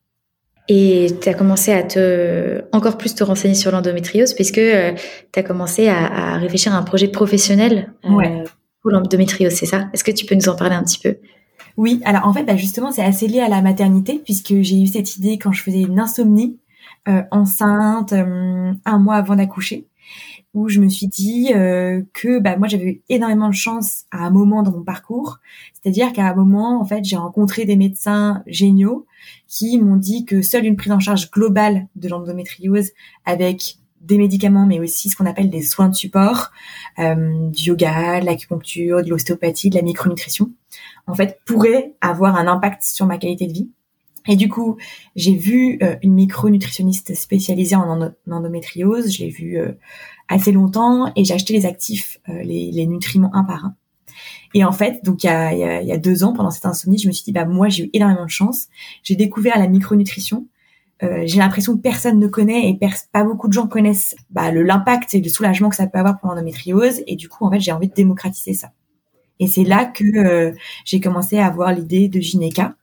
Et 0.68 1.08
tu 1.20 1.28
as 1.28 1.34
commencé 1.34 1.72
à 1.72 1.82
te 1.82 2.62
encore 2.72 2.96
plus 2.96 3.14
te 3.14 3.22
renseigner 3.22 3.54
sur 3.54 3.70
l'endométriose 3.70 4.32
puisque 4.32 4.54
tu 4.54 5.38
as 5.38 5.42
commencé 5.42 5.88
à, 5.88 6.32
à, 6.32 6.38
réfléchir 6.38 6.74
à 6.74 6.78
un 6.78 6.82
projet 6.82 7.08
professionnel 7.08 7.92
pour 8.02 8.90
l'endométriose, 8.90 9.52
c'est 9.52 9.66
ça? 9.66 9.88
Est-ce 9.92 10.02
que 10.02 10.10
tu 10.10 10.24
peux 10.24 10.34
nous 10.34 10.48
en 10.48 10.56
parler 10.56 10.74
un 10.74 10.82
petit 10.82 10.98
peu? 10.98 11.18
Oui, 11.76 12.00
alors 12.04 12.26
en 12.26 12.32
fait, 12.32 12.44
bah 12.44 12.56
justement, 12.56 12.92
c'est 12.92 13.02
assez 13.02 13.26
lié 13.26 13.40
à 13.40 13.48
la 13.48 13.62
maternité 13.62 14.20
puisque 14.24 14.60
j'ai 14.60 14.80
eu 14.80 14.86
cette 14.86 15.16
idée 15.16 15.38
quand 15.38 15.52
je 15.52 15.62
faisais 15.62 15.80
une 15.80 15.98
insomnie 15.98 16.58
euh, 17.08 17.22
enceinte 17.30 18.12
euh, 18.12 18.72
un 18.84 18.98
mois 18.98 19.16
avant 19.16 19.36
d'accoucher, 19.36 19.86
où 20.54 20.68
je 20.68 20.80
me 20.80 20.88
suis 20.88 21.08
dit 21.08 21.52
euh, 21.54 22.02
que 22.12 22.38
bah 22.38 22.56
moi 22.56 22.68
j'avais 22.68 22.84
eu 22.84 23.02
énormément 23.08 23.48
de 23.48 23.54
chance 23.54 24.04
à 24.10 24.24
un 24.24 24.30
moment 24.30 24.62
dans 24.62 24.70
mon 24.70 24.84
parcours, 24.84 25.38
c'est-à-dire 25.72 26.12
qu'à 26.12 26.28
un 26.28 26.34
moment 26.34 26.80
en 26.80 26.84
fait 26.84 27.04
j'ai 27.04 27.16
rencontré 27.16 27.64
des 27.64 27.76
médecins 27.76 28.42
géniaux 28.46 29.06
qui 29.48 29.78
m'ont 29.78 29.96
dit 29.96 30.24
que 30.24 30.42
seule 30.42 30.64
une 30.64 30.76
prise 30.76 30.92
en 30.92 31.00
charge 31.00 31.30
globale 31.30 31.88
de 31.96 32.08
l'endométriose 32.08 32.90
avec 33.24 33.78
des 34.04 34.18
médicaments, 34.18 34.66
mais 34.66 34.80
aussi 34.80 35.10
ce 35.10 35.16
qu'on 35.16 35.26
appelle 35.26 35.50
des 35.50 35.62
soins 35.62 35.88
de 35.88 35.94
support, 35.94 36.50
euh, 36.98 37.48
du 37.50 37.64
yoga, 37.64 38.20
de 38.20 38.26
l'acupuncture, 38.26 39.02
de 39.02 39.08
l'ostéopathie, 39.08 39.70
de 39.70 39.76
la 39.76 39.82
micronutrition, 39.82 40.50
en 41.06 41.14
fait, 41.14 41.40
pourrait 41.44 41.94
avoir 42.00 42.36
un 42.36 42.46
impact 42.46 42.82
sur 42.82 43.06
ma 43.06 43.18
qualité 43.18 43.46
de 43.46 43.52
vie. 43.52 43.70
Et 44.26 44.36
du 44.36 44.48
coup, 44.48 44.78
j'ai 45.16 45.34
vu 45.34 45.78
euh, 45.82 45.96
une 46.02 46.14
micronutritionniste 46.14 47.14
spécialisée 47.14 47.76
en, 47.76 48.10
endométriose, 48.30 49.12
je 49.12 49.22
l'ai 49.22 49.30
vue 49.30 49.58
euh, 49.58 49.72
assez 50.28 50.50
longtemps, 50.50 51.12
et 51.14 51.24
j'ai 51.24 51.34
acheté 51.34 51.52
les 51.52 51.66
actifs, 51.66 52.20
euh, 52.30 52.42
les, 52.42 52.70
les, 52.72 52.86
nutriments 52.86 53.34
un 53.34 53.44
par 53.44 53.66
un. 53.66 53.74
Et 54.54 54.64
en 54.64 54.72
fait, 54.72 55.04
donc 55.04 55.24
il 55.24 55.26
y 55.26 55.30
a, 55.30 55.52
y 55.52 55.62
a, 55.62 55.82
y 55.82 55.92
a 55.92 55.98
deux 55.98 56.24
ans, 56.24 56.32
pendant 56.32 56.50
cette 56.50 56.64
insomnie, 56.64 56.96
je 56.96 57.06
me 57.06 57.12
suis 57.12 57.24
dit, 57.24 57.32
bah 57.32 57.44
moi 57.44 57.68
j'ai 57.68 57.84
eu 57.84 57.90
énormément 57.92 58.24
de 58.24 58.30
chance. 58.30 58.68
J'ai 59.02 59.16
découvert 59.16 59.58
la 59.58 59.68
micronutrition, 59.68 60.46
euh, 61.02 61.22
j'ai 61.26 61.38
l'impression 61.38 61.76
que 61.76 61.82
personne 61.82 62.20
ne 62.20 62.28
connaît 62.28 62.70
et 62.70 62.78
pas 63.12 63.24
beaucoup 63.24 63.48
de 63.48 63.52
gens 63.52 63.66
connaissent 63.66 64.14
bah, 64.30 64.52
l'impact 64.52 65.14
et 65.14 65.20
le 65.20 65.28
soulagement 65.28 65.68
que 65.68 65.76
ça 65.76 65.86
peut 65.86 65.98
avoir 65.98 66.18
pour 66.20 66.30
l'endométriose 66.30 67.02
et 67.06 67.16
du 67.16 67.28
coup 67.28 67.44
en 67.44 67.50
fait 67.50 67.58
j'ai 67.58 67.72
envie 67.72 67.88
de 67.88 67.94
démocratiser 67.94 68.54
ça 68.54 68.70
et 69.44 69.46
c'est 69.46 69.64
là 69.64 69.84
que 69.84 70.04
euh, 70.04 70.52
j'ai 70.84 71.00
commencé 71.00 71.38
à 71.38 71.46
avoir 71.46 71.72
l'idée 71.72 72.08
de 72.08 72.20
Gynéca 72.20 72.74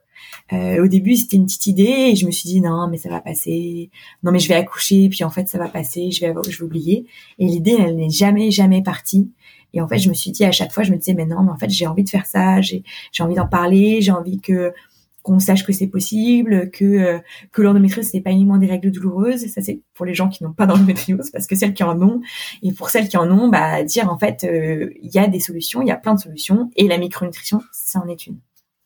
au 0.51 0.87
début, 0.87 1.15
c'était 1.15 1.37
une 1.37 1.45
petite 1.45 1.67
idée 1.67 2.09
et 2.11 2.15
je 2.15 2.25
me 2.25 2.31
suis 2.31 2.49
dit 2.49 2.61
non, 2.61 2.87
mais 2.89 2.97
ça 2.97 3.09
va 3.09 3.21
passer. 3.21 3.89
Non, 4.23 4.31
mais 4.31 4.39
je 4.39 4.49
vais 4.49 4.55
accoucher, 4.55 5.07
puis 5.09 5.23
en 5.23 5.29
fait, 5.29 5.47
ça 5.47 5.57
va 5.57 5.69
passer. 5.69 6.11
Je 6.11 6.19
vais, 6.25 6.33
je 6.49 6.57
vais 6.57 6.63
oublier. 6.63 7.05
Et 7.39 7.45
l'idée, 7.45 7.77
elle 7.79 7.95
n'est 7.95 8.09
jamais, 8.09 8.51
jamais 8.51 8.83
partie. 8.83 9.31
Et 9.73 9.81
en 9.81 9.87
fait, 9.87 9.99
je 9.99 10.09
me 10.09 10.13
suis 10.13 10.31
dit 10.31 10.43
à 10.43 10.51
chaque 10.51 10.73
fois, 10.73 10.83
je 10.83 10.91
me 10.91 10.97
disais 10.97 11.13
mais 11.13 11.25
non, 11.25 11.43
mais 11.43 11.51
en 11.51 11.57
fait, 11.57 11.69
j'ai 11.69 11.87
envie 11.87 12.03
de 12.03 12.09
faire 12.09 12.25
ça. 12.25 12.59
J'ai, 12.61 12.83
j'ai 13.13 13.23
envie 13.23 13.35
d'en 13.35 13.47
parler. 13.47 14.01
J'ai 14.01 14.11
envie 14.11 14.39
que 14.41 14.73
qu'on 15.21 15.39
sache 15.39 15.63
que 15.65 15.73
c'est 15.73 15.87
possible, 15.87 16.69
que 16.71 16.85
euh, 16.85 17.19
que 17.51 17.61
l'endométriose 17.61 18.07
c'est 18.11 18.21
pas 18.21 18.31
uniquement 18.31 18.57
des 18.57 18.67
règles 18.67 18.91
douloureuses, 18.91 19.47
ça 19.47 19.61
c'est 19.61 19.81
pour 19.93 20.05
les 20.05 20.13
gens 20.13 20.29
qui 20.29 20.43
n'ont 20.43 20.53
pas 20.53 20.65
d'endométriose 20.65 21.29
parce 21.31 21.47
que 21.47 21.55
celles 21.55 21.73
qui 21.73 21.83
en 21.83 22.01
ont 22.01 22.21
et 22.63 22.71
pour 22.73 22.89
celles 22.89 23.07
qui 23.07 23.17
en 23.17 23.29
ont, 23.31 23.49
bah 23.49 23.83
dire 23.83 24.11
en 24.11 24.17
fait 24.17 24.43
euh, 24.43 24.89
il 25.01 25.11
y 25.13 25.19
a 25.19 25.27
des 25.27 25.39
solutions, 25.39 25.81
il 25.81 25.87
y 25.87 25.91
a 25.91 25.97
plein 25.97 26.15
de 26.15 26.19
solutions 26.19 26.71
et 26.75 26.87
la 26.87 26.97
micronutrition 26.97 27.61
ça 27.71 27.99
en 27.99 28.07
est 28.07 28.25
une. 28.27 28.37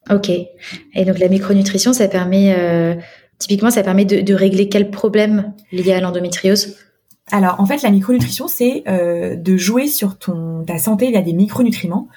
Ok. 0.09 0.29
Et 0.29 1.05
donc 1.05 1.19
la 1.19 1.29
micronutrition 1.29 1.93
ça 1.93 2.07
permet 2.07 2.55
euh, 2.57 2.95
typiquement 3.39 3.71
ça 3.71 3.83
permet 3.83 4.05
de, 4.05 4.21
de 4.21 4.33
régler 4.33 4.69
quel 4.69 4.91
problème 4.91 5.53
lié 5.71 5.93
à 5.93 6.01
l'endométriose? 6.01 6.75
Alors 7.31 7.59
en 7.59 7.65
fait 7.65 7.81
la 7.81 7.89
micronutrition 7.89 8.47
c'est 8.47 8.83
euh, 8.87 9.35
de 9.35 9.57
jouer 9.57 9.87
sur 9.87 10.19
ton 10.19 10.63
ta 10.63 10.77
santé 10.77 11.09
via 11.09 11.21
des 11.21 11.33
micronutriments, 11.33 12.07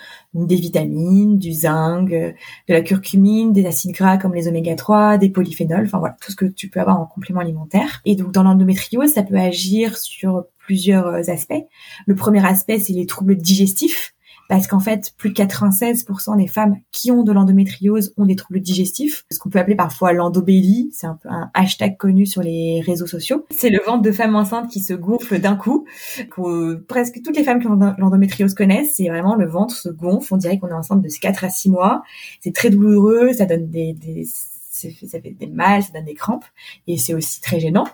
des 0.46 0.56
vitamines, 0.56 1.38
du 1.38 1.52
zinc, 1.52 2.12
euh, 2.12 2.32
de 2.68 2.74
la 2.74 2.82
curcumine, 2.82 3.52
des 3.52 3.66
acides 3.66 3.92
gras 3.92 4.18
comme 4.18 4.34
les 4.34 4.48
oméga 4.48 4.74
3, 4.74 5.18
des 5.18 5.30
polyphénols, 5.30 5.84
enfin 5.86 5.98
voilà 5.98 6.16
tout 6.20 6.30
ce 6.30 6.36
que 6.36 6.46
tu 6.46 6.68
peux 6.68 6.80
avoir 6.80 7.00
en 7.00 7.06
complément 7.06 7.40
alimentaire. 7.40 8.00
Et 8.04 8.16
donc 8.16 8.32
dans 8.32 8.42
l'endométriose 8.42 9.12
ça 9.12 9.22
peut 9.22 9.38
agir 9.38 9.96
sur 9.98 10.44
plusieurs 10.58 11.06
euh, 11.06 11.22
aspects. 11.28 11.64
Le 12.06 12.14
premier 12.14 12.44
aspect 12.44 12.78
c'est 12.78 12.92
les 12.92 13.06
troubles 13.06 13.36
digestifs 13.36 14.14
parce 14.48 14.66
qu'en 14.66 14.80
fait, 14.80 15.12
plus 15.18 15.30
de 15.30 15.34
96% 15.34 16.36
des 16.38 16.46
femmes 16.46 16.76
qui 16.90 17.10
ont 17.10 17.22
de 17.22 17.32
l'endométriose 17.32 18.14
ont 18.16 18.26
des 18.26 18.36
troubles 18.36 18.60
digestifs, 18.60 19.24
ce 19.30 19.38
qu'on 19.38 19.50
peut 19.50 19.58
appeler 19.58 19.76
parfois 19.76 20.12
l'endobélie, 20.12 20.90
c'est 20.92 21.06
un 21.06 21.18
peu 21.22 21.28
un 21.28 21.50
hashtag 21.54 21.96
connu 21.98 22.26
sur 22.26 22.42
les 22.42 22.80
réseaux 22.84 23.06
sociaux. 23.06 23.44
C'est 23.50 23.70
le 23.70 23.80
ventre 23.84 24.02
de 24.02 24.12
femmes 24.12 24.34
enceintes 24.34 24.70
qui 24.70 24.80
se 24.80 24.94
gonfle 24.94 25.38
d'un 25.38 25.56
coup, 25.56 25.86
que 26.30 26.74
presque 26.74 27.20
toutes 27.22 27.36
les 27.36 27.44
femmes 27.44 27.60
qui 27.60 27.66
ont 27.66 27.78
l'endométriose 27.98 28.54
connaissent, 28.54 28.94
c'est 28.96 29.08
vraiment 29.08 29.34
le 29.34 29.46
ventre 29.46 29.74
se 29.74 29.90
gonfle, 29.90 30.34
on 30.34 30.38
dirait 30.38 30.58
qu'on 30.58 30.68
est 30.68 30.72
enceinte 30.72 31.02
de 31.02 31.08
4 31.08 31.44
à 31.44 31.50
6 31.50 31.70
mois, 31.70 32.02
c'est 32.40 32.54
très 32.54 32.70
douloureux, 32.70 33.32
ça 33.32 33.44
donne 33.44 33.68
des, 33.68 33.92
des 33.92 34.24
ça 34.24 35.20
fait 35.20 35.30
des 35.30 35.46
mal, 35.46 35.82
ça 35.82 35.92
donne 35.92 36.04
des 36.04 36.14
crampes, 36.14 36.44
et 36.86 36.96
c'est 36.96 37.14
aussi 37.14 37.40
très 37.40 37.60
gênant. 37.60 37.86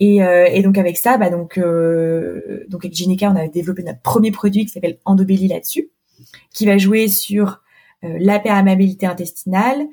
Et, 0.00 0.22
euh, 0.22 0.46
et, 0.50 0.62
donc 0.62 0.78
avec 0.78 0.96
ça, 0.96 1.16
bah 1.16 1.30
donc 1.30 1.58
euh, 1.58 2.64
donc 2.68 2.84
avec 2.84 2.94
Gineca, 2.94 3.30
on 3.30 3.36
a 3.36 3.48
développé 3.48 3.82
notre 3.82 4.00
premier 4.00 4.30
produit 4.30 4.64
qui 4.64 4.72
s'appelle 4.72 4.98
Endobelly 5.04 5.48
là-dessus, 5.48 5.90
qui 6.52 6.66
va 6.66 6.78
jouer 6.78 7.08
sur 7.08 7.62
euh, 8.04 8.16
la 8.20 8.38
perméabilité 8.38 9.06
intestinale, 9.06 9.86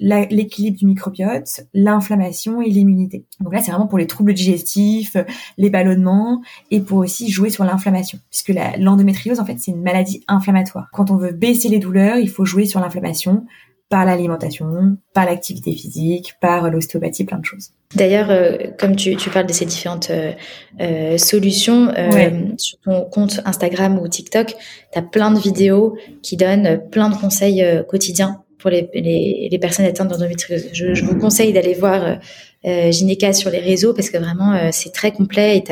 l'équilibre 0.00 0.76
du 0.76 0.86
microbiote, 0.86 1.60
l'inflammation 1.72 2.60
et 2.60 2.68
l'immunité. 2.68 3.24
Donc 3.40 3.52
là, 3.54 3.62
c'est 3.62 3.70
vraiment 3.70 3.86
pour 3.86 3.98
les 3.98 4.08
troubles 4.08 4.34
digestifs, 4.34 5.16
les 5.56 5.70
ballonnements 5.70 6.42
et 6.72 6.80
pour 6.80 6.98
aussi 6.98 7.30
jouer 7.30 7.48
sur 7.48 7.64
l'inflammation, 7.64 8.18
puisque 8.28 8.52
l'endométriose, 8.78 9.38
en 9.38 9.44
fait, 9.44 9.56
c'est 9.60 9.70
une 9.70 9.82
maladie 9.82 10.24
inflammatoire. 10.26 10.88
Quand 10.92 11.12
on 11.12 11.16
veut 11.16 11.30
baisser 11.30 11.68
les 11.68 11.78
douleurs, 11.78 12.16
il 12.16 12.28
faut 12.28 12.44
jouer 12.44 12.66
sur 12.66 12.80
l'inflammation, 12.80 13.46
par 13.88 14.04
l'alimentation, 14.04 14.96
par 15.12 15.26
l'activité 15.26 15.72
physique, 15.72 16.34
par 16.40 16.70
l'ostéopathie, 16.70 17.24
plein 17.24 17.38
de 17.38 17.44
choses. 17.44 17.70
D'ailleurs, 17.94 18.30
euh, 18.30 18.56
comme 18.78 18.96
tu, 18.96 19.14
tu, 19.16 19.30
parles 19.30 19.46
de 19.46 19.52
ces 19.52 19.66
différentes 19.66 20.10
euh, 20.10 20.32
euh 20.80 21.18
solutions, 21.18 21.92
euh, 21.96 22.30
sur 22.56 22.78
ton 22.80 23.04
compte 23.04 23.40
Instagram 23.44 23.98
ou 23.98 24.08
TikTok, 24.08 24.56
tu 24.92 24.98
as 24.98 25.02
plein 25.02 25.30
de 25.30 25.38
vidéos 25.38 25.96
qui 26.22 26.36
donnent 26.36 26.80
plein 26.90 27.10
de 27.10 27.14
conseils 27.14 27.64
quotidiens 27.88 28.42
pour 28.58 28.70
les, 28.70 28.88
les, 28.94 29.48
les, 29.50 29.58
personnes 29.58 29.84
atteintes 29.84 30.08
d'endométriose. 30.08 30.68
Je, 30.72 30.94
je, 30.94 31.04
vous 31.04 31.16
conseille 31.18 31.52
d'aller 31.52 31.74
voir 31.74 32.18
euh, 32.64 32.90
Gineca 32.90 33.34
sur 33.34 33.50
les 33.50 33.60
réseaux 33.60 33.92
parce 33.92 34.08
que 34.08 34.16
vraiment, 34.16 34.72
c'est 34.72 34.92
très 34.92 35.12
complet 35.12 35.58
et 35.58 35.64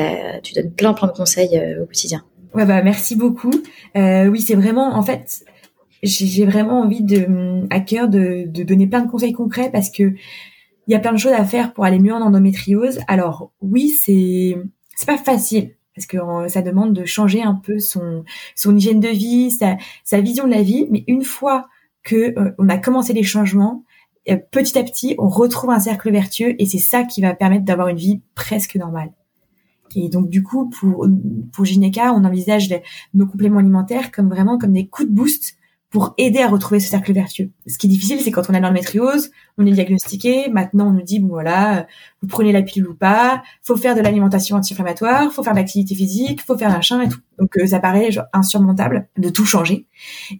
tu 0.43 0.53
donnes 0.53 0.71
plein, 0.71 0.93
plein 0.93 1.07
de 1.07 1.13
conseils 1.13 1.59
au 1.81 1.85
quotidien. 1.85 2.23
Ouais, 2.53 2.65
bah, 2.65 2.83
merci 2.83 3.15
beaucoup. 3.15 3.53
oui, 3.95 4.41
c'est 4.41 4.55
vraiment, 4.55 4.95
en 4.95 5.01
fait, 5.01 5.43
j'ai 6.03 6.45
vraiment 6.45 6.81
envie 6.81 7.03
de 7.03 7.65
à 7.69 7.79
cœur 7.79 8.09
de, 8.09 8.45
de, 8.47 8.63
donner 8.63 8.87
plein 8.87 9.01
de 9.01 9.09
conseils 9.09 9.33
concrets 9.33 9.71
parce 9.71 9.89
que 9.89 10.13
il 10.87 10.91
y 10.91 10.95
a 10.95 10.99
plein 10.99 11.13
de 11.13 11.17
choses 11.17 11.31
à 11.31 11.45
faire 11.45 11.73
pour 11.73 11.85
aller 11.85 11.99
mieux 11.99 12.13
en 12.13 12.21
endométriose. 12.21 12.99
Alors 13.07 13.51
oui, 13.61 13.89
c'est 13.89 14.57
c'est 14.95 15.07
pas 15.07 15.17
facile 15.17 15.75
parce 15.95 16.07
que 16.07 16.17
euh, 16.17 16.47
ça 16.49 16.61
demande 16.61 16.93
de 16.93 17.05
changer 17.05 17.41
un 17.41 17.55
peu 17.55 17.79
son 17.79 18.23
son 18.55 18.75
hygiène 18.75 18.99
de 18.99 19.07
vie, 19.07 19.51
sa 19.51 19.77
sa 20.03 20.19
vision 20.19 20.45
de 20.45 20.51
la 20.51 20.61
vie. 20.61 20.87
Mais 20.91 21.03
une 21.07 21.23
fois 21.23 21.67
que 22.03 22.37
euh, 22.37 22.51
on 22.57 22.67
a 22.67 22.77
commencé 22.77 23.13
les 23.13 23.23
changements, 23.23 23.85
euh, 24.29 24.37
petit 24.51 24.77
à 24.77 24.83
petit, 24.83 25.15
on 25.19 25.29
retrouve 25.29 25.69
un 25.69 25.79
cercle 25.79 26.11
vertueux 26.11 26.55
et 26.59 26.65
c'est 26.65 26.79
ça 26.79 27.03
qui 27.03 27.21
va 27.21 27.33
permettre 27.33 27.63
d'avoir 27.63 27.87
une 27.87 27.97
vie 27.97 28.21
presque 28.35 28.75
normale. 28.75 29.13
Et 29.95 30.09
donc 30.09 30.29
du 30.29 30.43
coup, 30.43 30.69
pour 30.69 31.07
pour 31.53 31.63
Gineca, 31.65 32.13
on 32.13 32.25
envisage 32.25 32.73
nos 33.13 33.25
compléments 33.25 33.59
alimentaires 33.59 34.11
comme 34.11 34.27
vraiment 34.27 34.57
comme 34.57 34.73
des 34.73 34.87
coups 34.87 35.07
de 35.07 35.13
boost 35.13 35.55
pour 35.93 36.15
aider 36.17 36.39
à 36.39 36.47
retrouver 36.47 36.79
ce 36.79 36.89
cercle 36.89 37.13
vertueux. 37.13 37.51
Ce 37.67 37.77
qui 37.77 37.85
est 37.85 37.89
difficile, 37.89 38.19
c'est 38.19 38.31
quand 38.31 38.49
on 38.49 38.55
a 38.55 38.59
l'endométriose, 38.59 39.29
on 39.59 39.65
est 39.67 39.71
diagnostiqué, 39.71 40.49
maintenant 40.49 40.87
on 40.87 40.91
nous 40.91 41.03
dit, 41.03 41.19
bon 41.19 41.27
voilà, 41.27 41.85
vous 42.23 42.27
prenez 42.27 42.51
la 42.51 42.63
pilule 42.63 42.89
ou 42.89 42.95
pas, 42.95 43.43
faut 43.61 43.77
faire 43.77 43.93
de 43.93 44.01
l'alimentation 44.01 44.57
anti-inflammatoire, 44.57 45.31
faut 45.31 45.43
faire 45.43 45.53
de 45.53 45.59
l'activité 45.59 45.93
physique, 45.93 46.41
faut 46.41 46.57
faire 46.57 46.71
machin 46.71 46.99
et 47.01 47.09
tout. 47.09 47.19
Donc 47.37 47.55
euh, 47.59 47.67
ça 47.67 47.79
paraît 47.79 48.11
genre, 48.11 48.25
insurmontable 48.33 49.07
de 49.19 49.29
tout 49.29 49.45
changer. 49.45 49.85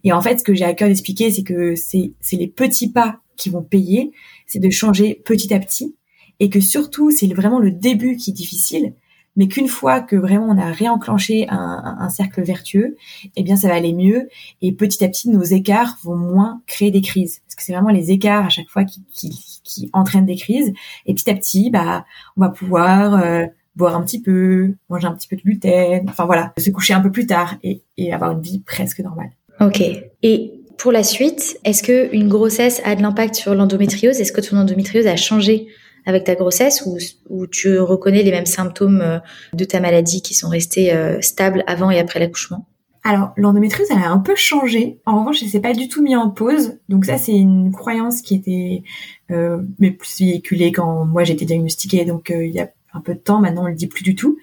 Et 0.02 0.12
en 0.12 0.20
fait, 0.20 0.40
ce 0.40 0.42
que 0.42 0.54
j'ai 0.54 0.64
à 0.64 0.74
cœur 0.74 0.88
d'expliquer, 0.88 1.30
c'est 1.30 1.44
que 1.44 1.76
c'est 1.76 2.12
les 2.32 2.48
petits 2.48 2.90
pas 2.90 3.20
qui 3.36 3.48
vont 3.48 3.62
payer, 3.62 4.10
c'est 4.48 4.58
de 4.58 4.70
changer 4.70 5.22
petit 5.24 5.54
à 5.54 5.60
petit, 5.60 5.94
et 6.40 6.50
que 6.50 6.58
surtout, 6.58 7.12
c'est 7.12 7.32
vraiment 7.32 7.60
le 7.60 7.70
début 7.70 8.16
qui 8.16 8.30
est 8.30 8.34
difficile, 8.34 8.94
mais 9.36 9.48
qu'une 9.48 9.68
fois 9.68 10.00
que 10.00 10.16
vraiment 10.16 10.46
on 10.48 10.58
a 10.58 10.70
réenclenché 10.70 11.46
un, 11.48 11.96
un, 11.98 12.08
cercle 12.08 12.42
vertueux, 12.42 12.96
eh 13.36 13.42
bien 13.42 13.56
ça 13.56 13.68
va 13.68 13.74
aller 13.74 13.92
mieux 13.92 14.28
et 14.62 14.72
petit 14.72 15.04
à 15.04 15.08
petit 15.08 15.28
nos 15.28 15.42
écarts 15.42 15.98
vont 16.02 16.16
moins 16.16 16.62
créer 16.66 16.90
des 16.90 17.00
crises 17.00 17.40
parce 17.46 17.56
que 17.56 17.62
c'est 17.62 17.72
vraiment 17.72 17.90
les 17.90 18.10
écarts 18.10 18.46
à 18.46 18.48
chaque 18.48 18.68
fois 18.68 18.84
qui, 18.84 19.02
qui, 19.12 19.60
qui, 19.64 19.90
entraînent 19.92 20.26
des 20.26 20.36
crises 20.36 20.72
et 21.06 21.14
petit 21.14 21.30
à 21.30 21.34
petit 21.34 21.70
bah 21.70 22.04
on 22.36 22.42
va 22.42 22.48
pouvoir 22.48 23.22
euh, 23.22 23.46
boire 23.76 23.96
un 23.96 24.02
petit 24.02 24.20
peu, 24.20 24.74
manger 24.88 25.06
un 25.06 25.14
petit 25.14 25.28
peu 25.28 25.36
de 25.36 25.42
gluten, 25.42 26.08
enfin 26.08 26.26
voilà, 26.26 26.52
se 26.58 26.70
coucher 26.70 26.94
un 26.94 27.00
peu 27.00 27.10
plus 27.10 27.26
tard 27.26 27.56
et, 27.62 27.82
et 27.96 28.12
avoir 28.12 28.32
une 28.32 28.40
vie 28.40 28.60
presque 28.60 29.00
normale. 29.00 29.30
Ok. 29.60 29.82
Et 30.22 30.52
pour 30.78 30.92
la 30.92 31.02
suite, 31.02 31.58
est-ce 31.64 31.82
que 31.82 32.14
une 32.14 32.28
grossesse 32.28 32.80
a 32.84 32.94
de 32.94 33.02
l'impact 33.02 33.34
sur 33.34 33.54
l'endométriose? 33.54 34.20
Est-ce 34.20 34.32
que 34.32 34.40
ton 34.40 34.56
endométriose 34.56 35.06
a 35.06 35.16
changé? 35.16 35.68
Avec 36.06 36.24
ta 36.24 36.34
grossesse 36.34 36.86
ou, 37.30 37.46
tu 37.46 37.78
reconnais 37.78 38.22
les 38.22 38.30
mêmes 38.30 38.46
symptômes 38.46 39.00
euh, 39.00 39.18
de 39.52 39.64
ta 39.64 39.80
maladie 39.80 40.22
qui 40.22 40.34
sont 40.34 40.48
restés 40.48 40.92
euh, 40.92 41.20
stables 41.20 41.64
avant 41.66 41.90
et 41.90 41.98
après 41.98 42.20
l'accouchement? 42.20 42.66
Alors, 43.02 43.32
l'endométriose, 43.36 43.88
elle 43.90 43.98
a 43.98 44.10
un 44.10 44.18
peu 44.18 44.34
changé. 44.34 44.98
En 45.04 45.20
revanche, 45.20 45.42
elle 45.42 45.48
s'est 45.48 45.60
pas 45.60 45.74
du 45.74 45.88
tout 45.88 46.02
mis 46.02 46.16
en 46.16 46.30
pause. 46.30 46.78
Donc 46.88 47.04
ça, 47.04 47.18
c'est 47.18 47.36
une 47.36 47.70
croyance 47.70 48.22
qui 48.22 48.34
était 48.34 48.82
euh, 49.30 49.58
plus 49.78 50.18
véhiculée 50.20 50.72
quand 50.72 51.04
moi 51.04 51.22
j'étais 51.24 51.44
diagnostiquée. 51.44 52.06
Donc 52.06 52.32
il 52.34 52.50
y 52.50 52.60
a 52.60 52.70
un 52.94 53.00
peu 53.00 53.14
de 53.14 53.18
temps. 53.18 53.40
Maintenant, 53.40 53.64
on 53.64 53.68
le 53.68 53.74
dit 53.74 53.88
plus 53.88 54.04
du 54.04 54.14
tout. 54.14 54.38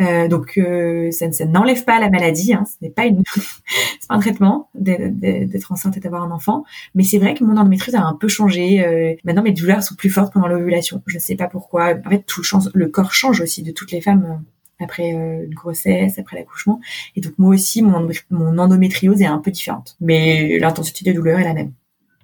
Euh, 0.00 0.26
donc 0.26 0.58
euh, 0.58 1.10
ça, 1.12 1.30
ça 1.30 1.44
n'enlève 1.44 1.84
pas 1.84 2.00
la 2.00 2.10
maladie, 2.10 2.52
hein, 2.52 2.64
ce 2.66 2.84
n'est 2.84 2.90
pas 2.90 3.04
une, 3.04 3.22
c'est 3.36 4.08
pas 4.08 4.14
un 4.16 4.18
traitement 4.18 4.68
d'être 4.74 5.70
enceinte 5.70 5.96
et 5.96 6.00
d'avoir 6.00 6.24
un 6.24 6.32
enfant, 6.32 6.64
mais 6.94 7.04
c'est 7.04 7.18
vrai 7.18 7.34
que 7.34 7.44
mon 7.44 7.56
endométriose 7.56 7.94
a 7.94 8.02
un 8.02 8.14
peu 8.14 8.26
changé. 8.26 8.84
Euh, 8.84 9.14
maintenant 9.24 9.42
mes 9.42 9.52
douleurs 9.52 9.82
sont 9.82 9.94
plus 9.94 10.10
fortes 10.10 10.32
pendant 10.32 10.48
l'ovulation. 10.48 11.00
Je 11.06 11.16
ne 11.16 11.20
sais 11.20 11.36
pas 11.36 11.46
pourquoi. 11.46 11.94
En 12.04 12.10
fait, 12.10 12.24
tout 12.26 12.42
change, 12.42 12.70
le 12.74 12.88
corps 12.88 13.12
change 13.14 13.40
aussi 13.40 13.62
de 13.62 13.70
toutes 13.70 13.92
les 13.92 14.00
femmes 14.00 14.24
euh, 14.24 14.84
après 14.84 15.10
une 15.10 15.54
grossesse, 15.54 16.18
après 16.18 16.36
l'accouchement, 16.36 16.80
et 17.14 17.20
donc 17.20 17.34
moi 17.38 17.54
aussi 17.54 17.80
mon, 17.80 18.08
mon 18.30 18.58
endométriose 18.58 19.22
est 19.22 19.26
un 19.26 19.38
peu 19.38 19.52
différente, 19.52 19.96
mais 20.00 20.58
l'intensité 20.58 21.04
des 21.04 21.12
douleurs 21.12 21.38
est 21.38 21.44
la 21.44 21.54
même. 21.54 21.72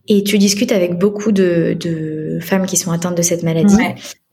Et 0.08 0.24
tu 0.24 0.38
discutes 0.38 0.72
avec 0.72 0.98
beaucoup 0.98 1.30
de, 1.30 1.76
de 1.78 2.19
femmes 2.40 2.66
qui 2.66 2.76
sont 2.76 2.90
atteintes 2.92 3.16
de 3.16 3.22
cette 3.22 3.42
maladie. 3.42 3.76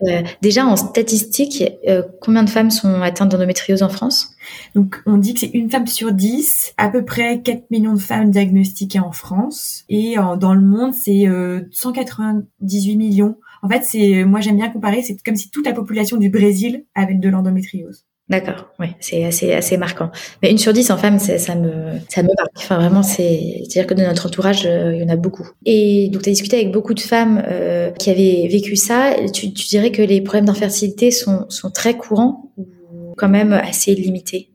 Euh, 0.04 0.22
déjà, 0.42 0.66
en 0.66 0.76
statistique, 0.76 1.64
euh, 1.88 2.04
combien 2.22 2.44
de 2.44 2.50
femmes 2.50 2.72
sont 2.72 3.02
atteintes 3.02 3.30
d'endométriose 3.30 3.84
en 3.84 3.90
France? 3.90 4.36
Donc, 4.76 5.02
on 5.06 5.18
dit 5.18 5.34
que 5.34 5.42
c'est 5.42 5.52
une 5.54 5.70
femme 5.70 5.88
sur 5.88 6.12
dix, 6.12 6.74
à 6.78 6.90
peu 6.90 7.04
près 7.04 7.42
4 7.42 7.70
millions 7.72 7.94
de 7.94 8.00
femmes 8.00 8.32
diagnostiquées 8.32 9.00
en 9.00 9.12
France. 9.12 9.84
Et 9.90 10.16
dans 10.40 10.54
le 10.54 10.62
monde, 10.62 10.94
c'est 10.94 11.28
198 11.72 12.94
euh, 12.94 12.98
millions. 12.98 13.38
En 13.62 13.70
fait, 13.70 13.84
c'est, 13.84 14.24
moi 14.24 14.40
j'aime 14.40 14.58
bien 14.58 14.70
comparer, 14.70 15.02
c'est 15.02 15.18
comme 15.24 15.36
si 15.36 15.50
toute 15.50 15.66
la 15.66 15.74
population 15.74 16.18
du 16.18 16.30
Brésil 16.30 16.86
avait 16.96 17.16
de 17.16 17.30
l'endométriose. 17.30 18.07
D'accord, 18.30 18.68
oui, 18.80 18.88
c'est 19.00 19.24
assez 19.24 19.54
assez 19.54 19.78
marquant. 19.78 20.12
Mais 20.44 20.52
une 20.52 20.58
sur 20.58 20.74
dix 20.74 20.92
en 20.92 20.98
femme, 20.98 21.18
ça, 21.18 21.56
me 21.56 21.94
ça 22.10 22.24
me 22.24 22.28
marque. 22.28 22.52
Enfin 22.58 22.76
vraiment, 22.76 23.02
c'est 23.02 23.62
à 23.64 23.68
dire 23.68 23.88
que 23.88 23.94
de 23.94 24.02
notre 24.02 24.28
entourage, 24.28 24.66
euh, 24.66 24.94
il 24.94 25.02
y 25.02 25.04
en 25.04 25.08
a 25.08 25.16
beaucoup. 25.16 25.48
Et 25.66 26.10
donc 26.12 26.24
tu 26.24 26.30
as 26.30 26.34
discuté 26.34 26.58
avec 26.58 26.74
beaucoup 26.74 26.94
de 26.94 27.00
femmes 27.00 27.42
euh, 27.48 27.90
qui 27.92 28.10
avaient 28.10 28.50
vécu 28.52 28.76
ça. 28.76 29.14
Tu, 29.34 29.54
tu 29.54 29.68
dirais 29.68 29.92
que 29.92 30.02
les 30.02 30.20
problèmes 30.20 30.46
d'infertilité 30.46 31.10
sont 31.10 31.46
sont 31.48 31.72
très 31.72 31.96
courants 31.96 32.52
ou 32.58 33.14
quand 33.16 33.30
même 33.30 33.54
assez 33.54 33.96
limités? 33.96 34.52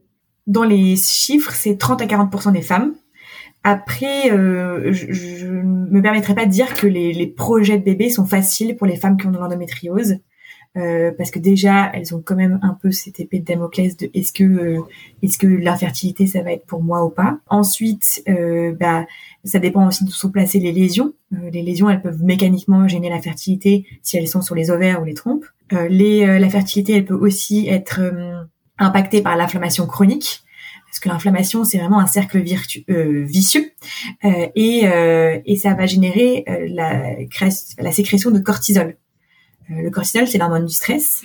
Dans 0.46 0.64
les 0.64 0.96
chiffres, 0.96 1.52
c'est 1.54 1.78
30 1.78 2.02
à 2.02 2.06
40 2.06 2.52
des 2.52 2.62
femmes. 2.62 2.94
Après, 3.64 4.30
euh, 4.32 4.92
je, 4.92 5.12
je 5.12 5.46
me 5.46 6.02
permettrai 6.02 6.34
pas 6.34 6.44
de 6.44 6.50
dire 6.50 6.74
que 6.74 6.86
les, 6.86 7.12
les, 7.12 7.28
projets 7.28 7.78
de 7.78 7.84
bébés 7.84 8.10
sont 8.10 8.26
faciles 8.26 8.76
pour 8.76 8.88
les 8.88 8.96
femmes 8.96 9.16
qui 9.16 9.28
ont 9.28 9.30
de 9.30 9.38
l'endométriose. 9.38 10.16
Euh, 10.78 11.10
parce 11.18 11.30
que 11.30 11.38
déjà 11.38 11.90
elles 11.92 12.14
ont 12.14 12.22
quand 12.24 12.34
même 12.34 12.58
un 12.62 12.72
peu 12.72 12.90
cette 12.92 13.20
épée 13.20 13.40
de 13.40 13.44
Damoclès 13.44 13.94
de 13.94 14.10
est-ce 14.14 14.32
que 14.32 14.42
euh, 14.42 14.80
est-ce 15.22 15.36
que 15.36 15.46
l'infertilité 15.46 16.26
ça 16.26 16.40
va 16.40 16.50
être 16.52 16.64
pour 16.64 16.82
moi 16.82 17.04
ou 17.04 17.10
pas. 17.10 17.40
Ensuite, 17.48 18.22
euh, 18.26 18.72
bah 18.80 19.04
ça 19.44 19.58
dépend 19.58 19.86
aussi 19.86 20.06
d'où 20.06 20.12
sont 20.12 20.30
placées 20.30 20.60
les 20.60 20.72
lésions. 20.72 21.12
Euh, 21.34 21.50
les 21.50 21.60
lésions 21.60 21.90
elles 21.90 22.00
peuvent 22.00 22.22
mécaniquement 22.22 22.88
gêner 22.88 23.10
la 23.10 23.20
fertilité 23.20 23.84
si 24.02 24.16
elles 24.16 24.28
sont 24.28 24.40
sur 24.40 24.54
les 24.54 24.70
ovaires 24.70 25.02
ou 25.02 25.04
les 25.04 25.12
trompes. 25.12 25.44
les 25.90 26.38
la 26.38 26.48
fertilité 26.48 26.94
elle 26.94 27.04
peut 27.04 27.18
aussi 27.20 27.68
être 27.68 28.00
impactée 28.78 29.20
par 29.20 29.36
l'inflammation 29.36 29.86
chronique 29.86 30.40
parce 30.86 31.00
que 31.00 31.10
l'inflammation 31.10 31.64
c'est 31.64 31.78
vraiment 31.78 32.00
un 32.00 32.06
cercle 32.06 32.38
vicieux 32.38 33.72
et, 34.24 34.84
et 35.44 35.56
ça 35.56 35.74
va 35.74 35.84
générer 35.84 36.44
la, 36.68 37.14
la 37.78 37.92
sécrétion 37.92 38.30
de 38.30 38.38
cortisol. 38.38 38.96
Euh, 39.70 39.82
le 39.82 39.90
cortisol, 39.90 40.26
c'est 40.26 40.38
l'hormone 40.38 40.66
du 40.66 40.74
stress, 40.74 41.22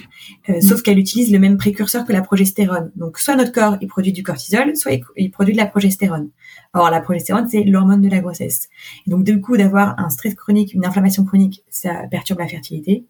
euh, 0.50 0.62
sauf 0.62 0.82
qu'elle 0.82 1.00
utilise 1.00 1.32
le 1.32 1.40
même 1.40 1.58
précurseur 1.58 2.06
que 2.06 2.14
la 2.14 2.22
progestérone. 2.22 2.92
Donc, 2.96 3.18
soit 3.18 3.36
notre 3.36 3.52
corps, 3.52 3.78
il 3.82 3.88
produit 3.88 4.14
du 4.14 4.24
cortisol, 4.24 4.76
soit 4.76 4.94
il 5.16 5.32
produit 5.32 5.54
de 5.54 5.58
la 5.58 5.66
progestérone. 5.66 6.30
Or, 6.74 6.90
la 6.90 7.02
progestérone, 7.02 7.48
c'est 7.50 7.64
l'hormone 7.64 8.02
de 8.02 8.10
la 8.10 8.20
grossesse. 8.20 8.70
Et 9.06 9.12
donc, 9.12 9.24
du 9.24 9.42
coup, 9.42 9.58
d'avoir 9.58 10.00
un 10.00 10.10
stress 10.10 10.36
chronique, 10.36 10.74
une 10.74 10.86
inflammation 10.86 11.26
chronique, 11.26 11.64
ça 11.70 12.04
perturbe 12.12 12.40
la 12.40 12.48
fertilité. 12.48 13.06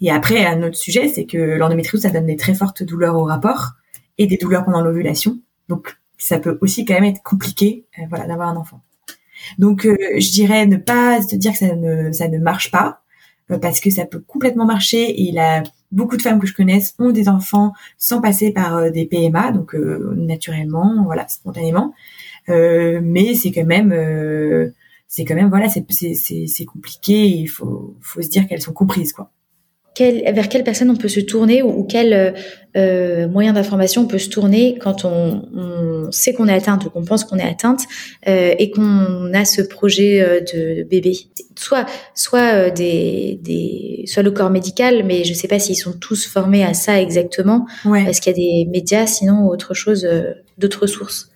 Et 0.00 0.10
après, 0.10 0.44
un 0.46 0.62
autre 0.62 0.76
sujet, 0.76 1.08
c'est 1.08 1.26
que 1.26 1.38
l'endométriose, 1.38 2.02
ça 2.02 2.10
donne 2.10 2.26
des 2.26 2.36
très 2.36 2.54
fortes 2.54 2.82
douleurs 2.82 3.16
au 3.16 3.24
rapport 3.24 3.72
et 4.18 4.26
des 4.26 4.36
douleurs 4.36 4.64
pendant 4.64 4.80
l'ovulation. 4.80 5.38
Donc, 5.68 5.96
ça 6.16 6.38
peut 6.38 6.58
aussi 6.60 6.84
quand 6.84 6.94
même 6.94 7.04
être 7.04 7.22
compliqué, 7.22 7.86
euh, 7.98 8.02
voilà, 8.08 8.26
d'avoir 8.26 8.48
un 8.48 8.56
enfant. 8.56 8.82
Donc, 9.58 9.82
je 9.82 10.32
dirais 10.32 10.64
ne 10.64 10.76
pas 10.76 11.20
se 11.20 11.36
dire 11.36 11.52
que 11.52 11.58
ça 11.58 11.74
ne, 11.74 12.12
ça 12.12 12.28
ne 12.28 12.38
marche 12.38 12.70
pas, 12.70 13.03
euh, 13.03 13.03
parce 13.48 13.80
que 13.80 13.90
ça 13.90 14.06
peut 14.06 14.20
complètement 14.20 14.66
marcher 14.66 15.22
et 15.22 15.34
beaucoup 15.92 16.16
de 16.16 16.22
femmes 16.22 16.40
que 16.40 16.46
je 16.46 16.54
connaisse 16.54 16.94
ont 16.98 17.10
des 17.10 17.28
enfants 17.28 17.72
sans 17.98 18.20
passer 18.20 18.52
par 18.52 18.76
euh, 18.76 18.90
des 18.90 19.06
PMA, 19.06 19.52
donc 19.52 19.74
euh, 19.74 20.14
naturellement, 20.16 21.04
voilà, 21.04 21.28
spontanément. 21.28 21.94
mais 22.48 23.34
c'est 23.34 23.52
quand 23.52 23.66
même, 23.66 23.92
c'est 25.08 25.24
quand 25.24 25.34
même, 25.34 25.48
voilà, 25.48 25.68
c'est 25.68 25.84
c'est 25.90 26.64
compliqué. 26.64 27.26
il 27.26 27.46
faut 27.46 27.96
faut 28.00 28.22
se 28.22 28.28
dire 28.28 28.46
qu'elles 28.48 28.62
sont 28.62 28.72
comprises, 28.72 29.12
quoi 29.12 29.30
vers 29.98 30.48
quelle 30.48 30.64
personne 30.64 30.90
on 30.90 30.96
peut 30.96 31.08
se 31.08 31.20
tourner 31.20 31.62
ou, 31.62 31.84
quel 31.84 32.12
euh, 32.12 32.30
euh, 32.76 33.28
moyen 33.28 33.52
d'information 33.52 34.02
on 34.02 34.06
peut 34.06 34.18
se 34.18 34.28
tourner 34.28 34.76
quand 34.80 35.04
on, 35.04 35.48
on 35.54 36.10
sait 36.10 36.32
qu'on 36.32 36.48
est 36.48 36.54
atteinte 36.54 36.84
ou 36.84 36.90
qu'on 36.90 37.04
pense 37.04 37.22
qu'on 37.22 37.38
est 37.38 37.48
atteinte 37.48 37.82
euh, 38.26 38.52
et 38.58 38.72
qu'on 38.72 39.32
a 39.32 39.44
ce 39.44 39.62
projet 39.62 40.20
euh, 40.20 40.40
de, 40.40 40.82
bébé. 40.82 41.12
Soit, 41.56 41.86
soit 42.16 42.70
des, 42.70 43.38
des, 43.40 44.04
soit 44.08 44.24
le 44.24 44.32
corps 44.32 44.50
médical, 44.50 45.04
mais 45.04 45.22
je 45.22 45.32
sais 45.34 45.46
pas 45.46 45.60
s'ils 45.60 45.76
sont 45.76 45.92
tous 45.92 46.26
formés 46.26 46.64
à 46.64 46.74
ça 46.74 47.00
exactement. 47.00 47.66
Ouais. 47.84 48.02
Est-ce 48.10 48.20
qu'il 48.20 48.32
y 48.32 48.34
a 48.34 48.64
des 48.64 48.70
médias, 48.70 49.06
sinon 49.06 49.46
autre 49.46 49.72
chose, 49.74 50.08
d'autres 50.58 50.86
sources 50.86 51.30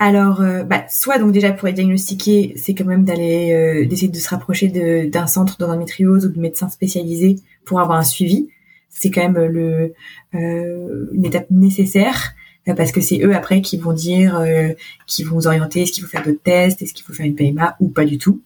alors, 0.00 0.40
bah, 0.64 0.84
soit 0.88 1.18
donc 1.18 1.32
déjà 1.32 1.50
pour 1.50 1.66
être 1.66 1.74
diagnostiqué, 1.74 2.54
c'est 2.54 2.72
quand 2.72 2.84
même 2.84 3.04
d'aller 3.04 3.84
d'essayer 3.90 4.06
de 4.06 4.16
se 4.16 4.28
rapprocher 4.28 4.68
d'un 5.08 5.26
centre 5.26 5.58
d'endométriose 5.58 6.24
ou 6.24 6.28
de 6.28 6.38
médecins 6.38 6.68
spécialisés 6.68 7.34
pour 7.68 7.80
avoir 7.80 7.98
un 7.98 8.04
suivi. 8.04 8.48
C'est 8.88 9.10
quand 9.10 9.20
même 9.20 9.38
le, 9.38 9.92
euh, 10.34 11.06
une 11.12 11.26
étape 11.26 11.46
nécessaire 11.50 12.32
euh, 12.66 12.74
parce 12.74 12.90
que 12.90 13.02
c'est 13.02 13.20
eux 13.22 13.36
après 13.36 13.60
qui 13.60 13.76
vont 13.76 13.92
dire, 13.92 14.38
euh, 14.38 14.70
qui 15.06 15.22
vont 15.22 15.36
vous 15.36 15.46
orienter, 15.46 15.82
est-ce 15.82 15.92
qu'il 15.92 16.02
faut 16.02 16.10
faire 16.10 16.26
de 16.26 16.32
tests, 16.32 16.80
est-ce 16.80 16.94
qu'il 16.94 17.04
faut 17.04 17.12
faire 17.12 17.26
une 17.26 17.34
PMA 17.34 17.76
ou 17.78 17.88
pas 17.88 18.04
du 18.04 18.18
tout. 18.18 18.42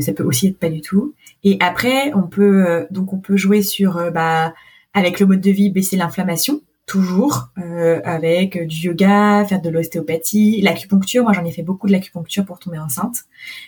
Ça 0.00 0.12
peut 0.12 0.22
aussi 0.22 0.46
être 0.46 0.58
pas 0.58 0.70
du 0.70 0.80
tout. 0.80 1.12
Et 1.44 1.58
après, 1.60 2.14
on 2.14 2.22
peut 2.22 2.86
donc 2.90 3.12
on 3.12 3.18
peut 3.18 3.36
jouer 3.36 3.60
sur 3.62 4.10
bah 4.12 4.54
avec 4.94 5.20
le 5.20 5.26
mode 5.26 5.40
de 5.40 5.50
vie 5.50 5.68
baisser 5.68 5.96
l'inflammation 5.96 6.62
toujours 6.92 7.48
euh, 7.56 8.02
avec 8.04 8.66
du 8.66 8.88
yoga, 8.88 9.46
faire 9.46 9.62
de 9.62 9.70
l'ostéopathie, 9.70 10.60
l'acupuncture. 10.60 11.22
Moi, 11.22 11.32
j'en 11.32 11.42
ai 11.46 11.50
fait 11.50 11.62
beaucoup 11.62 11.86
de 11.86 11.92
l'acupuncture 11.92 12.44
pour 12.44 12.58
tomber 12.58 12.78
enceinte. 12.78 13.16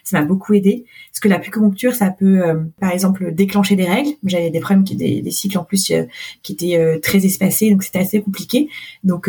Ça 0.02 0.20
m'a 0.20 0.26
beaucoup 0.26 0.52
aidé 0.52 0.84
parce 1.10 1.20
que 1.20 1.28
l'acupuncture, 1.28 1.94
ça 1.94 2.10
peut, 2.10 2.46
euh, 2.46 2.64
par 2.78 2.90
exemple, 2.90 3.32
déclencher 3.32 3.76
des 3.76 3.86
règles. 3.86 4.10
J'avais 4.26 4.50
des 4.50 4.60
problèmes, 4.60 4.84
qui, 4.84 4.94
des, 4.94 5.22
des 5.22 5.30
cycles 5.30 5.56
en 5.56 5.64
plus 5.64 5.90
euh, 5.90 6.02
qui 6.42 6.52
étaient 6.52 6.76
euh, 6.76 6.98
très 6.98 7.24
espacés, 7.24 7.70
donc 7.70 7.82
c'était 7.82 8.00
assez 8.00 8.20
compliqué. 8.20 8.68
Donc, 9.04 9.28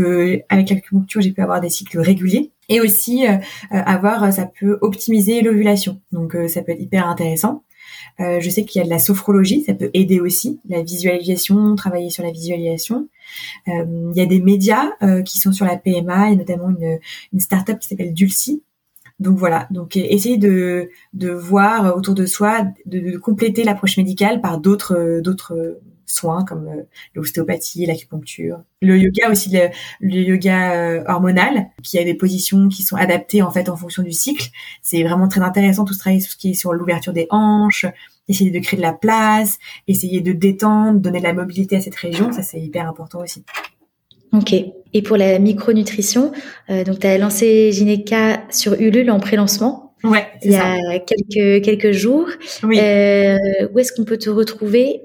avec 0.49 0.69
l'acupuncture, 0.69 1.21
j'ai 1.21 1.31
pu 1.31 1.41
avoir 1.41 1.61
des 1.61 1.69
cycles 1.69 1.99
réguliers. 1.99 2.51
Et 2.67 2.81
aussi 2.81 3.25
avoir, 3.69 4.33
ça 4.33 4.49
peut 4.59 4.79
optimiser 4.81 5.41
l'ovulation. 5.41 6.01
Donc, 6.11 6.35
ça 6.47 6.63
peut 6.63 6.71
être 6.71 6.81
hyper 6.81 7.07
intéressant. 7.07 7.63
Euh, 8.19 8.39
je 8.39 8.49
sais 8.49 8.63
qu'il 8.63 8.79
y 8.79 8.81
a 8.81 8.85
de 8.85 8.89
la 8.89 8.99
sophrologie, 8.99 9.63
ça 9.63 9.73
peut 9.73 9.89
aider 9.93 10.19
aussi, 10.19 10.59
la 10.67 10.81
visualisation, 10.81 11.75
travailler 11.75 12.09
sur 12.09 12.23
la 12.23 12.31
visualisation. 12.31 13.07
Euh, 13.67 14.11
il 14.11 14.17
y 14.17 14.21
a 14.21 14.25
des 14.25 14.41
médias 14.41 14.91
euh, 15.03 15.21
qui 15.21 15.39
sont 15.39 15.51
sur 15.51 15.65
la 15.65 15.77
PMA, 15.77 16.31
et 16.31 16.35
notamment 16.35 16.69
une, 16.69 16.99
une 17.33 17.39
start-up 17.39 17.79
qui 17.79 17.87
s'appelle 17.87 18.13
Dulcie. 18.13 18.63
Donc 19.19 19.37
voilà, 19.37 19.67
donc 19.71 19.95
essayer 19.95 20.37
de, 20.37 20.89
de 21.13 21.29
voir 21.29 21.95
autour 21.95 22.15
de 22.15 22.25
soi, 22.25 22.65
de, 22.85 22.99
de 22.99 23.17
compléter 23.17 23.63
l'approche 23.63 23.95
médicale 23.95 24.41
par 24.41 24.59
d'autres 24.59 25.21
d'autres 25.21 25.79
soins 26.05 26.45
comme 26.45 26.67
euh, 26.67 26.83
l'ostéopathie, 27.13 27.85
l'acupuncture, 27.85 28.59
le 28.81 28.97
yoga 28.97 29.29
aussi, 29.29 29.51
le, 29.51 30.19
yoga 30.21 30.73
euh, 30.73 31.03
hormonal, 31.07 31.67
qui 31.83 31.97
a 31.97 32.03
des 32.03 32.13
positions 32.13 32.69
qui 32.69 32.83
sont 32.83 32.95
adaptées 32.95 33.41
en 33.41 33.51
fait 33.51 33.69
en 33.69 33.75
fonction 33.75 34.03
du 34.03 34.11
cycle. 34.11 34.49
C'est 34.81 35.03
vraiment 35.03 35.27
très 35.27 35.41
intéressant 35.41 35.85
tout 35.85 35.93
ce 35.93 35.99
travail, 35.99 36.21
tout 36.21 36.29
ce 36.29 36.37
qui 36.37 36.51
est 36.51 36.53
sur 36.53 36.73
l'ouverture 36.73 37.13
des 37.13 37.27
hanches, 37.29 37.85
essayer 38.27 38.51
de 38.51 38.59
créer 38.59 38.77
de 38.77 38.83
la 38.83 38.93
place, 38.93 39.57
essayer 39.87 40.21
de 40.21 40.33
détendre, 40.33 40.99
donner 40.99 41.19
de 41.19 41.23
la 41.23 41.33
mobilité 41.33 41.75
à 41.75 41.81
cette 41.81 41.95
région, 41.95 42.31
ça 42.31 42.43
c'est 42.43 42.59
hyper 42.59 42.87
important 42.87 43.21
aussi. 43.21 43.43
Ok. 44.33 44.53
Et 44.93 45.01
pour 45.01 45.17
la 45.17 45.39
micronutrition, 45.39 46.31
euh, 46.69 46.83
donc 46.83 46.99
tu 46.99 47.07
as 47.07 47.17
lancé 47.17 47.71
Gineca 47.71 48.43
sur 48.49 48.73
Ulule 48.73 49.11
en 49.11 49.19
pré-lancement. 49.19 49.93
Ouais, 50.03 50.27
il 50.43 50.51
y 50.51 50.55
a 50.55 50.99
quelques 50.99 51.63
quelques 51.63 51.91
jours. 51.91 52.27
Oui. 52.63 52.79
Euh, 52.79 53.37
où 53.73 53.79
est-ce 53.79 53.91
qu'on 53.91 54.05
peut 54.05 54.17
te 54.17 54.29
retrouver 54.29 55.01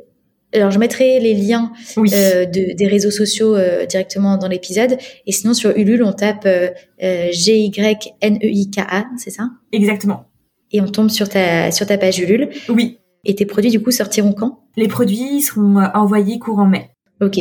alors, 0.53 0.71
je 0.71 0.79
mettrai 0.79 1.21
les 1.21 1.35
liens 1.35 1.73
euh, 1.97 2.45
de, 2.45 2.75
des 2.75 2.87
réseaux 2.87 3.11
sociaux 3.11 3.55
euh, 3.55 3.87
directement 3.87 4.37
dans 4.37 4.49
l'épisode. 4.49 4.97
Et 5.27 5.33
sinon, 5.33 5.55
sur 5.55 5.77
Ulule, 5.77 6.03
on 6.03 6.13
tape 6.13 6.45
euh, 6.47 6.69
euh 7.03 7.29
G-Y-N-E-I-K-A, 7.31 9.05
c'est 9.17 9.31
ça? 9.31 9.51
Exactement. 9.73 10.27
Et 10.73 10.81
on 10.81 10.89
tombe 10.89 11.11
sur 11.11 11.29
ta, 11.29 11.71
sur 11.71 11.87
ta 11.87 11.99
page 11.99 12.19
Ulule. 12.19 12.51
Oui. 12.69 12.99
Et 13.25 13.35
tes 13.35 13.47
produits, 13.47 13.71
du 13.71 13.81
coup, 13.81 13.91
sortiront 13.91 14.33
quand? 14.33 14.65
Les 14.77 14.89
produits 14.89 15.41
seront 15.41 15.77
envoyés 15.95 16.39
courant 16.39 16.67
mai. 16.67 16.91
Ok, 17.21 17.39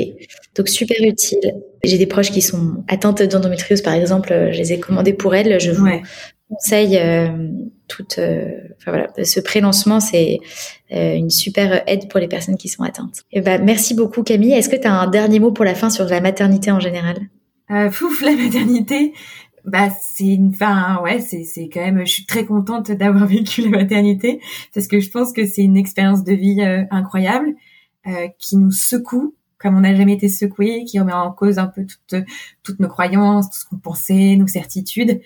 donc 0.57 0.68
super 0.68 0.97
utile. 1.01 1.53
J'ai 1.86 1.97
des 1.97 2.05
proches 2.05 2.32
qui 2.32 2.41
sont 2.41 2.84
atteintes 2.89 3.24
d'endométriose, 3.24 3.82
par 3.82 3.93
exemple, 3.93 4.49
je 4.51 4.57
les 4.57 4.74
ai 4.74 4.80
commandés 4.80 5.14
pour 5.14 5.34
elles. 5.36 5.57
Je 5.62 5.72
vous 5.72 5.88
conseille 6.49 6.99
toute, 7.90 8.20
euh, 8.20 8.52
enfin 8.78 8.92
voilà, 8.92 9.08
ce 9.22 9.42
pré-lancement, 9.42 10.00
c'est 10.00 10.40
euh, 10.94 11.16
une 11.16 11.30
super 11.30 11.84
aide 11.88 12.08
pour 12.08 12.22
les 12.22 12.30
personnes 12.30 12.56
qui 12.56 12.70
sont 12.70 12.84
atteintes. 12.84 13.24
Et 13.34 13.42
bah, 13.42 13.58
merci 13.58 13.94
beaucoup 13.94 14.24
Camille. 14.24 14.54
Est-ce 14.54 14.70
que 14.70 14.78
tu 14.78 14.88
as 14.88 14.94
un 14.94 15.08
dernier 15.08 15.40
mot 15.40 15.52
pour 15.52 15.66
la 15.66 15.76
fin 15.76 15.90
sur 15.90 16.06
la 16.06 16.22
maternité 16.22 16.72
en 16.72 16.80
général? 16.80 17.18
Euh, 17.72 17.92
Fouf, 17.92 18.22
la 18.22 18.32
maternité, 18.32 19.14
bah 19.66 19.90
c'est 20.02 20.26
une 20.26 20.54
fin 20.54 21.02
ouais 21.04 21.20
c'est 21.20 21.44
c'est 21.44 21.68
quand 21.68 21.82
même 21.82 22.00
je 22.00 22.12
suis 22.12 22.26
très 22.26 22.46
contente 22.46 22.92
d'avoir 22.92 23.28
vécu 23.28 23.62
la 23.62 23.70
maternité 23.70 24.40
parce 24.74 24.88
que 24.88 25.02
je 25.02 25.10
pense 25.12 25.34
que 25.34 25.46
c'est 25.46 25.64
une 25.64 25.76
expérience 25.76 26.24
de 26.24 26.34
vie 26.34 26.62
incroyable 26.90 27.54
qui 28.40 28.56
nous 28.56 28.72
secoue 28.72 29.36
comme 29.58 29.76
on 29.76 29.82
n'a 29.82 29.94
jamais 29.94 30.14
été 30.14 30.30
secoué 30.30 30.86
qui 30.86 30.98
remet 30.98 31.12
en 31.12 31.32
cause 31.32 31.60
un 31.60 31.68
peu 31.68 31.86
toutes 31.86 32.24
toutes 32.64 32.80
nos 32.80 32.88
croyances 32.88 33.50
tout 33.50 33.60
ce 33.60 33.66
qu'on 33.66 33.78
pensait 33.78 34.38
nos 34.38 34.48
certitudes 34.48 35.20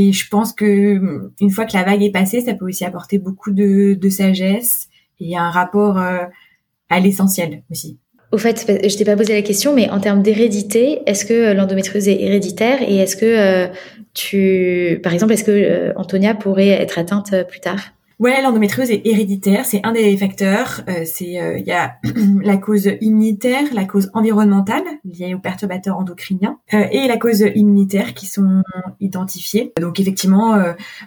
et 0.00 0.12
je 0.12 0.28
pense 0.28 0.52
que 0.52 1.28
une 1.40 1.50
fois 1.50 1.66
que 1.66 1.76
la 1.76 1.82
vague 1.82 2.04
est 2.04 2.12
passée, 2.12 2.40
ça 2.40 2.54
peut 2.54 2.66
aussi 2.66 2.84
apporter 2.84 3.18
beaucoup 3.18 3.50
de, 3.50 3.94
de 3.94 4.08
sagesse 4.08 4.86
et 5.18 5.36
un 5.36 5.50
rapport 5.50 5.98
euh, 5.98 6.20
à 6.88 7.00
l'essentiel 7.00 7.64
aussi. 7.68 7.98
Au 8.30 8.38
fait, 8.38 8.64
je 8.88 8.96
t'ai 8.96 9.04
pas 9.04 9.16
posé 9.16 9.34
la 9.34 9.42
question, 9.42 9.74
mais 9.74 9.90
en 9.90 9.98
termes 9.98 10.22
d'hérédité, 10.22 11.00
est-ce 11.06 11.24
que 11.24 11.34
euh, 11.34 11.54
l'endométriose 11.54 12.06
est 12.06 12.22
héréditaire 12.22 12.80
et 12.80 12.98
est-ce 12.98 13.16
que 13.16 13.26
euh, 13.26 13.66
tu, 14.14 15.00
par 15.02 15.12
exemple, 15.12 15.32
est-ce 15.32 15.42
que 15.42 15.92
Antonia 15.96 16.32
pourrait 16.34 16.68
être 16.68 17.00
atteinte 17.00 17.34
plus 17.48 17.58
tard? 17.58 17.80
Ouais, 18.18 18.42
l'endométriose 18.42 18.90
est 18.90 19.02
héréditaire, 19.04 19.64
c'est 19.64 19.80
un 19.84 19.92
des 19.92 20.16
facteurs. 20.16 20.80
Euh, 20.88 21.02
c'est 21.04 21.40
euh, 21.40 21.56
il 21.58 21.64
y 21.64 21.70
a 21.70 21.98
la 22.42 22.56
cause 22.56 22.90
immunitaire, 23.00 23.62
la 23.72 23.84
cause 23.84 24.10
environnementale 24.12 24.82
liée 25.04 25.34
aux 25.34 25.38
perturbateurs 25.38 25.96
endocriniens 25.96 26.58
euh, 26.74 26.84
et 26.90 27.06
la 27.06 27.16
cause 27.16 27.44
immunitaire 27.54 28.14
qui 28.14 28.26
sont 28.26 28.64
identifiées. 28.98 29.72
Donc 29.80 30.00
effectivement, 30.00 30.56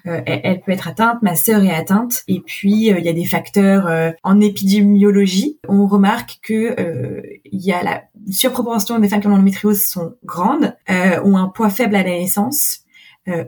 elle, 0.05 0.61
peut 0.61 0.71
être 0.71 0.87
atteinte. 0.87 1.21
Ma 1.21 1.35
sœur 1.35 1.61
est 1.63 1.73
atteinte. 1.73 2.23
Et 2.29 2.39
puis 2.39 2.71
il 2.71 3.05
y 3.05 3.09
a 3.09 3.13
des 3.13 3.25
facteurs 3.25 4.13
en 4.23 4.39
épidémiologie. 4.39 5.59
On 5.67 5.87
remarque 5.87 6.39
que 6.41 7.21
il 7.43 7.59
y 7.61 7.73
a 7.73 7.83
la 7.83 8.03
surproportion 8.29 8.99
des 8.99 9.09
femmes 9.09 9.19
qui 9.19 9.27
ont 9.27 9.31
l'endométriose 9.31 9.83
sont 9.83 10.15
grandes, 10.23 10.75
ont 10.87 11.37
un 11.37 11.47
poids 11.49 11.69
faible 11.69 11.95
à 11.95 12.03
la 12.03 12.11
naissance 12.11 12.85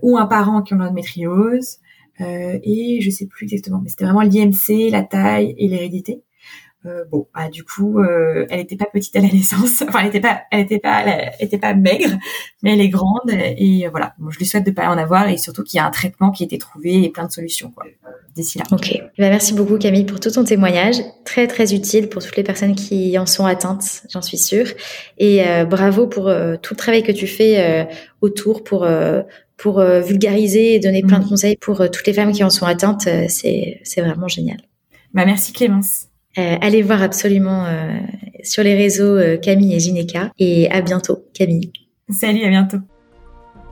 ou 0.02 0.18
un 0.18 0.26
parent 0.26 0.62
qui 0.62 0.74
ont 0.74 0.78
l'endométriose. 0.78 1.80
Et 2.20 3.00
je 3.02 3.10
sais 3.10 3.26
plus 3.26 3.46
exactement, 3.46 3.80
mais 3.82 3.90
c'était 3.90 4.06
vraiment 4.06 4.22
l'IMC, 4.22 4.92
la 4.92 5.04
taille 5.04 5.56
et 5.58 5.68
l'hérédité. 5.68 6.24
Euh, 6.86 7.06
bon, 7.10 7.28
bah, 7.34 7.48
du 7.50 7.64
coup, 7.64 8.00
euh, 8.00 8.46
elle 8.50 8.60
n'était 8.60 8.76
pas 8.76 8.88
petite 8.92 9.16
à 9.16 9.22
la 9.22 9.28
naissance. 9.34 9.82
Enfin, 9.88 10.00
elle 10.00 10.06
n'était 10.06 10.20
pas, 10.20 10.42
elle 10.52 10.62
était 10.62 10.80
pas, 10.80 11.04
elle 11.06 11.34
était 11.40 11.58
pas 11.58 11.74
maigre, 11.74 12.10
mais 12.62 12.74
elle 12.74 12.82
est 12.82 12.90
grande. 12.90 13.32
Et 13.32 13.88
voilà, 13.90 14.14
je 14.30 14.38
lui 14.38 14.46
souhaite 14.46 14.66
de 14.66 14.72
pas 14.72 14.90
en 14.90 14.98
avoir 14.98 15.30
et 15.30 15.38
surtout 15.38 15.64
qu'il 15.64 15.78
y 15.78 15.80
a 15.80 15.86
un 15.86 15.92
traitement 15.92 16.32
qui 16.32 16.44
a 16.44 16.46
été 16.46 16.58
trouvé 16.58 17.04
et 17.04 17.10
plein 17.10 17.26
de 17.26 17.32
solutions 17.32 17.72
quoi, 17.72 17.86
d'ici 18.36 18.58
là. 18.58 18.66
Ok. 18.72 18.98
Bah, 19.18 19.30
merci 19.30 19.54
beaucoup 19.54 19.78
Camille 19.78 20.06
pour 20.06 20.20
tout 20.20 20.32
ton 20.32 20.44
témoignage, 20.44 20.98
très 21.24 21.48
très 21.48 21.74
utile 21.74 22.10
pour 22.10 22.22
toutes 22.22 22.36
les 22.36 22.44
personnes 22.44 22.76
qui 22.76 23.18
en 23.18 23.26
sont 23.26 23.46
atteintes, 23.46 24.04
j'en 24.10 24.22
suis 24.22 24.38
sûre. 24.38 24.68
Et 25.18 25.48
euh, 25.48 25.64
bravo 25.64 26.08
pour 26.08 26.26
tout 26.26 26.74
le 26.74 26.78
travail 26.78 27.04
que 27.04 27.14
tu 27.14 27.28
fais 27.28 27.88
autour 28.22 28.64
pour 28.64 28.86
pour 29.58 29.82
vulgariser 29.82 30.76
et 30.76 30.80
donner 30.80 31.04
plein 31.04 31.20
de 31.20 31.26
mm. 31.26 31.30
conseils 31.30 31.58
pour 31.58 31.90
toutes 31.90 32.08
les 32.08 32.14
femmes 32.14 32.32
qui 32.32 32.44
en 32.44 32.50
sont 32.50 32.66
atteintes. 32.66 33.08
c'est 33.28 33.80
c'est 33.84 34.02
vraiment 34.02 34.28
génial. 34.28 34.58
Bah 35.14 35.26
merci 35.26 35.54
Clémence. 35.54 36.08
Euh, 36.38 36.56
allez 36.62 36.82
voir 36.82 37.04
absolument 37.04 37.66
euh, 37.66 38.00
sur 38.44 38.64
les 38.64 38.76
réseaux 38.76 39.18
euh, 39.18 39.38
Camille 39.38 39.76
et 39.76 39.80
Gineca. 39.80 40.32
Et 40.40 40.70
à 40.72 40.82
bientôt, 40.82 41.26
Camille. 41.34 41.72
Salut, 42.10 42.44
à 42.44 42.50
bientôt. 42.50 42.78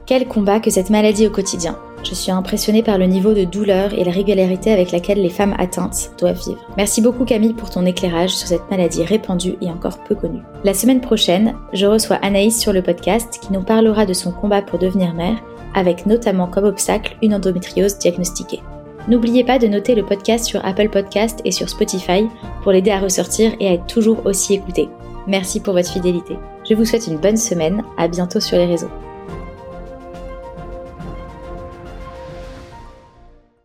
Quel 0.05 0.27
combat 0.27 0.59
que 0.59 0.69
cette 0.69 0.89
maladie 0.89 1.25
au 1.25 1.31
quotidien. 1.31 1.77
Je 2.03 2.15
suis 2.15 2.31
impressionnée 2.31 2.81
par 2.81 2.97
le 2.97 3.05
niveau 3.05 3.33
de 3.33 3.43
douleur 3.43 3.93
et 3.93 4.03
la 4.03 4.11
régularité 4.11 4.71
avec 4.71 4.91
laquelle 4.91 5.21
les 5.21 5.29
femmes 5.29 5.55
atteintes 5.59 6.11
doivent 6.19 6.43
vivre. 6.43 6.65
Merci 6.75 6.99
beaucoup 6.99 7.25
Camille 7.25 7.53
pour 7.53 7.69
ton 7.69 7.85
éclairage 7.85 8.31
sur 8.31 8.47
cette 8.47 8.69
maladie 8.71 9.03
répandue 9.03 9.55
et 9.61 9.69
encore 9.69 10.03
peu 10.03 10.15
connue. 10.15 10.41
La 10.63 10.73
semaine 10.73 11.01
prochaine, 11.01 11.53
je 11.73 11.85
reçois 11.85 12.15
Anaïs 12.17 12.59
sur 12.59 12.73
le 12.73 12.81
podcast 12.81 13.39
qui 13.41 13.53
nous 13.53 13.61
parlera 13.61 14.07
de 14.07 14.13
son 14.13 14.31
combat 14.31 14.63
pour 14.63 14.79
devenir 14.79 15.13
mère, 15.13 15.37
avec 15.73 16.05
notamment 16.05 16.47
comme 16.47 16.65
obstacle 16.65 17.15
une 17.21 17.33
endométriose 17.33 17.97
diagnostiquée. 17.97 18.61
N'oubliez 19.07 19.43
pas 19.43 19.59
de 19.59 19.67
noter 19.67 19.95
le 19.95 20.05
podcast 20.05 20.45
sur 20.45 20.63
Apple 20.65 20.89
Podcast 20.89 21.41
et 21.43 21.51
sur 21.51 21.69
Spotify 21.69 22.27
pour 22.61 22.71
l'aider 22.71 22.91
à 22.91 22.99
ressortir 22.99 23.53
et 23.59 23.67
à 23.67 23.73
être 23.73 23.87
toujours 23.87 24.25
aussi 24.25 24.53
écouté. 24.53 24.89
Merci 25.27 25.59
pour 25.59 25.73
votre 25.73 25.91
fidélité. 25.91 26.37
Je 26.69 26.75
vous 26.75 26.85
souhaite 26.85 27.07
une 27.07 27.17
bonne 27.17 27.37
semaine, 27.37 27.83
à 27.97 28.07
bientôt 28.07 28.39
sur 28.39 28.57
les 28.57 28.65
réseaux. 28.65 28.91